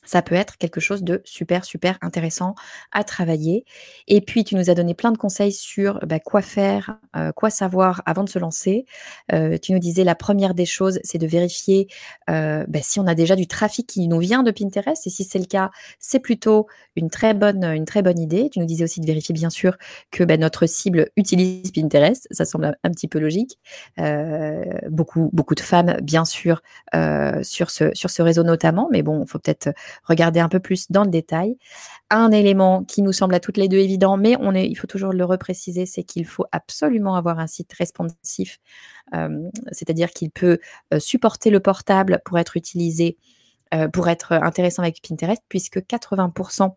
ça 0.05 0.23
peut 0.23 0.35
être 0.35 0.57
quelque 0.59 0.81
chose 0.81 1.03
de 1.03 1.23
super, 1.25 1.65
super 1.65 1.99
intéressant 2.03 2.55
à 2.93 3.05
travailler. 3.05 3.65
Et 4.09 4.21
puis, 4.21 4.45
tu 4.45 4.55
nous 4.55 4.71
as 4.71 4.75
donné 4.75 4.95
plein 4.95 5.13
de 5.13 5.19
conseils 5.19 5.53
sur 5.53 5.99
bah, 6.07 6.21
quoi 6.21 6.43
faire, 6.43 6.99
euh, 7.17 7.33
quoi 7.33 7.51
savoir 7.51 8.03
avant 8.07 8.25
de 8.25 8.29
se 8.29 8.39
lancer. 8.39 8.85
Euh, 9.33 9.59
tu 9.59 9.73
nous 9.73 9.79
disais 9.79 10.05
la 10.05 10.15
première 10.15 10.55
des 10.55 10.67
choses, 10.67 11.01
c'est 11.03 11.19
de 11.19 11.27
vérifier 11.27 11.89
euh, 12.31 12.65
bah, 12.69 12.81
si 12.83 13.01
on 13.01 13.07
a 13.07 13.15
déjà 13.15 13.37
du 13.37 13.47
trafic 13.47 13.87
qui 13.87 14.07
nous 14.09 14.19
vient 14.19 14.43
de 14.43 14.51
Pinterest. 14.51 15.07
Et 15.07 15.11
si 15.11 15.25
c'est 15.25 15.39
le 15.39 15.47
cas, 15.47 15.71
c'est 15.99 16.21
plutôt 16.21 16.67
une 16.97 17.11
très 17.11 17.35
bonne, 17.35 17.65
une 17.65 17.85
très 17.85 18.03
bonne 18.03 18.19
idée. 18.19 18.51
Tu 18.51 18.59
nous 18.59 18.67
disais 18.67 18.85
aussi 18.85 19.01
de 19.01 19.07
vérifier, 19.07 19.33
bien 19.33 19.51
sûr, 19.51 19.77
que 20.11 20.25
bah, 20.25 20.37
notre 20.37 20.67
cible 20.67 21.11
utilise 21.17 21.71
Pinterest. 21.73 22.29
Ça 22.31 22.45
semble 22.45 22.77
un 22.83 22.91
petit 22.91 23.09
peu 23.09 23.19
logique. 23.19 23.59
beaucoup, 24.91 25.31
beaucoup 25.33 25.55
de 25.55 25.61
femmes, 25.61 25.97
bien 26.03 26.25
sûr, 26.25 26.63
sur 27.43 27.71
ce, 27.71 27.91
sur 27.95 28.11
ce 28.11 28.23
réseau 28.23 28.43
notamment. 28.43 28.89
Mais 28.93 29.03
bon, 29.03 29.23
il 29.23 29.29
faut 29.29 29.39
peut-être 29.39 29.71
regarder 30.03 30.41
un 30.41 30.49
peu 30.49 30.61
plus 30.61 30.91
dans 30.91 31.05
le 31.05 31.11
détail. 31.11 31.57
Un 32.11 32.31
élément 32.31 32.85
qui 32.85 33.03
nous 33.03 33.13
semble 33.13 33.35
à 33.35 33.41
toutes 33.41 33.57
les 33.57 33.69
deux 33.69 33.79
évident, 33.79 34.17
mais 34.17 34.37
il 34.55 34.75
faut 34.77 34.87
toujours 34.87 35.13
le 35.13 35.25
repréciser, 35.25 35.87
c'est 35.87 36.03
qu'il 36.03 36.27
faut 36.27 36.47
absolument 36.53 37.17
avoir 37.17 37.39
un 37.39 37.47
site 37.47 37.73
responsif, 37.73 38.59
euh, 39.15 39.49
c'est-à-dire 39.73 40.11
qu'il 40.11 40.31
peut 40.31 40.59
euh, 40.93 40.99
supporter 40.99 41.51
le 41.51 41.61
portable 41.61 42.21
pour 42.25 42.39
être 42.39 42.57
utilisé, 42.57 43.17
euh, 43.75 43.89
pour 43.89 44.09
être 44.09 44.33
intéressant 44.33 44.83
avec 44.83 45.01
Pinterest, 45.07 45.43
puisque 45.49 45.79
80% 45.79 46.77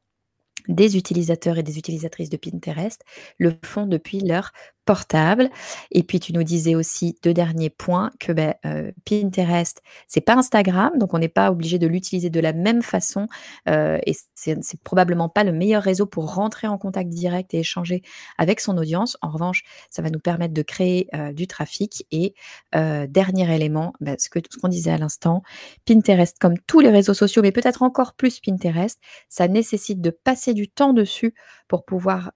des 0.67 0.97
utilisateurs 0.97 1.57
et 1.57 1.63
des 1.63 1.77
utilisatrices 1.77 2.29
de 2.29 2.37
Pinterest 2.37 3.01
le 3.37 3.53
font 3.63 3.85
depuis 3.85 4.19
leur 4.19 4.51
portable. 4.87 5.49
Et 5.91 6.01
puis 6.01 6.19
tu 6.19 6.33
nous 6.33 6.43
disais 6.43 6.73
aussi 6.73 7.19
deux 7.21 7.33
derniers 7.33 7.69
points 7.69 8.09
que 8.19 8.31
ben, 8.31 8.55
euh, 8.65 8.91
Pinterest, 9.05 9.83
c'est 10.07 10.21
pas 10.21 10.35
Instagram, 10.35 10.97
donc 10.97 11.13
on 11.13 11.19
n'est 11.19 11.27
pas 11.27 11.51
obligé 11.51 11.77
de 11.77 11.87
l'utiliser 11.87 12.29
de 12.29 12.39
la 12.39 12.53
même 12.53 12.81
façon. 12.81 13.27
Euh, 13.67 13.99
et 14.07 14.15
c'est 14.33 14.81
probablement 14.83 15.27
pas 15.29 15.43
le 15.43 15.51
meilleur 15.51 15.83
réseau 15.83 16.05
pour 16.05 16.33
rentrer 16.33 16.67
en 16.67 16.77
contact 16.77 17.09
direct 17.09 17.53
et 17.53 17.59
échanger 17.59 18.01
avec 18.37 18.61
son 18.61 18.77
audience. 18.77 19.17
En 19.21 19.29
revanche, 19.29 19.63
ça 19.89 20.01
va 20.01 20.09
nous 20.09 20.19
permettre 20.19 20.53
de 20.53 20.61
créer 20.61 21.09
euh, 21.13 21.33
du 21.33 21.47
trafic. 21.47 22.05
Et 22.11 22.33
dernier 22.73 23.53
élément, 23.53 23.93
ben, 23.99 24.15
ce 24.17 24.29
que 24.29 24.39
ce 24.49 24.57
qu'on 24.57 24.69
disait 24.69 24.91
à 24.91 24.97
l'instant, 24.97 25.43
Pinterest, 25.85 26.37
comme 26.39 26.57
tous 26.59 26.79
les 26.79 26.89
réseaux 26.89 27.13
sociaux, 27.13 27.41
mais 27.41 27.51
peut-être 27.51 27.83
encore 27.83 28.13
plus 28.13 28.39
Pinterest, 28.39 28.99
ça 29.27 29.47
nécessite 29.49 29.99
de 29.99 30.11
passer 30.11 30.53
du 30.53 30.69
temps 30.69 30.93
dessus 30.93 31.33
pour 31.67 31.83
pouvoir 31.83 32.31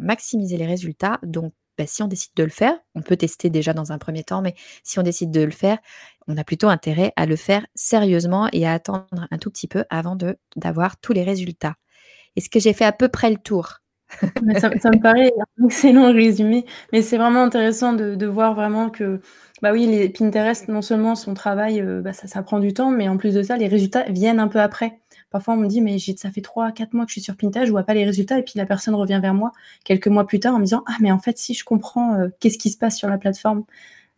maximiser 0.00 0.58
les 0.58 0.66
résultats. 0.66 1.18
Donc 1.22 1.52
bah, 1.78 1.86
si 1.86 2.02
on 2.02 2.08
décide 2.08 2.32
de 2.36 2.44
le 2.44 2.50
faire, 2.50 2.74
on 2.94 3.02
peut 3.02 3.16
tester 3.16 3.50
déjà 3.50 3.72
dans 3.72 3.92
un 3.92 3.98
premier 3.98 4.24
temps, 4.24 4.42
mais 4.42 4.54
si 4.82 4.98
on 4.98 5.02
décide 5.02 5.30
de 5.30 5.42
le 5.42 5.50
faire, 5.50 5.78
on 6.28 6.36
a 6.36 6.44
plutôt 6.44 6.68
intérêt 6.68 7.12
à 7.16 7.26
le 7.26 7.36
faire 7.36 7.66
sérieusement 7.74 8.48
et 8.52 8.66
à 8.66 8.72
attendre 8.72 9.26
un 9.30 9.38
tout 9.38 9.50
petit 9.50 9.68
peu 9.68 9.84
avant 9.90 10.16
d'avoir 10.56 10.98
tous 10.98 11.12
les 11.12 11.22
résultats. 11.22 11.74
Est-ce 12.36 12.50
que 12.50 12.60
j'ai 12.60 12.72
fait 12.72 12.84
à 12.84 12.92
peu 12.92 13.08
près 13.08 13.30
le 13.30 13.36
tour 13.36 13.80
ça, 14.60 14.68
me 14.68 15.02
paraît 15.02 15.32
un 15.58 15.66
excellent 15.66 16.12
résumé, 16.12 16.64
mais 16.92 17.02
c'est 17.02 17.18
vraiment 17.18 17.42
intéressant 17.42 17.92
de, 17.92 18.26
voir 18.26 18.54
vraiment 18.54 18.88
que, 18.88 19.20
bah 19.62 19.72
oui, 19.72 19.86
les 19.86 20.08
Pinterest, 20.08 20.68
non 20.68 20.80
seulement 20.80 21.16
son 21.16 21.34
travail, 21.34 21.80
euh, 21.80 22.02
bah 22.02 22.12
ça, 22.12 22.28
ça 22.28 22.42
prend 22.42 22.60
du 22.60 22.72
temps, 22.72 22.90
mais 22.90 23.08
en 23.08 23.16
plus 23.16 23.34
de 23.34 23.42
ça, 23.42 23.56
les 23.56 23.66
résultats 23.66 24.04
viennent 24.04 24.38
un 24.38 24.48
peu 24.48 24.60
après. 24.60 25.00
Parfois, 25.30 25.54
on 25.54 25.56
me 25.58 25.66
dit, 25.66 25.80
mais 25.80 25.98
ça 25.98 26.30
fait 26.30 26.40
3 26.40 26.72
4 26.72 26.92
mois 26.94 27.04
que 27.04 27.10
je 27.10 27.14
suis 27.14 27.22
sur 27.22 27.36
Pinterest, 27.36 27.66
je 27.66 27.72
vois 27.72 27.82
pas 27.82 27.94
les 27.94 28.04
résultats. 28.04 28.38
Et 28.38 28.42
puis, 28.42 28.54
la 28.56 28.66
personne 28.66 28.94
revient 28.94 29.18
vers 29.20 29.34
moi 29.34 29.52
quelques 29.84 30.08
mois 30.08 30.26
plus 30.26 30.40
tard 30.40 30.54
en 30.54 30.58
me 30.58 30.64
disant, 30.64 30.84
ah, 30.86 30.96
mais 31.00 31.10
en 31.12 31.18
fait, 31.18 31.38
si 31.38 31.54
je 31.54 31.64
comprends 31.64 32.14
euh, 32.14 32.28
qu'est-ce 32.40 32.58
qui 32.58 32.70
se 32.70 32.78
passe 32.78 32.96
sur 32.96 33.08
la 33.08 33.18
plateforme. 33.18 33.64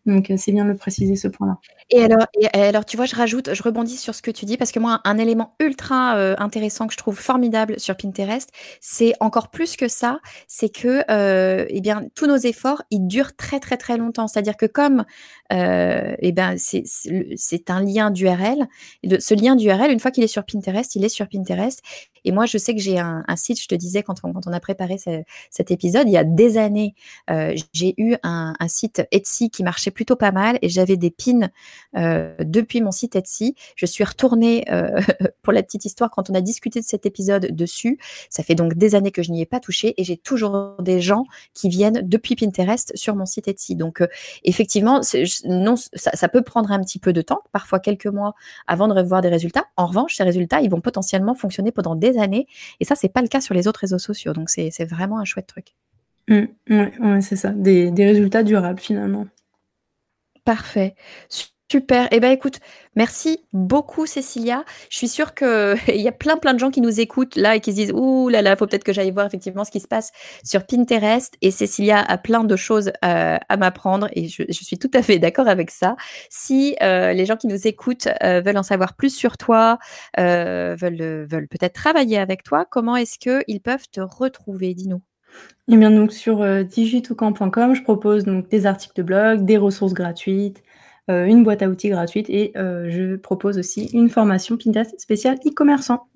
Donc, 0.08 0.30
euh, 0.30 0.36
c'est 0.38 0.52
bien 0.52 0.64
de 0.64 0.70
le 0.70 0.76
préciser 0.76 1.16
ce 1.16 1.28
point-là. 1.28 1.58
Et 1.90 2.02
alors, 2.02 2.26
alors, 2.54 2.84
tu 2.86 2.96
vois, 2.96 3.04
je 3.04 3.14
rajoute, 3.14 3.54
je 3.54 3.62
rebondis 3.62 3.98
sur 3.98 4.14
ce 4.14 4.22
que 4.22 4.30
tu 4.30 4.46
dis 4.46 4.56
parce 4.56 4.72
que 4.72 4.80
moi, 4.80 5.00
un 5.04 5.18
élément 5.18 5.54
ultra 5.60 6.16
euh, 6.16 6.34
intéressant 6.38 6.86
que 6.86 6.94
je 6.94 6.98
trouve 6.98 7.18
formidable 7.18 7.78
sur 7.78 7.94
Pinterest, 7.96 8.50
c'est 8.80 9.12
encore 9.20 9.50
plus 9.50 9.76
que 9.76 9.86
ça, 9.86 10.18
c'est 10.46 10.70
que, 10.70 11.04
eh 11.68 11.80
bien, 11.80 12.04
tous 12.14 12.26
nos 12.26 12.36
efforts, 12.36 12.82
ils 12.90 13.06
durent 13.06 13.36
très 13.36 13.60
très 13.60 13.76
très 13.76 13.98
longtemps. 13.98 14.28
C'est-à-dire 14.28 14.56
que 14.56 14.66
comme, 14.66 15.04
eh 15.50 16.32
ben, 16.32 16.56
c'est 16.58 17.70
un 17.70 17.82
lien 17.82 18.10
d'URL, 18.10 18.66
ce 19.18 19.34
lien 19.34 19.56
d'URL, 19.56 19.90
une 19.90 20.00
fois 20.00 20.10
qu'il 20.10 20.24
est 20.24 20.28
sur 20.28 20.44
Pinterest, 20.44 20.96
il 20.96 21.04
est 21.04 21.10
sur 21.10 21.28
Pinterest. 21.28 21.82
Et 22.24 22.32
moi, 22.32 22.46
je 22.46 22.58
sais 22.58 22.74
que 22.74 22.80
j'ai 22.80 22.98
un, 22.98 23.24
site, 23.36 23.60
je 23.60 23.68
te 23.68 23.74
disais 23.74 24.02
quand 24.02 24.16
on, 24.24 24.52
a 24.52 24.60
préparé 24.60 24.96
cet 25.50 25.70
épisode, 25.70 26.08
il 26.08 26.12
y 26.12 26.16
a 26.16 26.24
des 26.24 26.58
années, 26.58 26.94
j'ai 27.72 27.94
eu 27.96 28.16
un, 28.22 28.54
site 28.68 29.02
Etsy 29.12 29.50
qui 29.50 29.62
marchait 29.62 29.90
plutôt 29.90 30.16
pas 30.16 30.32
mal 30.32 30.58
et 30.62 30.68
j'avais 30.68 30.96
des 30.96 31.10
pins 31.10 31.48
euh, 31.96 32.34
depuis 32.40 32.80
mon 32.80 32.90
site 32.90 33.16
Etsy. 33.16 33.54
Je 33.76 33.86
suis 33.86 34.04
retournée 34.04 34.64
euh, 34.70 35.00
pour 35.42 35.52
la 35.52 35.62
petite 35.62 35.84
histoire 35.84 36.10
quand 36.10 36.30
on 36.30 36.34
a 36.34 36.40
discuté 36.40 36.80
de 36.80 36.84
cet 36.84 37.06
épisode 37.06 37.54
dessus. 37.54 37.98
Ça 38.30 38.42
fait 38.42 38.54
donc 38.54 38.74
des 38.74 38.94
années 38.94 39.10
que 39.10 39.22
je 39.22 39.32
n'y 39.32 39.40
ai 39.40 39.46
pas 39.46 39.60
touché 39.60 39.94
et 39.96 40.04
j'ai 40.04 40.16
toujours 40.16 40.76
des 40.80 41.00
gens 41.00 41.24
qui 41.54 41.68
viennent 41.68 42.00
depuis 42.04 42.36
Pinterest 42.36 42.96
sur 42.96 43.16
mon 43.16 43.26
site 43.26 43.48
Etsy. 43.48 43.76
Donc 43.76 44.00
euh, 44.00 44.06
effectivement, 44.44 45.00
non, 45.44 45.74
ça, 45.76 46.28
peut 46.28 46.42
prendre 46.42 46.70
un 46.70 46.80
petit 46.80 46.98
peu 46.98 47.12
de 47.12 47.22
temps, 47.22 47.40
parfois 47.52 47.80
quelques 47.80 48.06
mois 48.06 48.34
avant 48.66 48.88
de 48.88 48.94
revoir 48.94 49.22
des 49.22 49.28
résultats. 49.28 49.64
En 49.76 49.86
revanche, 49.86 50.16
ces 50.16 50.24
résultats, 50.24 50.60
ils 50.60 50.70
vont 50.70 50.80
potentiellement 50.80 51.34
fonctionner 51.34 51.72
pendant 51.72 51.94
des 51.94 52.07
années 52.16 52.46
et 52.80 52.84
ça, 52.84 52.94
c'est 52.94 53.10
pas 53.10 53.22
le 53.22 53.28
cas 53.28 53.40
sur 53.40 53.54
les 53.54 53.68
autres 53.68 53.80
réseaux 53.80 53.98
sociaux. 53.98 54.32
Donc 54.32 54.48
c'est 54.48 54.84
vraiment 54.84 55.18
un 55.18 55.24
chouette 55.24 55.46
truc. 55.46 55.74
Mmh, 56.28 56.44
ouais, 56.70 57.20
c'est 57.20 57.36
ça, 57.36 57.50
des, 57.50 57.90
des 57.90 58.06
résultats 58.06 58.42
durables 58.42 58.80
finalement. 58.80 59.26
Parfait. 60.44 60.94
Super. 61.70 62.08
Eh 62.12 62.20
ben 62.20 62.30
écoute, 62.30 62.60
merci 62.96 63.44
beaucoup 63.52 64.06
Cécilia. 64.06 64.64
Je 64.88 64.96
suis 64.96 65.08
sûre 65.08 65.34
qu'il 65.34 65.76
y 65.88 66.08
a 66.08 66.12
plein 66.12 66.38
plein 66.38 66.54
de 66.54 66.58
gens 66.58 66.70
qui 66.70 66.80
nous 66.80 66.98
écoutent 66.98 67.36
là 67.36 67.56
et 67.56 67.60
qui 67.60 67.72
se 67.72 67.76
disent 67.76 67.92
ouh 67.92 68.30
là 68.30 68.40
là, 68.40 68.56
faut 68.56 68.66
peut-être 68.66 68.84
que 68.84 68.94
j'aille 68.94 69.10
voir 69.10 69.26
effectivement 69.26 69.64
ce 69.64 69.70
qui 69.70 69.80
se 69.80 69.86
passe 69.86 70.10
sur 70.42 70.64
Pinterest. 70.66 71.34
Et 71.42 71.50
Cécilia 71.50 72.00
a 72.00 72.16
plein 72.16 72.42
de 72.44 72.56
choses 72.56 72.90
euh, 73.04 73.36
à 73.46 73.56
m'apprendre 73.58 74.08
et 74.12 74.28
je, 74.28 74.44
suis 74.50 74.78
tout 74.78 74.90
à 74.94 75.02
fait 75.02 75.18
d'accord 75.18 75.46
avec 75.46 75.70
ça. 75.70 75.96
Si 76.30 76.74
euh, 76.82 77.12
les 77.12 77.26
gens 77.26 77.36
qui 77.36 77.48
nous 77.48 77.66
écoutent 77.66 78.08
euh, 78.22 78.40
veulent 78.40 78.56
en 78.56 78.62
savoir 78.62 78.96
plus 78.96 79.14
sur 79.14 79.36
toi, 79.36 79.78
veulent 80.16 81.26
veulent 81.30 81.48
peut-être 81.48 81.74
travailler 81.74 82.16
avec 82.16 82.44
toi, 82.44 82.64
comment 82.64 82.96
est-ce 82.96 83.18
qu'ils 83.18 83.60
peuvent 83.60 83.88
te 83.92 84.00
retrouver 84.00 84.72
Dis-nous? 84.72 85.02
Eh 85.70 85.76
bien, 85.76 85.90
donc 85.90 86.14
sur 86.14 86.64
digitoucan.com, 86.64 87.74
je 87.74 87.82
propose 87.82 88.24
donc 88.24 88.48
des 88.48 88.64
articles 88.64 88.94
de 88.96 89.02
blog, 89.02 89.44
des 89.44 89.58
ressources 89.58 89.92
gratuites, 89.92 90.62
euh, 91.10 91.24
une 91.24 91.44
boîte 91.44 91.62
à 91.62 91.68
outils 91.68 91.90
gratuite 91.90 92.28
et 92.30 92.52
euh, 92.56 92.88
je 92.90 93.16
propose 93.16 93.58
aussi 93.58 93.86
une 93.92 94.08
formation 94.08 94.56
Pinterest 94.56 94.98
spéciale 94.98 95.38
e-commerçant. 95.46 96.08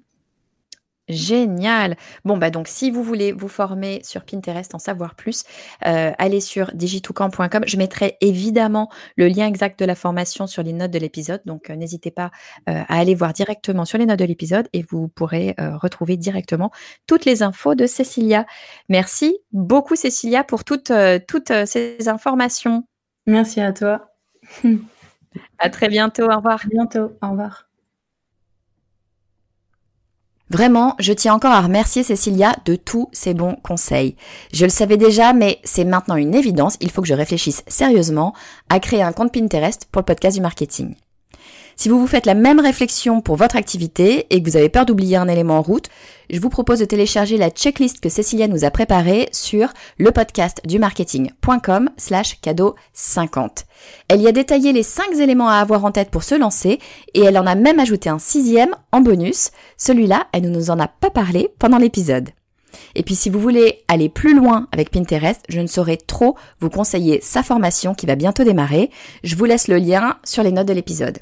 Génial. 1.09 1.96
Bon, 2.24 2.37
bah 2.37 2.50
donc 2.50 2.68
si 2.68 2.90
vous 2.90 3.02
voulez 3.02 3.33
vous 3.33 3.48
former 3.48 4.00
sur 4.05 4.24
Pinterest, 4.24 4.72
en 4.74 4.78
savoir 4.78 5.16
plus, 5.16 5.44
euh, 5.85 6.12
allez 6.16 6.40
sur 6.40 6.72
digitoucan.com. 6.74 7.64
Je 7.66 7.76
mettrai 7.76 8.16
évidemment 8.20 8.88
le 9.16 9.26
lien 9.26 9.46
exact 9.46 9.81
de 9.81 9.85
la 9.85 9.96
formation 9.96 10.46
sur 10.46 10.62
les 10.62 10.72
notes 10.72 10.92
de 10.92 10.98
l'épisode. 10.98 11.42
Donc 11.44 11.70
euh, 11.70 11.76
n'hésitez 11.76 12.12
pas 12.12 12.31
euh, 12.68 12.83
à 12.88 12.98
aller 12.98 13.16
voir 13.16 13.33
directement 13.33 13.85
sur 13.85 13.98
les 13.98 14.07
notes 14.07 14.20
de 14.20 14.24
l'épisode 14.24 14.68
et 14.72 14.85
vous 14.88 15.09
pourrez 15.09 15.55
retrouver 15.59 16.16
directement 16.16 16.70
toutes 17.07 17.24
les 17.24 17.42
infos 17.42 17.74
de 17.74 17.87
Cécilia. 17.87 18.46
Merci 18.88 19.37
beaucoup 19.52 19.96
Cécilia 19.96 20.44
pour 20.44 20.64
toutes, 20.64 20.92
toutes 21.26 21.52
ces 21.66 22.09
informations. 22.09 22.85
Merci 23.26 23.61
à 23.61 23.72
toi. 23.72 24.12
À 25.59 25.70
très 25.70 25.88
bientôt. 25.88 26.24
Au 26.24 26.37
revoir. 26.37 26.61
À 26.64 26.68
bientôt. 26.68 27.12
Au 27.22 27.31
revoir. 27.31 27.68
Vraiment, 30.52 30.96
je 30.98 31.14
tiens 31.14 31.33
encore 31.33 31.52
à 31.52 31.62
remercier 31.62 32.02
Cécilia 32.02 32.55
de 32.66 32.76
tous 32.76 33.09
ses 33.12 33.33
bons 33.33 33.57
conseils. 33.62 34.16
Je 34.52 34.66
le 34.66 34.70
savais 34.70 34.98
déjà, 34.98 35.33
mais 35.33 35.59
c'est 35.64 35.85
maintenant 35.85 36.16
une 36.16 36.35
évidence, 36.35 36.76
il 36.83 36.90
faut 36.90 37.00
que 37.00 37.09
je 37.09 37.14
réfléchisse 37.14 37.62
sérieusement 37.66 38.35
à 38.68 38.78
créer 38.78 39.02
un 39.02 39.12
compte 39.12 39.33
Pinterest 39.33 39.87
pour 39.90 40.00
le 40.00 40.05
podcast 40.05 40.37
du 40.37 40.42
marketing. 40.42 40.94
Si 41.83 41.88
vous 41.88 41.99
vous 41.99 42.07
faites 42.07 42.27
la 42.27 42.35
même 42.35 42.61
réflexion 42.61 43.21
pour 43.21 43.35
votre 43.35 43.57
activité 43.57 44.29
et 44.31 44.40
que 44.40 44.49
vous 44.49 44.57
avez 44.57 44.68
peur 44.68 44.87
d'oublier 44.87 45.16
un 45.16 45.27
élément 45.27 45.59
en 45.59 45.62
route, 45.62 45.88
je 46.31 46.38
vous 46.38 46.49
propose 46.49 46.79
de 46.79 46.85
télécharger 46.85 47.37
la 47.37 47.51
checklist 47.51 47.99
que 47.99 48.09
Cécilia 48.09 48.47
nous 48.47 48.64
a 48.64 48.71
préparée 48.71 49.29
sur 49.33 49.73
le 49.99 50.12
podcast 50.12 50.61
du 50.64 50.79
marketing.com 50.79 51.90
slash 51.97 52.40
cadeau 52.40 52.77
50. 52.92 53.64
Elle 54.07 54.23
y 54.23 54.29
a 54.29 54.33
détaillé 54.33 54.73
les 54.73 54.85
5 54.85 55.16
éléments 55.18 55.49
à 55.49 55.57
avoir 55.57 55.85
en 55.85 55.90
tête 55.90 56.12
pour 56.12 56.23
se 56.23 56.37
lancer 56.37 56.79
et 57.14 57.25
elle 57.25 57.37
en 57.37 57.49
a 57.49 57.57
même 57.57 57.81
ajouté 57.81 58.09
un 58.09 58.21
sixième 58.21 58.77
en 58.92 59.01
bonus. 59.01 59.51
Celui-là, 59.77 60.29
elle 60.33 60.42
ne 60.42 60.51
nous 60.51 60.71
en 60.71 60.79
a 60.79 60.87
pas 60.87 61.11
parlé 61.11 61.53
pendant 61.59 61.79
l'épisode. 61.79 62.29
Et 62.95 63.03
puis 63.03 63.16
si 63.16 63.29
vous 63.29 63.40
voulez 63.40 63.83
aller 63.88 64.09
plus 64.09 64.37
loin 64.37 64.68
avec 64.71 64.92
Pinterest, 64.92 65.40
je 65.49 65.59
ne 65.59 65.66
saurais 65.66 65.97
trop 65.97 66.37
vous 66.61 66.71
conseiller 66.71 67.18
sa 67.23 67.42
formation 67.42 67.92
qui 67.92 68.07
va 68.07 68.14
bientôt 68.14 68.45
démarrer. 68.45 68.88
Je 69.25 69.35
vous 69.35 69.47
laisse 69.47 69.66
le 69.66 69.79
lien 69.79 70.18
sur 70.23 70.45
les 70.45 70.53
notes 70.53 70.68
de 70.68 70.75
l'épisode. 70.75 71.18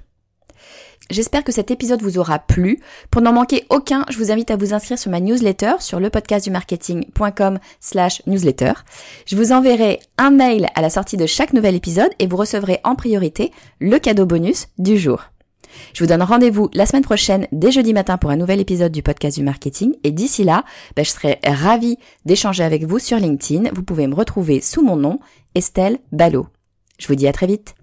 J'espère 1.11 1.42
que 1.42 1.51
cet 1.51 1.73
épisode 1.73 2.03
vous 2.03 2.18
aura 2.18 2.38
plu. 2.38 2.79
Pour 3.11 3.20
n'en 3.20 3.33
manquer 3.33 3.66
aucun, 3.68 4.05
je 4.09 4.16
vous 4.16 4.31
invite 4.31 4.53
à 4.53 4.57
vous 4.57 4.73
inscrire 4.73 4.99
sur 4.99 5.11
ma 5.11 5.18
newsletter 5.18 5.73
sur 5.81 5.99
le 5.99 6.09
podcast 6.09 6.44
du 6.44 6.53
marketing.com 6.53 7.59
slash 7.81 8.23
newsletter. 8.27 8.73
Je 9.27 9.37
vous 9.37 9.51
enverrai 9.51 9.99
un 10.18 10.31
mail 10.31 10.68
à 10.77 10.81
la 10.81 10.88
sortie 10.88 11.16
de 11.16 11.27
chaque 11.27 11.53
nouvel 11.53 11.75
épisode 11.75 12.11
et 12.20 12.29
vous 12.29 12.37
recevrez 12.37 12.79
en 12.85 12.94
priorité 12.94 13.51
le 13.81 13.99
cadeau 13.99 14.25
bonus 14.25 14.68
du 14.79 14.99
jour. 14.99 15.25
Je 15.94 16.03
vous 16.05 16.09
donne 16.09 16.23
rendez-vous 16.23 16.68
la 16.75 16.87
semaine 16.87 17.03
prochaine, 17.03 17.49
dès 17.51 17.73
jeudi 17.73 17.92
matin, 17.92 18.16
pour 18.16 18.31
un 18.31 18.37
nouvel 18.37 18.61
épisode 18.61 18.92
du 18.92 19.03
podcast 19.03 19.37
du 19.37 19.44
marketing. 19.44 19.94
Et 20.05 20.12
d'ici 20.12 20.44
là, 20.44 20.64
ben, 20.94 21.05
je 21.05 21.11
serai 21.11 21.40
ravie 21.44 21.99
d'échanger 22.25 22.62
avec 22.62 22.85
vous 22.85 22.99
sur 23.01 23.19
LinkedIn. 23.19 23.71
Vous 23.75 23.83
pouvez 23.83 24.06
me 24.06 24.15
retrouver 24.15 24.61
sous 24.61 24.83
mon 24.83 24.96
nom, 24.96 25.19
Estelle 25.54 25.98
Ballot. 26.13 26.46
Je 26.98 27.08
vous 27.08 27.15
dis 27.15 27.27
à 27.27 27.33
très 27.33 27.46
vite. 27.46 27.75